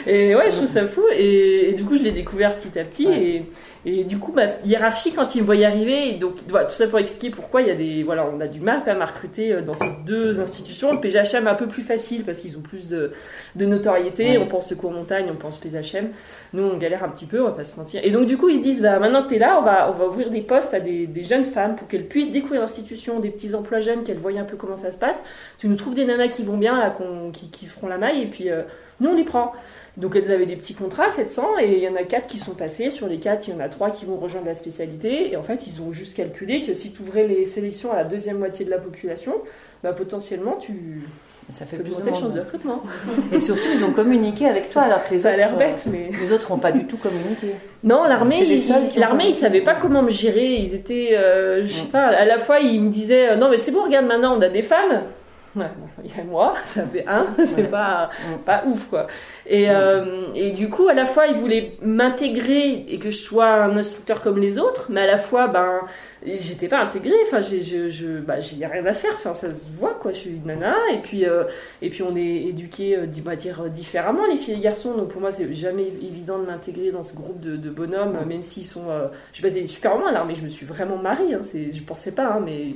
[0.07, 1.03] et ouais, je trouve ça fou.
[1.15, 3.05] Et, du coup, je l'ai découvert petit à petit.
[3.05, 3.43] Et
[3.85, 6.99] et du coup, ma hiérarchie, quand ils me voyaient arriver, donc voilà, tout ça pour
[6.99, 9.53] expliquer pourquoi il y a des, voilà, on a du mal quand même à recruter
[9.53, 10.91] euh, dans ces deux institutions.
[10.91, 13.13] Le PGHM un peu plus facile parce qu'ils ont plus de,
[13.55, 14.37] de notoriété.
[14.37, 16.09] On pense secours montagne, on pense PGHM.
[16.51, 18.01] Nous, on galère un petit peu, on va pas se mentir.
[18.03, 19.89] Et donc, du coup, ils se disent, bah, maintenant que tu es là, on va,
[19.89, 23.21] on va ouvrir des postes à des, des jeunes femmes pour qu'elles puissent découvrir l'institution,
[23.21, 25.23] des petits emplois jeunes, qu'elles voient un peu comment ça se passe.
[25.59, 26.95] Tu nous trouves des nanas qui vont bien, là,
[27.33, 28.63] qui, qui, feront la maille, et puis euh,
[28.99, 29.53] nous, on les prend.
[29.97, 32.53] Donc elles avaient des petits contrats, 700, et il y en a 4 qui sont
[32.53, 32.89] passés.
[32.89, 35.31] Sur les 4, il y en a 3 qui vont rejoindre la spécialité.
[35.31, 38.03] Et en fait, ils ont juste calculé que si tu ouvrais les sélections à la
[38.05, 39.33] deuxième moitié de la population,
[39.83, 41.01] bah, potentiellement, tu,
[41.51, 42.83] ça fait plus de chances de recrutement.
[43.33, 45.33] Et surtout, ils ont communiqué avec toi alors que les ça autres.
[45.33, 46.11] a l'air bête, mais.
[46.17, 47.55] Les autres n'ont pas du tout communiqué.
[47.83, 50.55] Non, l'armée, ils, l'armée, ils savaient pas comment me gérer.
[50.55, 53.57] Ils étaient, euh, je sais pas, à la fois, ils me disaient, euh, non, mais
[53.57, 55.01] c'est bon, regarde, maintenant, on a des femmes.
[55.55, 58.09] Il y a moi, ça fait un, c'est pas,
[58.45, 59.07] pas ouf quoi.
[59.45, 63.47] Et, euh, et du coup, à la fois, ils voulaient m'intégrer et que je sois
[63.47, 65.81] un instructeur comme les autres, mais à la fois, ben,
[66.23, 67.15] j'étais pas intégrée.
[67.25, 69.11] Enfin, j'ai, je, je, bah, rien à faire.
[69.15, 70.11] Enfin, ça se voit quoi.
[70.11, 71.45] Je suis une nana et puis, euh,
[71.81, 74.93] et puis on est éduqués, euh, on va dire différemment les filles et les garçons.
[74.95, 78.43] Donc pour moi, c'est jamais évident de m'intégrer dans ce groupe de, de bonhommes, même
[78.43, 78.85] s'ils sont.
[79.33, 81.33] je suis super loin là, mais je me suis vraiment mariée.
[81.33, 82.75] Hein, c'est, je pensais pas, hein, mais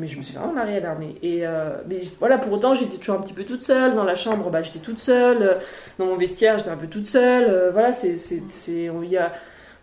[0.00, 1.14] mais je me suis vraiment mariée à l'armée.
[1.22, 3.94] Et euh, mais voilà, pour autant, j'étais toujours un petit peu toute seule.
[3.94, 5.58] Dans la chambre, bah, j'étais toute seule.
[5.98, 7.44] Dans mon vestiaire, j'étais un peu toute seule.
[7.48, 9.32] Euh, voilà, c'est, c'est, c'est, il y a,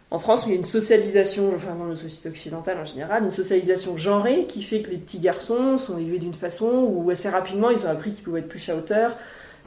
[0.09, 3.31] en France, il y a une socialisation, enfin dans nos sociétés occidentales en général, une
[3.31, 7.69] socialisation genrée qui fait que les petits garçons sont élevés d'une façon où assez rapidement
[7.69, 9.11] ils ont appris qu'ils pouvaient être plus à hauteur,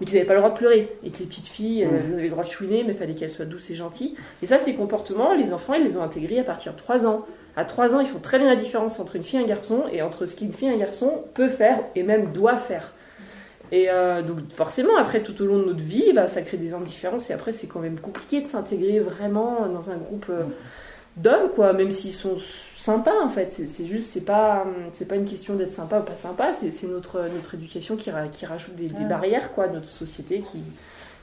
[0.01, 0.89] mais qu'ils n'avaient pas le droit de pleurer.
[1.05, 1.91] Et que les petites filles, mmh.
[1.95, 4.17] elles avaient le droit de chouiner, mais il fallait qu'elles soient douces et gentilles.
[4.43, 7.27] Et ça, ces comportements, les enfants, ils les ont intégrés à partir de 3 ans.
[7.57, 9.85] À 3 ans, ils font très bien la différence entre une fille et un garçon
[9.93, 12.93] et entre ce qu'une fille et un garçon peut faire et même doit faire.
[13.73, 16.73] Et euh, donc forcément, après, tout au long de notre vie, bah, ça crée des
[16.87, 20.43] différences et après, c'est quand même compliqué de s'intégrer vraiment dans un groupe euh,
[21.17, 22.39] d'hommes, quoi, même s'ils sont
[22.77, 23.53] sympas, en fait.
[23.53, 27.21] C'est juste, c'est pas, c'est pas une question d'être sympa ou pas sympa, c'est notre,
[27.35, 30.59] notre éducation qui, qui rajoute des, des, barrières, quoi, notre société qui,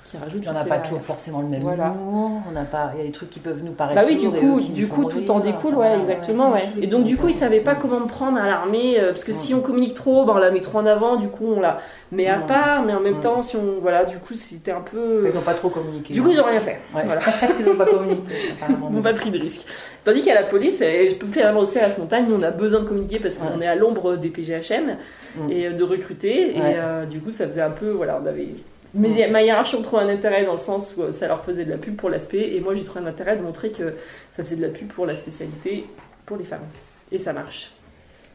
[0.10, 0.44] qui rajoute.
[0.48, 1.94] On n'a pas toujours forcément le même Voilà.
[1.94, 2.42] humour.
[2.48, 2.92] On n'a pas.
[2.96, 4.00] Il y a des trucs qui peuvent nous paraître.
[4.00, 6.70] Bah oui, du coup, du coup, tout en découle, ouais, exactement, ouais.
[6.82, 9.34] Et donc, du coup, ils savaient pas comment me prendre à l'armée, euh, parce que
[9.34, 11.80] si on communique trop, bah, on la met trop en avant, du coup, on la
[12.12, 15.26] met à part, mais en même temps, si on, voilà, du coup, c'était un peu.
[15.30, 16.14] Ils n'ont pas trop communiqué.
[16.14, 16.80] Du coup, ils ont rien fait.
[16.94, 17.22] Voilà.
[17.60, 18.22] ils n'ont pas communiqué.
[18.70, 19.66] Ils n'ont pas pris de risque.
[20.04, 22.52] Tandis qu'à la police, eh, je peux plus avancer à ce montagne, nous on a
[22.52, 24.96] besoin de communiquer parce qu'on est à l'ombre des PGHM
[25.38, 25.52] Mm.
[25.52, 26.56] et euh, de recruter.
[26.56, 27.90] Et euh, du coup, ça faisait un peu.
[27.92, 28.48] Voilà, on avait.
[28.94, 31.72] Mais ma hiérarchie on trouvait un intérêt dans le sens où ça leur faisait de
[31.72, 33.94] la pub pour l'aspect, et moi j'ai trouvé un intérêt de montrer que
[34.32, 35.86] ça faisait de la pub pour la spécialité
[36.26, 36.66] pour les femmes.
[37.12, 37.72] Et ça marche.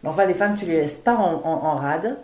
[0.03, 2.17] Mais Enfin, les femmes, tu les laisses pas en, en- en rade.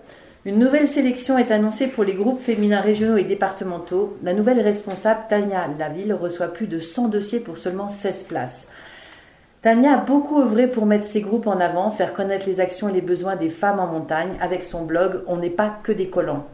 [0.44, 4.16] Une nouvelle sélection est annoncée pour les groupes féminins régionaux et départementaux.
[4.22, 8.68] La nouvelle responsable, Tania Laville, reçoit plus de 100 dossiers pour seulement 16 places.
[9.62, 12.92] Tania a beaucoup œuvré pour mettre ces groupes en avant, faire connaître les actions et
[12.92, 16.46] les besoins des femmes en montagne avec son blog On n'est pas que des collants.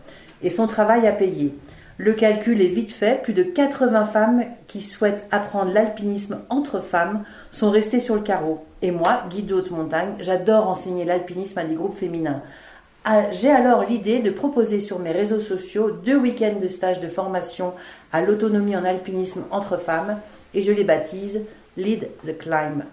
[0.42, 1.54] Et son travail a payé.
[1.96, 7.22] Le calcul est vite fait, plus de 80 femmes qui souhaitent apprendre l'alpinisme entre femmes
[7.52, 8.64] sont restées sur le carreau.
[8.82, 12.42] Et moi, guide de haute montagne, j'adore enseigner l'alpinisme à des groupes féminins.
[13.04, 17.08] Ah, J'ai alors l'idée de proposer sur mes réseaux sociaux deux week-ends de stage de
[17.08, 17.74] formation
[18.12, 20.18] à l'autonomie en alpinisme entre femmes
[20.52, 21.42] et je les baptise
[21.76, 22.84] Lead the Climb.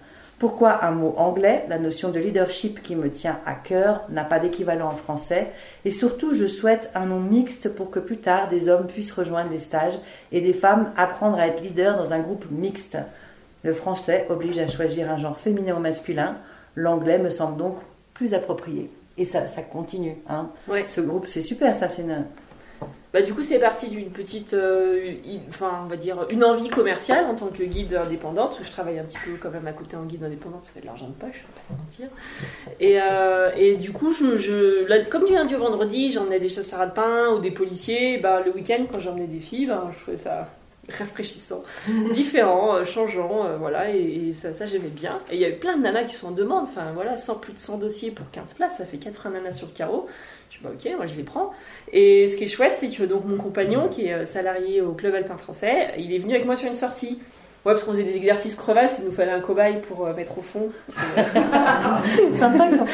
[0.41, 4.39] Pourquoi un mot anglais La notion de leadership qui me tient à cœur n'a pas
[4.39, 5.51] d'équivalent en français.
[5.85, 9.51] Et surtout, je souhaite un nom mixte pour que plus tard, des hommes puissent rejoindre
[9.51, 9.99] les stages
[10.31, 12.97] et des femmes apprendre à être leaders dans un groupe mixte.
[13.61, 16.37] Le français oblige à choisir un genre féminin ou masculin.
[16.75, 17.77] L'anglais me semble donc
[18.15, 18.89] plus approprié.
[19.19, 20.17] Et ça, ça continue.
[20.27, 20.49] Hein.
[20.67, 20.87] Ouais.
[20.87, 22.25] Ce groupe, c'est super, ça, c'est une...
[23.13, 25.13] Bah, du coup, c'est parti d'une petite, euh,
[25.49, 28.99] enfin, on va dire, une envie commerciale en tant que guide indépendante, où je travaille
[28.99, 31.13] un petit peu quand même à côté en guide indépendante, ça fait de l'argent de
[31.13, 32.17] poche, on va pas se mentir.
[32.79, 36.47] Et, euh, et du coup, je, je, là, comme du lundi au vendredi, j'emmenais des
[36.47, 40.17] chasseurs alpins ou des policiers, bah, le week-end, quand j'emmenais des filles, bah, je trouvais
[40.17, 40.47] ça
[40.89, 41.63] rafraîchissant,
[42.13, 45.19] différent, euh, changeant, euh, voilà, et, et ça, ça j'aimais bien.
[45.31, 47.39] Et il y a eu plein de nanas qui sont en demande, enfin voilà, 100,
[47.39, 50.07] plus de 100 dossiers pour 15 places, ça fait 80 nanas sur le carreau.
[50.63, 51.51] Bah ok, moi je les prends.
[51.91, 54.93] Et ce qui est chouette, c'est que donc mon compagnon, qui est euh, salarié au
[54.93, 57.19] club alpin français, il est venu avec moi sur une sortie.
[57.63, 60.35] Ouais, parce qu'on faisait des exercices crevasses, il nous fallait un cobaye pour euh, mettre
[60.39, 60.69] au fond.
[62.31, 62.85] Sympa t'en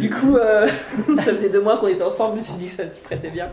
[0.00, 0.66] Du coup, euh,
[1.16, 3.28] ça faisait deux mois qu'on était ensemble, je me suis dit que ça s'y prêtait
[3.28, 3.48] bien.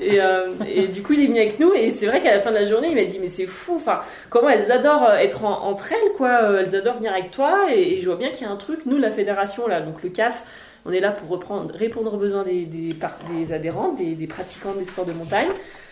[0.00, 2.40] Et, euh, et du coup, il est venu avec nous, et c'est vrai qu'à la
[2.40, 5.44] fin de la journée, il m'a dit Mais c'est fou, enfin, comment elles adorent être
[5.44, 6.60] en- entre elles, quoi.
[6.60, 8.80] Elles adorent venir avec toi, et, et je vois bien qu'il y a un truc.
[8.86, 10.42] Nous, la fédération, là, donc le CAF,
[10.86, 14.84] on est là pour reprendre, répondre aux besoins des, des, adhérents, des, des pratiquants des
[14.84, 15.48] sports de montagne.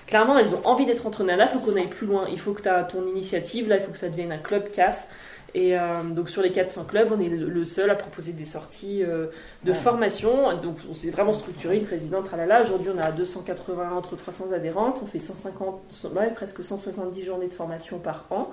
[0.07, 2.27] Clairement, elles ont envie d'être entre nanas, il faut qu'on aille plus loin.
[2.31, 4.71] Il faut que tu as ton initiative, là, il faut que ça devienne un club
[4.71, 5.07] CAF.
[5.55, 8.47] Et euh, donc sur les 400 clubs, on est le le seul à proposer des
[8.47, 9.27] sorties euh,
[9.65, 9.77] de Ouais.
[9.77, 10.57] formation.
[10.63, 12.63] Donc on s'est vraiment structuré, une présidente, tralala.
[12.63, 15.01] Aujourd'hui, on a 280, entre 300 adhérentes.
[15.03, 15.83] On fait 150,
[16.17, 18.49] ouais, presque 170 journées de formation par an.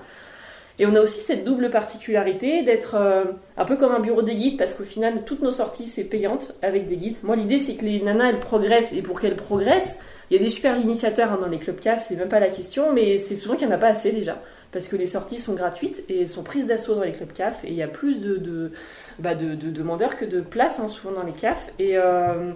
[0.79, 3.25] Et on a aussi cette double particularité d'être euh,
[3.57, 6.53] un peu comme un bureau des guides, parce qu'au final, toutes nos sorties, c'est payante
[6.61, 7.17] avec des guides.
[7.23, 8.93] Moi, l'idée, c'est que les nanas, elles progressent.
[8.93, 9.99] Et pour qu'elles progressent,
[10.31, 12.49] il y a des super initiateurs hein, dans les clubs CAF, c'est même pas la
[12.49, 14.41] question, mais c'est souvent qu'il n'y en a pas assez déjà.
[14.71, 17.65] Parce que les sorties sont gratuites et sont prises d'assaut dans les clubs CAF.
[17.65, 18.71] Et il y a plus de,
[19.17, 21.71] bah, de, de demandeurs que de places, hein, souvent dans les CAF.
[21.79, 22.51] Et, euh,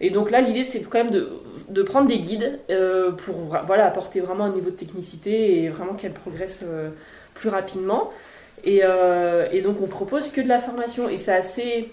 [0.00, 1.10] et donc là, l'idée, c'est quand même
[1.70, 5.94] de, prendre des guides euh, pour voilà, apporter vraiment un niveau de technicité et vraiment
[5.94, 6.66] qu'elles progressent
[7.34, 8.10] plus rapidement.
[8.64, 11.08] Et, euh, et donc, on propose que de la formation.
[11.08, 11.92] Et c'est assez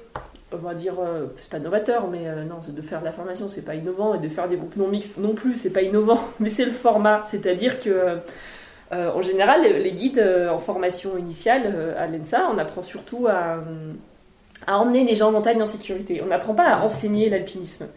[0.53, 3.47] on va dire, euh, c'est pas novateur, mais euh, non, de faire de la formation,
[3.47, 6.19] c'est pas innovant, et de faire des groupes non mixtes non plus, c'est pas innovant,
[6.41, 7.25] mais c'est le format.
[7.29, 8.17] C'est-à-dire que,
[8.91, 10.21] en général, les, guides
[10.51, 13.63] en formation initiale à l'ENSA, on apprend surtout à,
[14.67, 16.21] à emmener les gens en montagne en sécurité.
[16.21, 17.87] On n'apprend pas à enseigner l'alpinisme.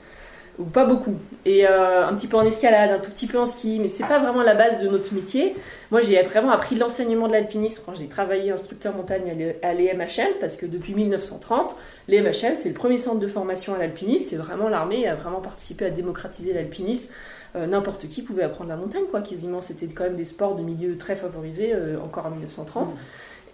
[0.59, 1.16] Ou pas beaucoup.
[1.44, 4.07] Et euh, un petit peu en escalade, un tout petit peu en ski, mais c'est
[4.07, 5.57] pas vraiment la base de notre métier.
[5.90, 9.74] Moi, j'ai vraiment appris l'enseignement de l'alpinisme quand j'ai travaillé instructeur montagne à l'E- à
[9.74, 11.74] l'EMHL, parce que depuis 1930,
[12.07, 14.26] l'EMHL, c'est le premier centre de formation à l'alpinisme.
[14.30, 17.12] C'est vraiment l'armée a vraiment participé à démocratiser l'alpinisme.
[17.57, 19.22] Euh, N'importe qui pouvait apprendre la montagne, quoi.
[19.22, 22.94] Quasiment, c'était quand même des sports de milieu très favorisés, euh, encore en 1930.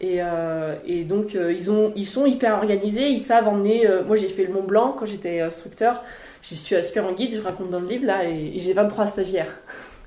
[0.02, 3.86] Et, euh, et donc, euh, ils, ont, ils sont hyper organisés, ils savent emmener.
[3.86, 6.02] euh, moi, j'ai fait le Mont Blanc quand j'étais instructeur.
[6.42, 9.58] J'y suis aspirant guide, je raconte dans le livre, là, et, et j'ai 23 stagiaires.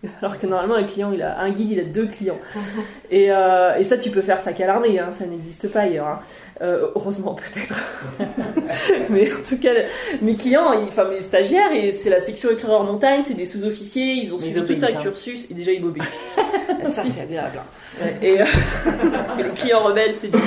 [0.22, 2.40] Alors que normalement, un client, il a un guide, il a deux clients.
[3.12, 6.08] Et, euh, et ça, tu peux faire ça qu'à l'armée, hein, ça n'existe pas ailleurs.
[6.08, 6.20] hein.
[6.62, 7.76] Euh, heureusement, peut-être.
[9.10, 9.70] Mais en tout cas,
[10.22, 14.14] mes clients, ils- enfin mes stagiaires, et c'est la section éclaireur montagne, c'est des sous-officiers,
[14.24, 15.02] ils ont Mais suivi tout un hein.
[15.02, 16.20] cursus, et déjà ils m'obéissent.
[16.86, 17.60] ça, c'est agréable.
[17.60, 18.04] hein.
[18.06, 18.46] Ouais, et, euh,
[19.14, 20.38] parce que les clients rebelles, c'est du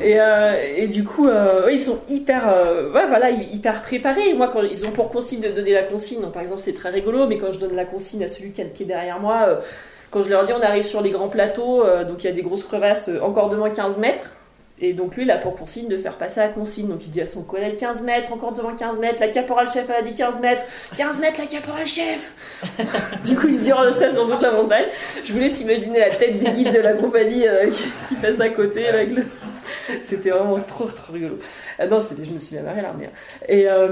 [0.00, 4.32] Et, euh, et du coup, euh, ils sont hyper, euh, voilà, hyper préparés.
[4.32, 7.26] Moi, quand ils ont pour consigne de donner la consigne, par exemple, c'est très rigolo,
[7.26, 9.60] mais quand je donne la consigne à celui qui a le pied derrière moi,
[10.10, 12.42] quand je leur dis on arrive sur les grands plateaux, donc il y a des
[12.42, 14.36] grosses crevasses, encore de moins 15 mètres.
[14.80, 16.88] Et donc lui, il a pour consigne de faire passer la consigne.
[16.88, 19.88] Donc il dit à son collègue 15 mètres, encore devant 15 mètres, la caporal chef
[19.90, 20.62] a dit 15 mètres,
[20.96, 22.32] 15 mètres la caporal chef
[23.24, 24.86] Du coup, ils hurlent ça sur toute la montagne.
[25.24, 27.44] Je vous laisse imaginer la tête des guides de la compagnie
[28.08, 29.22] qui passe à côté avec le...
[30.04, 31.38] C'était vraiment trop trop rigolo.
[31.78, 33.10] Ah non, c'était, je me suis bien marrée là, mais...
[33.48, 33.88] Et, euh,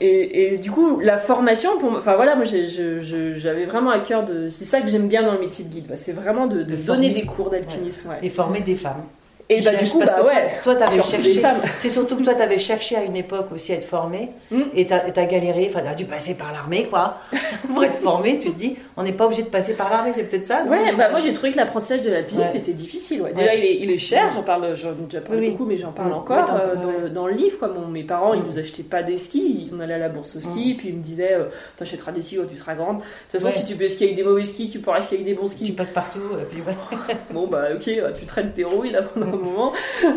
[0.00, 3.90] et, et du coup, la formation, pour enfin voilà, moi j'ai- je- je- j'avais vraiment
[3.90, 4.48] à cœur de...
[4.50, 6.62] C'est ça que j'aime bien dans le métier de guide, bah, c'est vraiment de, de
[6.64, 7.10] De donner former.
[7.12, 8.10] des cours d'alpinisme.
[8.10, 8.16] ouais.
[8.22, 9.02] Et former des femmes.
[9.48, 11.40] Et bah du coup, bah ouais, Toi, t'avais cherché.
[11.78, 14.30] C'est surtout que toi, t'avais cherché à une époque aussi à être formée.
[14.50, 14.60] Mm.
[14.74, 15.68] Et t'as galéré.
[15.70, 17.18] Enfin, t'as dû passer par l'armée, quoi.
[17.72, 20.10] Pour être formée, tu te dis, on n'est pas obligé de passer par l'armée.
[20.14, 20.64] C'est peut-être ça.
[20.64, 22.58] Ouais, bah, moi j'ai trouvé que l'apprentissage de l'alpinisme Ouais.
[22.58, 23.22] était difficile.
[23.22, 23.30] Ouais.
[23.30, 23.34] Ouais.
[23.34, 25.76] Déjà, il est, il est cher, j'en parle, j'en ai déjà parlé Oui, beaucoup, mais
[25.76, 27.58] j'en parle encore euh, dans, le livre.
[27.58, 27.68] Quoi.
[27.68, 30.40] Mon- mes parents, ils nous achetaient pas des skis, on allait à la bourse au
[30.40, 31.44] ski, puis ils me disaient euh,
[31.76, 32.98] T'achèteras des skis quand tu seras grande.
[32.98, 35.26] De toute façon, si tu peux skier avec des mauvais skis, tu pourras skier avec
[35.26, 35.72] des bons Tu skis.
[35.72, 36.18] passes partout.
[36.40, 36.62] Et puis.
[37.30, 39.72] Bon, bah ok, tu traînes tes rouilles là pendant un moment.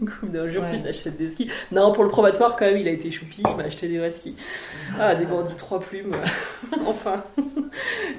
[0.00, 0.70] Du coup, d'un jour, Ouais.
[0.72, 1.48] tu t'achètes des skis.
[1.72, 4.10] Non, pour le probatoire, quand même, il a été choupi, il m'a acheté des vrais
[4.10, 4.34] skis.
[4.98, 6.16] Ah, des bandits trois plumes,
[6.86, 7.22] enfin.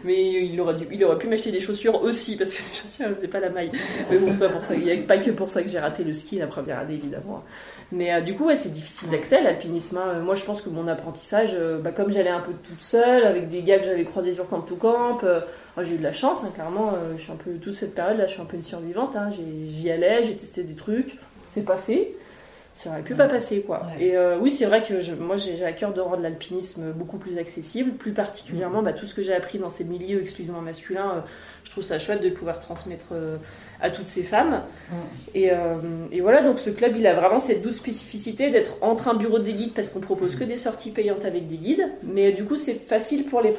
[0.04, 3.06] Mais il aurait, dû, il aurait pu m'acheter des chaussures aussi, parce que les chaussures,
[3.08, 3.72] elles faisaient pas la maille.
[4.10, 5.80] Mais bon, c'est pas pour ça, il y a pas que pour ça que j'ai
[5.80, 7.44] raté le ski la première année, évidemment.
[7.92, 9.98] Mais euh, du coup, ouais, c'est difficile d'accès, l'alpinisme.
[9.98, 10.04] hein.
[10.18, 13.26] Euh, Moi, je pense que mon apprentissage, euh, bah, comme j'allais un peu toute seule,
[13.26, 15.40] avec des gars que j'avais croisés sur Camp to Camp, euh,
[15.80, 16.94] j'ai eu de la chance, hein, clairement.
[16.94, 19.16] euh, je suis un peu, toute cette période-là, je suis un peu une survivante.
[19.16, 19.30] hein.
[19.68, 21.18] J'y allais, j'ai testé des trucs,
[21.48, 22.16] c'est passé.
[22.84, 23.86] Ça aurait pu pas passer, quoi.
[23.96, 24.04] Ouais.
[24.06, 27.18] Et euh, oui, c'est vrai que je- moi, j'ai à cœur de rendre l'alpinisme beaucoup
[27.20, 31.12] plus accessible, plus particulièrement bah, tout ce que j'ai appris dans ces milieux exclusivement masculins.
[31.18, 31.22] euh,
[31.64, 33.14] je trouve ça chouette de pouvoir transmettre
[33.82, 34.62] à toutes ces femmes.
[34.90, 34.96] Mm.
[35.34, 35.56] Et, euh,
[36.12, 39.40] et voilà, donc ce club, il a vraiment cette douce spécificité d'être entre un bureau
[39.40, 41.88] des guides parce qu'on propose que des sorties payantes avec des guides.
[42.04, 43.54] Mais du coup, c'est facile pour les,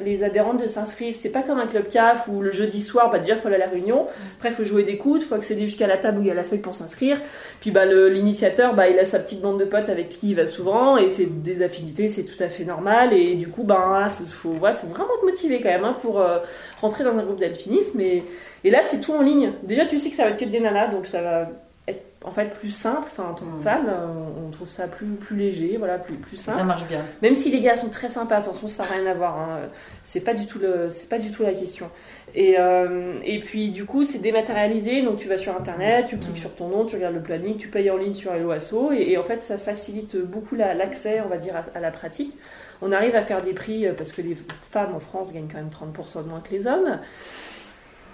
[0.00, 1.14] les adhérentes de s'inscrire.
[1.14, 3.56] C'est pas comme un club CAF où le jeudi soir, bah, déjà, il faut aller
[3.56, 4.06] à la réunion.
[4.38, 6.30] Après, il faut jouer des coudes, il faut accéder jusqu'à la table où il y
[6.30, 7.18] a la feuille pour s'inscrire.
[7.60, 10.46] Puis bah, l'initiateur, bah, il a sa petite bande de potes avec qui il va
[10.46, 13.12] souvent et c'est des affinités, c'est tout à fait normal.
[13.12, 16.20] Et du coup, bah, faut, faut, ouais, faut vraiment te motiver quand même hein, pour
[16.20, 16.38] euh,
[16.80, 18.00] rentrer dans un groupe d'alpinisme.
[18.00, 18.24] Et,
[18.64, 19.52] et là, c'est tout en ligne.
[19.62, 21.48] Déjà, tu sais que ça va être que des nanas, donc ça va
[21.88, 23.02] être en fait plus simple.
[23.06, 23.62] Enfin, en tant que Mm.
[23.62, 26.58] femme, euh, on trouve ça plus, plus léger, voilà, plus, plus simple.
[26.58, 27.00] Ça marche bien.
[27.22, 29.38] Même si les gars sont très sympas, attention, ça n'a rien à voir.
[29.38, 29.60] hein.
[30.04, 31.88] C'est pas du tout le, c'est pas du tout la question.
[32.34, 36.30] Et, euh, et puis du coup, c'est dématérialisé, donc tu vas sur internet, tu cliques
[36.30, 36.36] Mhm.
[36.36, 39.10] sur ton nom, tu regardes le planning, tu payes en ligne sur Hello Asso, et,
[39.12, 42.32] et en fait, ça facilite beaucoup la- l'accès, on va dire, à, à la pratique.
[42.80, 44.36] On arrive à faire des prix euh, parce que les
[44.70, 46.98] femmes en France gagnent quand même 30% de moins que les hommes.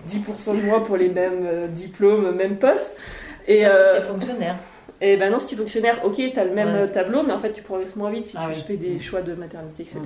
[0.09, 2.97] 10% de moins pour les mêmes euh, diplômes, même postes.
[3.47, 4.57] Et, Sauf si euh, t'es fonctionnaire.
[5.01, 6.81] et ben non, si tu es fonctionnaire, ok, tu as le même Ouais.
[6.83, 8.65] euh, tableau, mais en fait tu progresses moins vite si Ah tu oui.
[8.67, 9.01] fais des Mm.
[9.01, 10.01] choix de maternité, etc.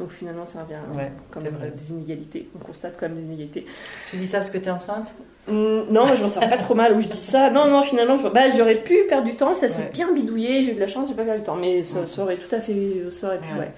[0.00, 1.70] Donc finalement, ça revient Ouais, quand même vrai.
[1.76, 2.48] des inégalités.
[2.58, 3.66] On constate quand même des inégalités.
[4.10, 5.12] Tu dis ça parce que t'es enceinte?
[5.50, 7.50] Hum, non, je m'en sors pas trop mal où je dis ça.
[7.50, 8.28] Non, non, finalement, je...
[8.28, 9.54] bah, j'aurais pu perdre du temps.
[9.54, 9.90] Ça s'est Ouais.
[9.92, 10.62] bien bidouillé.
[10.62, 11.56] J'ai eu de la chance, j'ai pas perdu du temps.
[11.56, 12.74] Mais ça, ça aurait tout à fait.
[13.10, 13.72] Ça aurait pu, Ouais.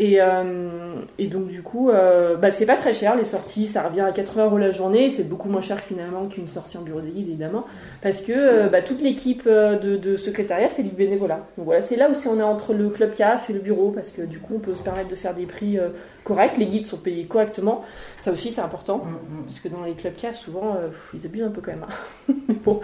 [0.00, 3.66] Euh, et donc, du coup, euh, bah, c'est pas très cher les sorties.
[3.66, 5.10] Ça revient à 80 euros la journée.
[5.10, 7.64] C'est beaucoup moins cher finalement qu'une sortie en bureau de guide, évidemment.
[8.02, 11.46] Parce que euh, bah, toute l'équipe de, secrétariat, c'est du bénévolat.
[11.56, 13.90] Donc voilà, c'est là où on est entre le club CAF et le bureau.
[13.90, 15.78] Parce que du coup, on peut se permettre de faire des prix
[16.24, 16.56] corrects.
[16.56, 17.84] Les guides sont payés correctement.
[18.20, 18.98] Ça aussi, c'est important.
[19.04, 19.10] Mm,
[19.40, 19.44] mm.
[19.46, 21.84] Parce que dans les clubs CAF, souvent, euh, pff, ils abusent un peu quand même.
[21.88, 22.34] hein.
[22.48, 22.80] Mais bon,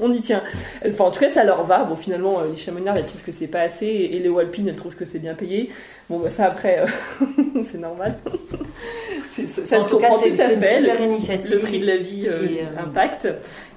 [0.00, 0.42] on y tient.
[0.88, 1.84] Enfin, en tout cas, ça leur va.
[1.84, 3.86] Bon, finalement, euh, les chamonnières, elles trouvent que c'est pas assez.
[3.86, 5.70] Et les Walpines, elles trouvent que c'est bien payé.
[6.10, 7.22] Bon, bah, ça, après, euh,
[7.62, 8.16] c'est normal.
[9.36, 10.76] C'est- ça ça En se tout cas, comprend c'est tout à c'est une fait.
[10.78, 11.54] super Le, initiative.
[11.54, 13.26] le prix de la vie euh, Et, euh, impact.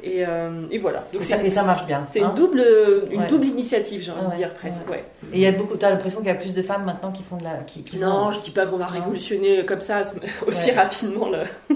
[0.04, 1.04] Et, euh, et voilà.
[1.14, 2.06] Donc, ça, et ça marche bien.
[2.12, 2.30] C'est hein.
[2.36, 2.64] une double,
[3.12, 3.28] une Ouais.
[3.28, 4.90] double initiative, j'ai envie de ouais, dire presque.
[4.90, 5.04] Ouais.
[5.34, 5.76] Et il y a beaucoup.
[5.78, 7.56] T'as l'impression qu'il y a plus de femmes maintenant qui font de la.
[7.68, 10.04] Qui, qui Non, font- je dis pas qu'on va révolutionner comme ça
[10.48, 11.44] aussi rapidement le,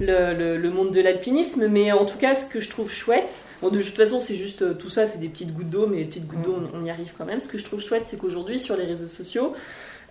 [0.00, 3.28] le, le- le monde de l'alpinisme, mais en tout cas, ce que je trouve chouette,
[3.62, 5.98] bon, de toute façon, c'est juste euh, tout ça, c'est des petites gouttes d'eau, mais
[5.98, 7.40] les petites gouttes d'eau, on, on y arrive quand même.
[7.40, 9.54] Ce que je trouve chouette, c'est qu'aujourd'hui, sur les réseaux sociaux,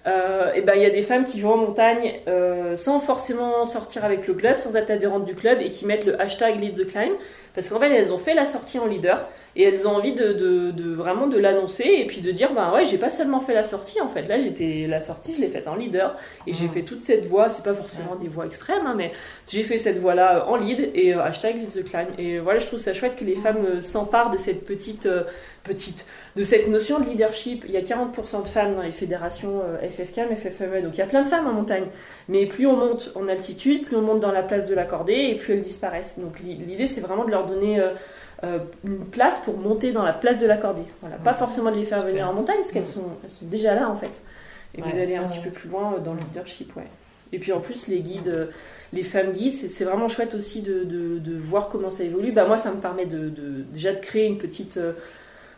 [0.06, 3.66] euh, et ben, il y a des femmes qui vont en montagne euh, sans forcément
[3.66, 6.76] sortir avec le club, sans être adhérentes du club, et qui mettent le hashtag Lead
[6.76, 7.14] the Climb,
[7.56, 9.28] parce qu'en fait, elles ont fait la sortie en leader.
[9.56, 12.72] Et elles ont envie de, de- de vraiment de l'annoncer et puis de dire bah
[12.74, 14.24] ouais j'ai pas seulement fait la sortie en fait.
[14.28, 16.16] Là j'étais la sortie je l'ai faite en leader
[16.48, 16.72] et j'ai Mhm.
[16.72, 19.12] fait toute cette voie c'est pas forcément des voies extrêmes hein, mais
[19.48, 22.08] j'ai fait cette voie là en lead et euh, hashtag lead the climb.
[22.18, 25.24] Et voilà je trouve ça chouette que les femmes euh, s'emparent de cette petite euh,
[25.64, 27.64] petite de cette notion de leadership.
[27.68, 31.04] Il y a 40% de femmes dans les fédérations euh, FFCAM FFME donc il y
[31.04, 31.86] a plein de femmes en montagne.
[32.28, 35.28] Mais plus on monte en altitude plus on monte dans la place de la cordée
[35.30, 36.18] et plus elles disparaissent.
[36.18, 37.80] Donc l'i- l'idée c'est vraiment de leur donner
[38.44, 40.84] euh, une place pour monter dans la place de la cordée.
[41.02, 43.90] Voilà, pas forcément de les faire venir en montagne, parce qu'elles sont, sont, déjà là
[43.90, 44.22] en fait.
[44.76, 46.88] Et d'aller un petit peu plus loin dans le leadership, ouais.
[47.32, 48.50] Et puis en plus, les guides,
[48.92, 52.32] les femmes guides, c'est vraiment chouette aussi de, de, voir comment ça évolue.
[52.32, 53.30] Bah, moi, ça me permet de,
[53.72, 54.80] déjà de créer une petite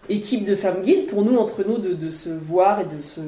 [0.09, 3.21] équipe de femmes guides pour nous, entre nous, de, se voir et de se.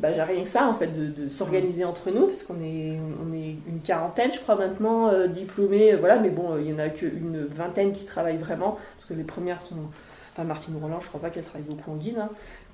[0.00, 3.56] bah, rien que ça, en fait, de, s'organiser entre nous, parce qu'on est, on est
[3.68, 6.78] une quarantaine, je crois, maintenant, euh, diplômés, euh, voilà, mais bon, euh, il y en
[6.78, 9.76] a qu'une vingtaine qui travaillent vraiment, parce que les premières sont.
[10.36, 12.18] Enfin, Martine Roland, je crois pas qu'elle travaille beaucoup en guide.
[12.18, 12.28] Hein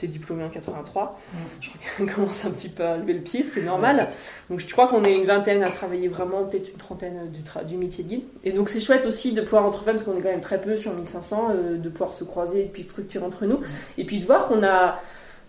[0.06, 1.18] diplômé en 83.
[1.60, 4.08] Je crois qu'elle commence un petit peu à lever le pied, ce qui est normal.
[4.50, 7.76] Donc je crois qu'on est une vingtaine à travailler vraiment, peut-être une trentaine du, du
[7.76, 8.24] métier de guide.
[8.44, 10.60] Et donc c'est chouette aussi de pouvoir entre femmes, parce qu'on est quand même très
[10.60, 13.60] peu sur 1500, euh, de pouvoir se croiser et puis structurer entre nous.
[13.98, 15.00] Et puis de voir qu'on a,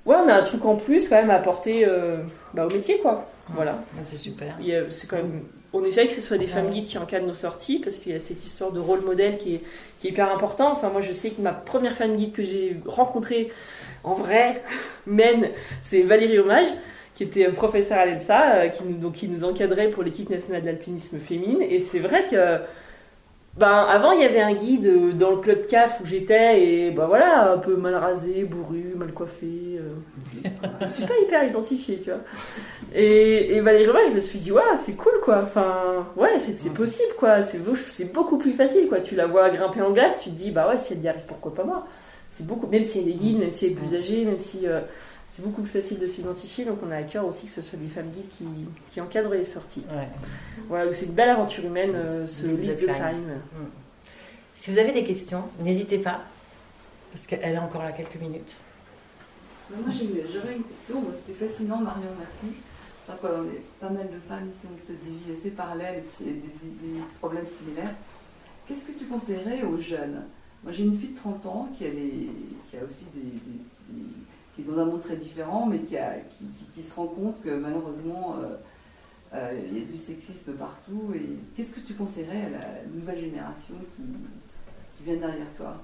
[0.06, 3.00] ouais, on a un truc en plus quand même à apporter euh, bah, au métier,
[3.00, 3.28] quoi.
[3.50, 3.78] Voilà.
[4.04, 4.58] C'est super.
[4.90, 5.44] C'est quand même
[5.74, 8.16] on essaye que ce soit des femmes guides qui encadrent nos sorties parce qu'il y
[8.16, 9.62] a cette histoire de rôle modèle qui est,
[10.00, 10.72] qui est hyper important.
[10.72, 13.52] Enfin, moi, je sais que ma première femme guide que j'ai rencontrée
[14.04, 14.62] en vrai,
[15.08, 15.50] men,
[15.82, 16.68] c'est Valérie Hommage,
[17.16, 20.64] qui était professeur à l'ENSA, euh, qui, nous, donc, qui nous encadrait pour l'équipe nationale
[20.64, 21.62] d'alpinisme féminine.
[21.62, 22.60] Et c'est vrai que,
[23.56, 26.92] ben, avant, il y avait un guide euh, dans le club CAF où j'étais, et
[26.92, 29.80] ben voilà, un peu mal rasé, bourru, mal coiffé.
[29.80, 30.50] Euh,
[30.82, 32.22] je suis pas hyper identifiée, tu vois.
[32.96, 35.42] Et, Valérie Hommage, je me suis dit, ouais, c'est cool, quoi.
[35.44, 37.44] Enfin, ouais, c'est possible, quoi.
[37.44, 39.02] C'est beaucoup plus facile, quoi.
[39.02, 41.26] Tu la vois grimper en glace, tu te dis, bah ouais, si elle y arrive,
[41.28, 41.86] pourquoi pas moi
[42.34, 44.68] c'est beaucoup, même si elle est guide, même si elle est plus âgée, même si
[44.68, 44.82] euh,
[45.34, 46.64] c'est beaucoup plus facile de s'identifier.
[46.64, 48.46] Donc on a à cœur aussi que ce soit des femmes guides qui,
[48.92, 49.84] qui encadrent les sorties.
[50.70, 53.42] Voilà, c'est une belle aventure humaine, euh, ce Lead the Climb.
[54.56, 56.22] Si vous avez des questions, n'hésitez pas,
[57.12, 58.54] parce qu'elle est encore là quelques minutes.
[59.72, 62.56] Moi j'aurais une question, c'était fascinant Marion, merci.
[63.08, 67.02] Qu'on est pas mal de femmes ici ont peut-être des vies assez parallèles, des, des
[67.20, 67.96] problèmes similaires.
[68.68, 70.24] Qu'est-ce que tu conseillerais aux jeunes?
[70.64, 73.22] Moi, j'ai une fille de 30 ans qui a, qui a aussi des,
[74.56, 78.56] qui est dans un monde très différent, mais qui, se rend compte que malheureusement, euh,
[79.34, 81.12] euh, il y a du sexisme partout.
[81.16, 84.04] Et qu'est-ce que tu conseillerais à la nouvelle génération qui,
[85.04, 85.76] vient derrière toi?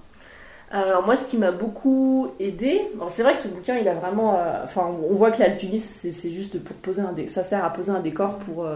[0.71, 4.35] Alors moi, ce qui m'a beaucoup aidé, c'est vrai que ce bouquin, il a vraiment,
[4.35, 7.91] euh, enfin, on voit que l'alpinisme, c'est juste pour poser un, ça sert à poser
[7.91, 8.67] un décor pour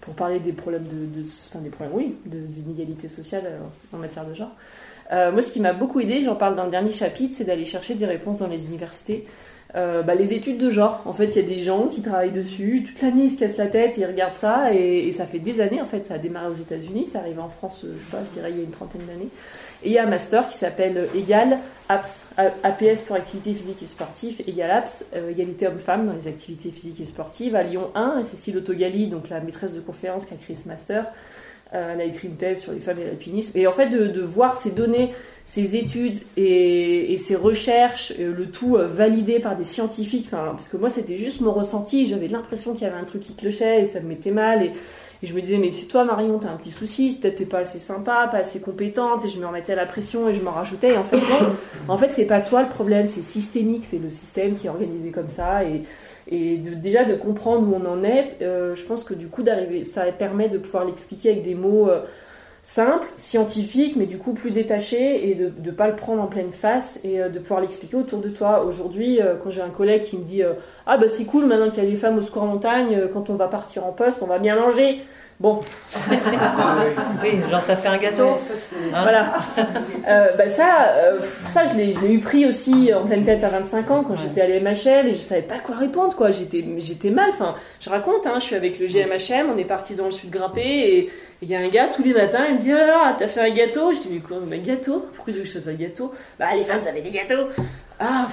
[0.00, 3.60] pour parler des problèmes de, enfin des problèmes, oui, des inégalités sociales
[3.92, 4.52] en matière de genre.
[5.12, 7.64] Euh, moi, ce qui m'a beaucoup aidé, j'en parle dans le dernier chapitre, c'est d'aller
[7.64, 9.26] chercher des réponses dans les universités.
[9.76, 11.02] Euh, bah, les études de genre.
[11.04, 12.82] En fait, il y a des gens qui travaillent dessus.
[12.86, 15.82] Toute l'année, ils se cassent la tête, ils regardent ça, et, ça fait des années.
[15.82, 18.22] En fait, ça a démarré aux États-Unis, ça arrive en France, euh, je sais pas,
[18.30, 19.28] je dirais il y a une trentaine d'années.
[19.82, 23.86] Et il y a un master qui s'appelle EGAL APS, APS pour activité physique et
[23.86, 28.18] sportive, EGAL APS, égalité homme-femme dans les activités physiques et sportives à Lyon 1.
[28.20, 31.04] Et Cécile Autogali, donc la maîtresse de conférence qui a créé ce master,
[31.72, 33.56] elle a écrit une thèse sur les femmes et l'alpinisme.
[33.58, 35.12] Et en fait, de, voir ces données,
[35.44, 40.76] ces études et, ces recherches, euh, le tout euh, validé par des scientifiques, parce que
[40.76, 42.06] moi, c'était juste mon ressenti.
[42.06, 44.62] J'avais l'impression qu'il y avait un truc qui clochait et ça me mettait mal.
[44.62, 44.72] Et,
[45.20, 47.80] je me disais, mais c'est toi, Marion, t'as un petit souci, peut-être t'es pas assez
[47.80, 49.24] sympa, pas assez compétente.
[49.24, 50.94] Et je me remettais à la pression et je m'en rajoutais.
[50.94, 51.56] Et en fait, non.
[51.88, 55.10] En fait, c'est pas toi le problème, c'est systémique, c'est le système qui est organisé
[55.10, 55.64] comme ça.
[55.64, 55.82] Et,
[56.30, 59.82] et déjà de comprendre où on en est, euh, je pense que du coup d'arriver,
[59.84, 62.02] ça permet de pouvoir l'expliquer avec des mots euh,
[62.62, 66.52] simples, scientifiques, mais du coup plus détachés et de ne pas le prendre en pleine
[66.52, 68.62] face et euh, de pouvoir l'expliquer autour de toi.
[68.64, 70.42] Aujourd'hui, quand j'ai un collègue qui me dit
[70.86, 73.34] Ah bah c'est cool maintenant qu'il y a des femmes au score montagne, quand on
[73.34, 75.00] va partir en poste, on va bien manger.
[75.40, 75.60] Bon.
[77.22, 78.34] oui, genre t'as fait un gâteau.
[78.36, 78.54] ça,
[78.92, 79.34] hein voilà.
[80.08, 83.90] Euh, bah, ça, euh, ça je l'ai eu pris aussi en pleine tête à 25
[83.92, 86.32] ans quand j'étais à l'MHL et je savais pas quoi répondre quoi.
[86.32, 87.30] J'étais, j'étais mal.
[87.30, 90.30] Enfin, je raconte, hein, je suis avec le GMHM, on est parti dans le sud
[90.30, 91.10] grimper et
[91.40, 93.54] il y a un gars tous les matins, il me dit alors t'as fait un
[93.54, 93.92] gâteau?
[93.92, 95.06] Je dis mais quoi, un gâteau?
[95.14, 96.12] Pourquoi tu veux que je fasse un gâteau?
[96.40, 97.46] Bah les femmes ça avait des gâteaux.
[98.00, 98.26] Ah,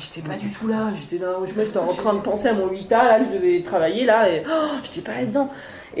[0.00, 0.92] j'étais pas du tout là.
[0.98, 4.30] J'étais là, j'étais en train de penser à mon 8A là, je devais travailler là
[4.30, 5.50] et oh, j'étais pas là-dedans.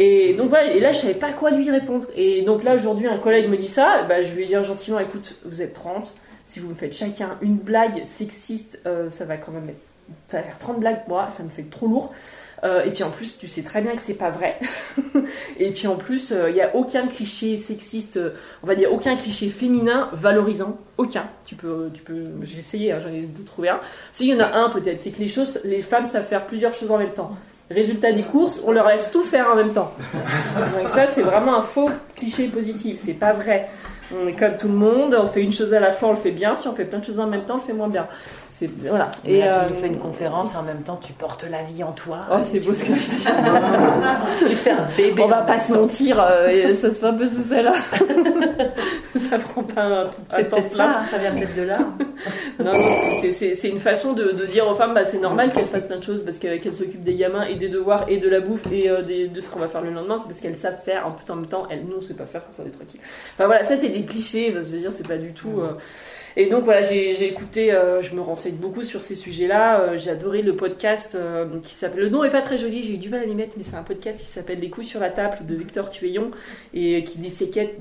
[0.00, 2.06] Et donc voilà, et là je savais pas quoi lui répondre.
[2.16, 5.00] Et donc là aujourd'hui un collègue me dit ça, bah, je lui ai dire gentiment
[5.00, 6.14] écoute, vous êtes 30,
[6.46, 9.80] si vous me faites chacun une blague sexiste, euh, ça va quand même être,
[10.28, 12.14] ça va faire 30 blagues moi, ça me fait trop lourd.
[12.64, 14.58] Euh, et puis en plus, tu sais très bien que c'est pas vrai.
[15.58, 18.20] et puis en plus, il euh, n'y a aucun cliché sexiste,
[18.62, 21.24] on va dire aucun cliché féminin valorisant, aucun.
[21.44, 23.80] Tu peux, tu peux, j'ai essayé, hein, j'en ai trouvé un.
[24.12, 26.74] S'il y en a un peut-être, c'est que les choses, les femmes savent faire plusieurs
[26.74, 27.36] choses en même temps.
[27.70, 29.92] Résultat des courses, on leur laisse tout faire en même temps.
[30.78, 32.98] Donc ça, c'est vraiment un faux cliché positif.
[33.04, 33.68] C'est pas vrai.
[34.10, 36.18] On est comme tout le monde, on fait une chose à la fois, on le
[36.18, 36.54] fait bien.
[36.54, 38.06] Si on fait plein de choses en même temps, on le fait moins bien.
[38.58, 39.12] C'est voilà.
[39.24, 41.84] Et là, tu nous fais une conférence et en même temps tu portes la vie
[41.84, 42.26] en toi.
[42.32, 43.24] Oh, c'est beau ce que tu dis.
[44.48, 45.22] tu fais un bébé.
[45.22, 47.74] On va pas se mentir, ça se fait un peu sous celle-là.
[49.30, 51.78] ça prend pas un, C'est peut-être ça, ça vient peut-être de là.
[52.58, 55.86] non, non, c'est une façon de, de, dire aux femmes, bah, c'est normal qu'elles fassent
[55.86, 58.66] plein de choses parce qu'elles s'occupent des gamins et des devoirs et de la bouffe
[58.72, 61.12] et des, de ce qu'on va faire le lendemain, c'est parce qu'elles savent faire en
[61.12, 61.68] tout en même temps.
[61.70, 63.00] Elles, nous, on sait pas faire pour ça, des tranquille.
[63.34, 65.60] Enfin voilà, ça c'est des clichés, je veux dire, c'est pas du tout.
[65.60, 65.74] Euh,
[66.40, 69.80] et donc voilà, j'ai écouté, euh, je me renseigne beaucoup sur ces sujets-là.
[69.80, 71.18] Euh, j'ai adoré le podcast
[71.64, 71.98] qui s'appelle.
[71.98, 73.74] Le nom est pas très joli, j'ai eu du mal à l'y mettre, mais c'est
[73.74, 76.30] un podcast qui s'appelle Les coups sur la table de Victor Tueillon
[76.72, 77.74] et qui dissèque,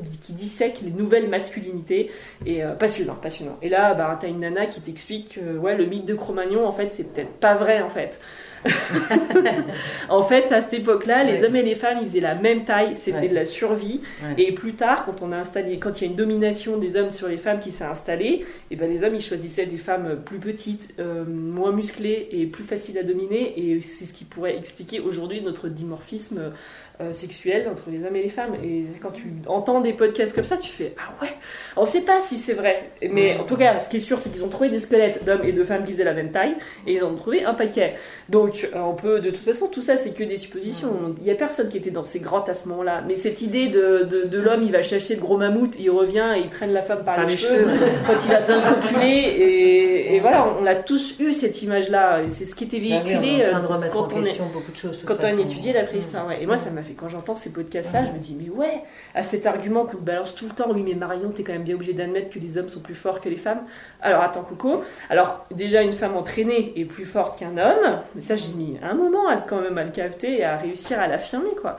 [0.74, 2.10] qui les nouvelles masculinités.
[2.48, 3.58] Et passionnant, passionnant.
[3.62, 6.90] Et là, bah, t'as une nana qui t'explique ouais, le mythe de Cro-Magnon, en fait,
[6.92, 8.20] c'est peut-être pas vrai en fait.
[10.10, 12.94] en fait, à cette époque-là, les hommes et les femmes, ils faisaient la même taille,
[12.96, 14.02] c'était de la survie.
[14.38, 17.12] Et plus tard, quand on a installé, quand il y a une domination des hommes
[17.12, 20.22] sur les femmes qui s'est installée, et eh ben les hommes, ils choisissaient des femmes
[20.26, 23.54] plus petites, euh, moins musclées et plus faciles à dominer.
[23.58, 26.52] Et c'est ce qui pourrait expliquer aujourd'hui notre dimorphisme
[27.00, 28.56] euh, sexuelle entre les hommes et les femmes.
[28.64, 31.30] Et quand tu entends des podcasts comme ça, tu fais Ah ouais,
[31.76, 32.90] on sait pas si c'est vrai.
[33.12, 35.44] Mais en tout cas, ce qui est sûr, c'est qu'ils ont trouvé des squelettes d'hommes
[35.44, 36.56] et de femmes qui faisaient la même taille,
[36.88, 37.94] et ils en ont trouvé un paquet.
[38.30, 41.14] Donc, euh, on peut, de toute façon, tout ça, c'est que des suppositions.
[41.20, 44.26] Il n'y a personne qui était dans ces grands tassements là Mais cette idée de,
[44.26, 47.04] de, l'homme, il va chercher de gros mammouth, il revient et il traîne la femme
[47.04, 47.68] par, les, cheveux,
[48.08, 48.57] quand il a besoin
[49.02, 52.22] Et, et voilà, on, a tous eu cette image-là.
[52.30, 55.18] C'est ce qui était bah véhiculé on euh, quand, on, est, beaucoup de choses, quand
[55.24, 56.28] on étudiait la préhistoire.
[56.28, 56.42] Ouais.
[56.42, 58.84] Et moi, ça m'a fait, quand j'entends ces podcasts-là, je me dis, mais ouais,
[59.14, 61.76] à cet argument qu'on balance tout le temps, oui, mais Marion, t'es quand même bien
[61.76, 63.62] obligé d'admettre que les hommes sont plus forts que les femmes.
[64.02, 64.84] Alors, attends, Coco.
[65.10, 68.02] Alors, déjà, une femme entraînée est plus forte qu'un homme.
[68.16, 71.00] Mais ça, j'ai mis un moment à, quand même à le capter et à réussir
[71.00, 71.78] à l'affirmer, quoi.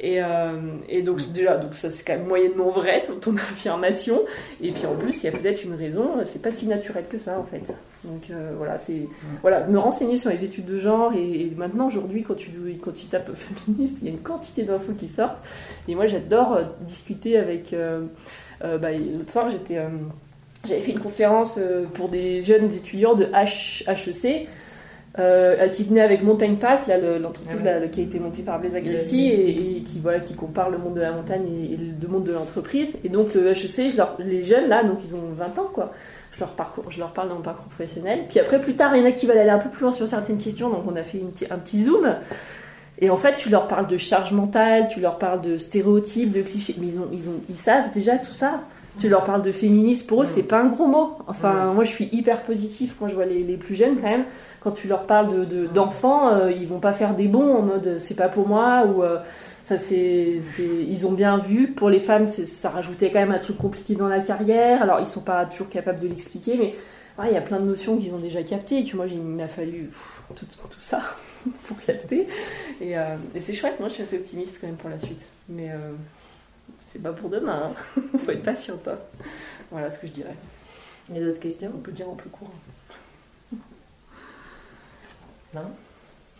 [0.00, 0.52] Et, euh,
[0.88, 4.22] et, donc déjà, donc ça c'est quand même moyennement vrai ton, affirmation.
[4.60, 6.10] Et puis en plus, il y a peut-être une raison.
[6.24, 7.72] C'est pas si naturel que ça en fait.
[8.04, 9.08] Donc euh, voilà, c'est
[9.42, 11.12] voilà, me renseigner sur les études de genre.
[11.14, 12.50] Et, maintenant aujourd'hui, quand tu
[12.82, 15.42] quand tu tapes féministe, il y a une quantité d'infos qui sortent.
[15.88, 17.74] Et moi, j'adore euh, discuter avec.
[18.60, 19.80] bah, L'autre soir, j'étais
[20.64, 21.60] j'avais fait une conférence
[21.94, 24.48] pour des jeunes étudiants de HEC
[25.18, 26.90] euh, qui venait avec Montagne Pass,
[27.20, 30.78] l'entreprise ah qui a été montée par Blaise Agresti et, qui voilà qui compare le
[30.78, 32.96] monde de la montagne et, le monde de l'entreprise.
[33.02, 35.92] Et donc le HEC, je leur, les jeunes là, donc ils ont 20 ans quoi.
[36.32, 38.24] Je leur, parcours, je leur parle dans mon parcours professionnel.
[38.28, 39.92] Puis après, plus tard, il y en a qui veulent aller un peu plus loin
[39.92, 42.14] sur certaines questions, donc on a fait un petit zoom.
[42.98, 46.42] Et en fait, tu leur parles de charge mentale, tu leur parles de stéréotypes, de
[46.42, 48.60] clichés, mais ils, ont, ils, ont, ils savent déjà tout ça
[49.00, 51.18] tu leur parles de féminisme, pour eux, c'est pas un gros mot.
[51.26, 54.24] Enfin, moi, je suis hyper positif quand je vois les, les, plus jeunes, quand même.
[54.60, 57.98] Quand tu leur parles de, d'enfants, euh, ils vont pas faire des bons en mode
[57.98, 59.02] c'est pas pour moi ou.
[59.02, 59.18] Euh,
[59.64, 60.40] enfin, c'est,
[60.88, 61.68] ils ont bien vu.
[61.72, 64.82] Pour les femmes, ça rajoutait quand même un truc compliqué dans la carrière.
[64.82, 66.74] Alors, ils sont pas toujours capables de l'expliquer, mais
[67.24, 69.48] il y a plein de notions qu'ils ont déjà captées et que moi, il m'a
[69.48, 69.90] fallu
[70.34, 71.02] tout, tout, ça
[71.68, 72.28] pour capter.
[72.80, 75.26] Et, euh, et, c'est chouette, moi, je suis assez optimiste quand même pour la suite.
[75.48, 75.70] Mais
[76.96, 77.72] c'est pas pour demain.
[77.96, 78.18] Il hein.
[78.18, 78.88] faut être patiente.
[78.88, 78.98] Hein.
[79.70, 80.36] Voilà ce que je dirais.
[81.08, 81.70] Il y a d'autres questions?
[81.74, 82.50] On peut dire en plus court.
[85.54, 85.70] Non?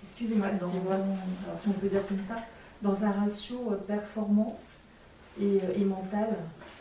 [0.03, 0.49] Excusez-moi,
[1.61, 2.37] si on peut dire comme ça,
[2.83, 4.75] dans un ratio euh, performance
[5.41, 6.29] et, euh, et mental,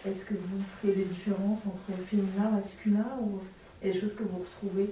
[0.06, 3.40] est-ce que vous ferez des différences entre féminin, masculin ou
[3.84, 4.90] des choses que vous retrouvez?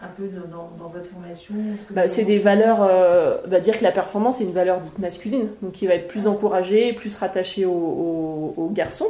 [0.00, 1.54] Un peu dans, votre formation
[1.90, 4.98] bah, C'est des valeurs, euh, on va dire que la performance est une valeur dite
[4.98, 9.08] masculine, donc qui va être plus encouragée, plus rattachée aux, garçons.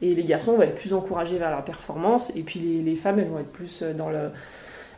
[0.00, 3.18] Et les garçons vont être plus encouragés vers la performance, et puis les, les femmes,
[3.18, 4.30] elles vont être plus euh, dans le,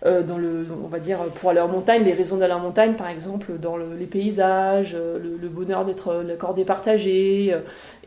[0.04, 3.08] euh, dans le, on va dire, pour leur montagne, les raisons de la montagne, par
[3.08, 7.56] exemple, dans les paysages, le, bonheur d'être l'accordé partagé,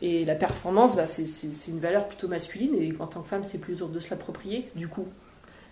[0.04, 3.58] et la performance, bah, c'est une valeur plutôt masculine, et en tant que femme, c'est
[3.58, 5.08] plus dur de se l'approprier, du coup.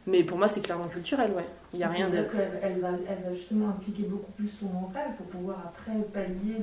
[0.08, 1.46] Mais pour moi, c'est clairement culturel, ouais.
[1.74, 2.18] Il y a rien de.
[2.18, 2.26] Elle,
[2.64, 6.58] elle, va, elle va justement impliquer beaucoup plus son mental pour pouvoir après pallier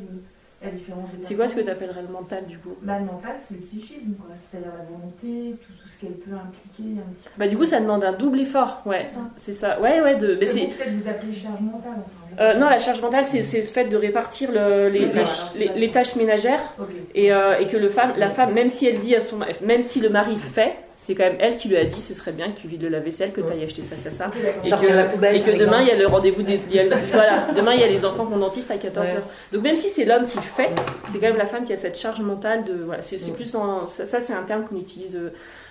[0.63, 2.75] la différence C'est quoi ce que tu appellerais le mental du coup?
[2.83, 4.15] Bah, Le mental, c'est le psychisme,
[4.51, 6.99] c'est-à-dire la volonté, tout, tout ce qu'elle peut impliquer.
[7.01, 9.07] Un petit bah, du coup, ça demande un double effort, ouais.
[9.37, 9.81] C'est ça.
[9.81, 10.17] Ouais, ouais.
[10.17, 10.37] De...
[10.41, 10.67] Mais c'est...
[10.67, 11.93] Peut-être vous appelez charge mentale.
[12.41, 15.11] euh, non, la charge mentale, c'est, le fait de répartir le, les,
[15.57, 16.75] les, les, tâches ménagères
[17.15, 19.83] et, euh, et, que le femme, la femme, même si elle dit à son, même
[19.83, 22.51] si le mari fait, c'est quand même elle qui lui a dit ce serait bien
[22.51, 24.31] que tu vides la vaisselle, que tu ailles acheter ça, ça, ça.
[24.35, 26.59] Et que, la poubelle, et que demain, il y a le rendez-vous des.
[27.13, 29.21] voilà, demain, il y a les enfants qu'on dentiste à 14h.
[29.53, 30.71] Donc, même si c'est l'homme qui fait,
[31.11, 32.75] c'est quand même la femme qui a cette charge mentale de.
[32.75, 35.17] Voilà, c'est plus en, ça, c'est un terme qu'on utilise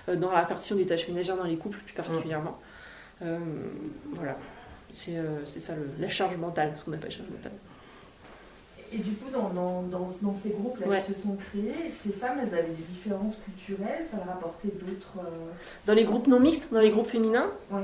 [0.10, 2.58] euh, dans la répartition des tâches ménagères dans les couples, plus particulièrement.
[3.22, 3.38] Euh,
[4.14, 4.38] voilà.
[4.94, 7.52] C'est euh, ça, la charge mentale, ce qu'on appelle charge mentale.
[8.94, 9.84] Et du coup, dans, dans,
[10.22, 14.18] dans, ces groupes-là qui se sont créés, ces femmes, elles avaient des différences culturelles, ça
[14.18, 15.18] leur apportait d'autres...
[15.20, 15.52] Euh,
[15.86, 17.82] dans les groupes non mixtes, dans les groupes féminins Oui.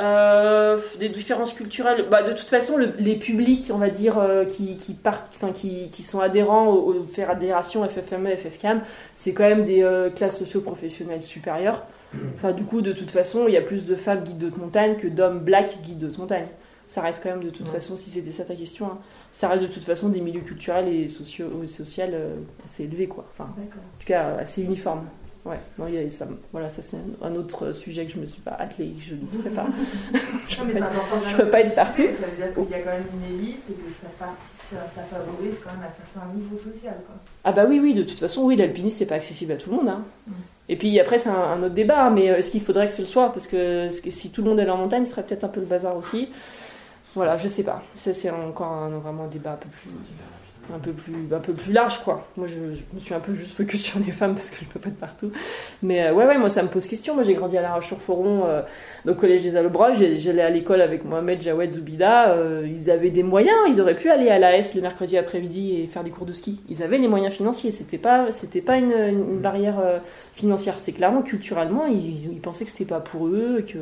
[0.00, 2.06] Euh, des différences culturelles.
[2.10, 5.52] Bah, de toute façon, le- les publics, on va dire, euh, qui, qui, partent, enfin,
[5.52, 8.82] qui, qui sont adhérents aux, aux fédérations FFME, FFCAM,
[9.14, 11.82] c'est quand même des euh, classes socio-professionnelles supérieures.
[12.34, 14.96] Enfin, du coup, de toute façon, il y a plus de femmes guides de montagne
[14.96, 16.46] que d'hommes blacks guides de montagne.
[16.94, 17.72] Ça reste quand même, de toute Ouais.
[17.80, 18.98] façon, si c'était ça ta question, hein,
[19.32, 23.24] ça reste de toute façon des milieux culturels et sociaux, social euh, assez élevés, quoi.
[23.32, 23.62] Enfin, en
[23.98, 25.04] tout cas, assez uniforme.
[25.44, 26.28] Ouais, non, y a ça.
[26.52, 29.14] Voilà, ça c'est un, un autre sujet que je me suis pas attelée, que je
[29.16, 29.66] ne ferai pas.
[30.48, 32.02] je mais peux pas- important je de peux pas être partout.
[32.02, 35.02] Ça veut dire qu'il y a quand même une élite et que ça, participe, ça,
[35.10, 36.94] favorise quand même un certain niveau social.
[37.06, 37.16] Quoi.
[37.42, 39.76] Ah bah oui, oui, de toute façon, oui, l'alpinisme, c'est pas accessible à tout le
[39.78, 39.88] monde.
[39.88, 40.04] hein.
[40.28, 40.32] Mm.
[40.70, 42.94] Et puis après, c'est un, un autre débat, hein, mais euh, est-ce qu'il faudrait que
[42.94, 43.30] ce le soit?
[43.34, 45.60] Parce que, que si tout le monde est en montagne, ce serait peut-être un peu
[45.60, 46.30] le bazar aussi.
[47.14, 47.82] Voilà, je sais pas.
[47.96, 49.90] C'est encore un, vraiment un débat un peu plus...
[50.74, 52.26] Un peu, plus, un peu plus large quoi.
[52.38, 52.54] Moi je,
[52.94, 54.98] me suis un peu juste focus sur les femmes parce que je peux pas être
[54.98, 55.30] partout.
[55.82, 57.14] Mais euh, ouais ouais moi ça me pose question.
[57.14, 58.62] Moi j'ai grandi à La Roche-sur-Foron euh,
[59.06, 63.22] au collège des Allobroges, j'allais à l'école avec Mohamed Jawed Zoubida, euh, ils avaient des
[63.22, 66.32] moyens, ils auraient pu aller à l'AS le mercredi après-midi et faire des cours de
[66.32, 66.60] ski.
[66.70, 69.98] Ils avaient les moyens financiers, c'était pas, c'était pas une, une barrière euh,
[70.34, 73.78] financière, c'est clairement culturellement, ils, ils pensaient que c'était pas pour eux, que,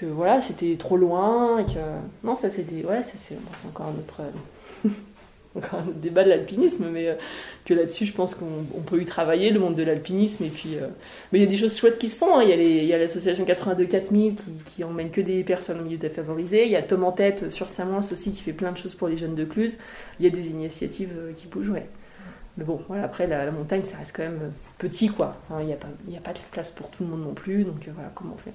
[0.00, 1.78] que voilà, c'était trop loin, et que.
[2.24, 2.84] Non, ça c'était.
[2.84, 4.20] Ouais, c'est bon, c'est encore un autre.
[4.20, 4.88] euh,
[5.56, 7.14] encore un autre débat de l'alpinisme, mais euh,
[7.64, 8.46] que là-dessus, je pense qu'on
[8.76, 10.44] on peut y travailler, le monde de l'alpinisme.
[10.44, 10.86] Et puis, euh,
[11.32, 12.38] mais il y a des choses chouettes qui se font.
[12.38, 12.44] hein.
[12.44, 14.36] Il y a l'association 82 4000
[14.74, 16.64] qui, emmène que des personnes au milieu défavorisé.
[16.64, 19.08] Il y a Tom en tête sur Saint-Mans aussi qui fait plein de choses pour
[19.08, 19.78] les jeunes de Cluse.
[20.18, 21.86] Il y a des initiatives qui bougent, ouais.
[22.58, 24.48] Mais bon, après, la, montagne, ça reste quand même euh,
[24.78, 25.36] petit, quoi.
[25.60, 27.64] Il n'y a, pas- a pas de place pour tout le monde non plus.
[27.64, 28.52] Donc euh, voilà, comment on fait?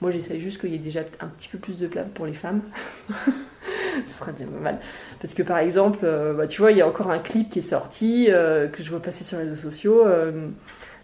[0.00, 2.32] Moi, j'essaie juste qu'il y ait déjà un petit peu plus de place pour les
[2.32, 2.62] femmes.
[4.06, 4.78] Ce serait déjà pas mal.
[5.20, 7.60] Parce que par exemple, euh, bah, tu vois, il y a encore un clip qui
[7.60, 10.04] est sorti, que je vois passer sur les réseaux sociaux.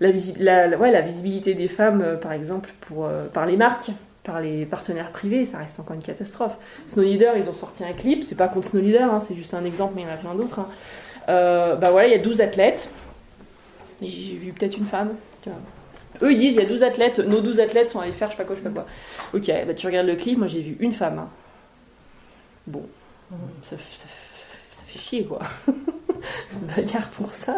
[0.01, 3.91] la, visi- la- ouais, la visibilité des femmes, par exemple, pour, par les marques,
[4.25, 6.57] par les partenaires privés, ça reste encore une catastrophe.
[6.93, 9.55] Snow Leader, ils ont sorti un clip, c'est pas contre Snow Leader, hein, c'est juste
[9.55, 10.59] un exemple, mais il y en a plein d'autres.
[10.61, 10.69] hein.
[11.29, 12.91] Euh, bah voilà, il y a 12 athlètes.
[14.03, 15.11] J'ai vu peut-être une femme.
[16.23, 18.37] Eux, ils disent il y a 12 athlètes, nos 12 athlètes sont allés faire je
[18.37, 18.87] sais pas quoi, je sais pas quoi.
[19.39, 21.19] Ok, bah tu regardes le clip, moi j'ai vu une femme.
[21.19, 21.29] hein.
[22.67, 22.83] Bon,
[23.63, 25.41] ça, fait chier quoi.
[26.51, 27.57] C'est une bagarre pour ça.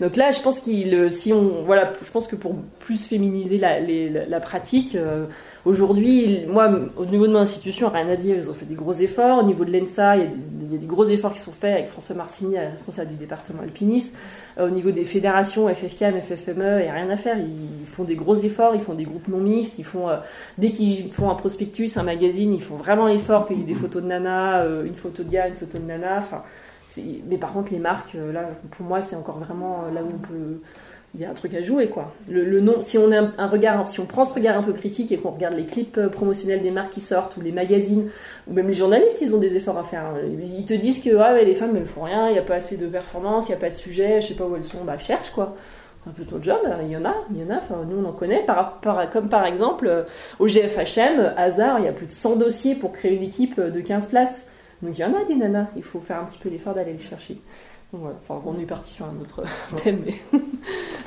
[0.00, 4.40] Donc là, je pense qu'il, si on, voilà, je pense que pour plus féminiser la
[4.40, 5.26] pratique, euh,
[5.64, 8.92] aujourd'hui, moi, au niveau de mon institution, rien à dire, ils ont fait des gros
[8.92, 9.38] efforts.
[9.38, 10.26] Au niveau de l'ENSA, il y,
[10.74, 14.16] a des, gros efforts qui sont faits avec François Marcini, responsable du département alpinisme.
[14.58, 17.38] Euh, au niveau des fédérations, FFCAM, FFME, il n'y a rien à faire.
[17.38, 20.16] Ils font des gros efforts, ils font des groupes non mixtes, ils font, euh,
[20.58, 23.74] dès qu'ils font un prospectus, un magazine, ils font vraiment l'effort qu'il y ait des
[23.74, 26.22] photos de nana, euh, une photo de gars, une photo de nana.
[27.28, 30.60] Mais par contre, les marques, là, pour moi, c'est encore vraiment là où on peut.
[31.14, 32.14] Il y a un truc à jouer, quoi.
[32.30, 34.72] Le, le nom, si on a un, regard, si on prend ce regard un peu
[34.72, 38.08] critique et qu'on regarde les clips euh, promotionnels des marques qui sortent ou les magazines
[38.48, 40.04] ou même les journalistes, ils ont des efforts à faire.
[40.06, 40.14] hein.
[40.58, 42.54] Ils te disent que ah ouais, les femmes elles font rien, il n'y a pas
[42.54, 44.84] assez de performance, il n'y a pas de sujet, je sais pas où elles sont,
[44.84, 45.54] bah cherche quoi.
[46.02, 46.78] C'est un peu ton job, hein.
[46.82, 49.08] il y en a, il y en a, enfin, nous on en connaît, par, par-
[49.10, 50.04] comme par exemple euh,
[50.38, 53.68] au GFHM, hasard, il y a plus de 100 dossiers pour créer une équipe euh,
[53.70, 54.46] de 15 places.
[54.80, 56.94] Donc il y en a des nanas, il faut faire un petit peu l'effort d'aller
[56.94, 57.36] les chercher.
[57.92, 59.42] Voilà, enfin, on est parti sur un autre
[59.84, 60.14] thème, mais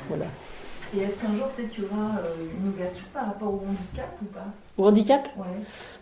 [0.08, 0.26] voilà.
[0.96, 4.16] Et est-ce qu'un jour, peut-être, il y aura euh, une ouverture par rapport au handicap
[4.22, 4.46] ou pas?
[4.78, 5.28] Au handicap?
[5.36, 5.44] Ouais.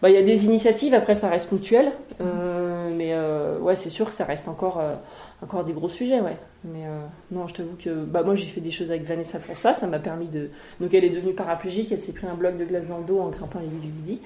[0.02, 3.88] Bah, il y a des initiatives, après ça reste ponctuel, euh, mais euh, ouais, c'est
[3.88, 4.94] sûr que ça reste encore, euh,
[5.42, 6.36] encore des gros sujets, ouais.
[6.64, 9.74] Mais euh, non, je t'avoue que bah, moi j'ai fait des choses avec Vanessa François,
[9.74, 10.50] ça m'a permis de.
[10.80, 13.20] Donc elle est devenue paraplégique, elle s'est pris un bloc de glace dans le dos
[13.20, 14.20] en grimpant les villes du Midi.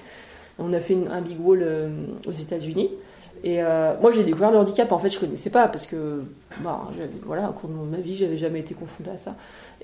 [0.59, 1.89] On a fait une- un big wall euh,
[2.27, 2.91] aux États-Unis.
[3.43, 6.23] Et euh, moi j'ai découvert le handicap, en fait je connaissais pas parce que
[6.61, 6.89] bah,
[7.25, 9.35] voilà, au cours de ma vie j'avais jamais été confrontée à ça.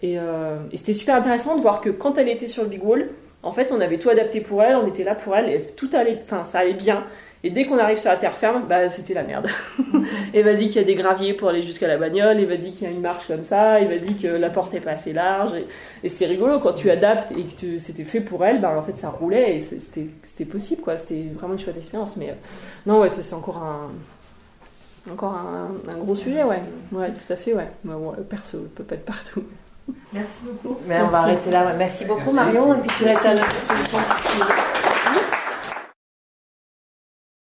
[0.01, 2.83] Et, euh, et c'était super intéressant de voir que quand elle était sur le big
[2.83, 3.09] wall,
[3.45, 5.89] en fait, on avait tout adapté pour elle, on était là pour elle, et tout
[5.93, 7.03] allait, enfin, ça allait bien.
[7.45, 9.47] Et dès qu'on arrive sur la terre ferme, bah, c'était la merde.
[10.33, 12.83] et vas-y qu'il y a des graviers pour aller jusqu'à la bagnole, et vas-y qu'il
[12.83, 15.51] y a une marche comme ça, et vas-y que la porte est pas assez large.
[15.55, 15.67] Et,
[16.03, 18.81] et c'est rigolo quand tu adaptes et que tu- c'était fait pour elle, bah, en
[18.81, 20.97] fait, ça roulait et c'était c'était possible, quoi.
[20.97, 22.17] C'était vraiment une chouette expérience.
[22.17, 22.33] Mais euh,
[22.87, 23.91] non, ouais, c'est encore un.
[25.11, 26.63] Encore un, un gros sujet, ouais.
[26.91, 27.67] Ouais, tout à fait, ouais.
[27.83, 29.43] Mais bon, perso, je peux pas être partout.
[30.11, 30.79] Merci beaucoup.
[30.87, 31.67] Mais on va arrêter là.
[31.67, 31.73] ouais.
[31.77, 32.55] Merci beaucoup Merci.
[32.55, 32.73] Marion.
[32.73, 33.99] Et puis tu restes à notre disposition.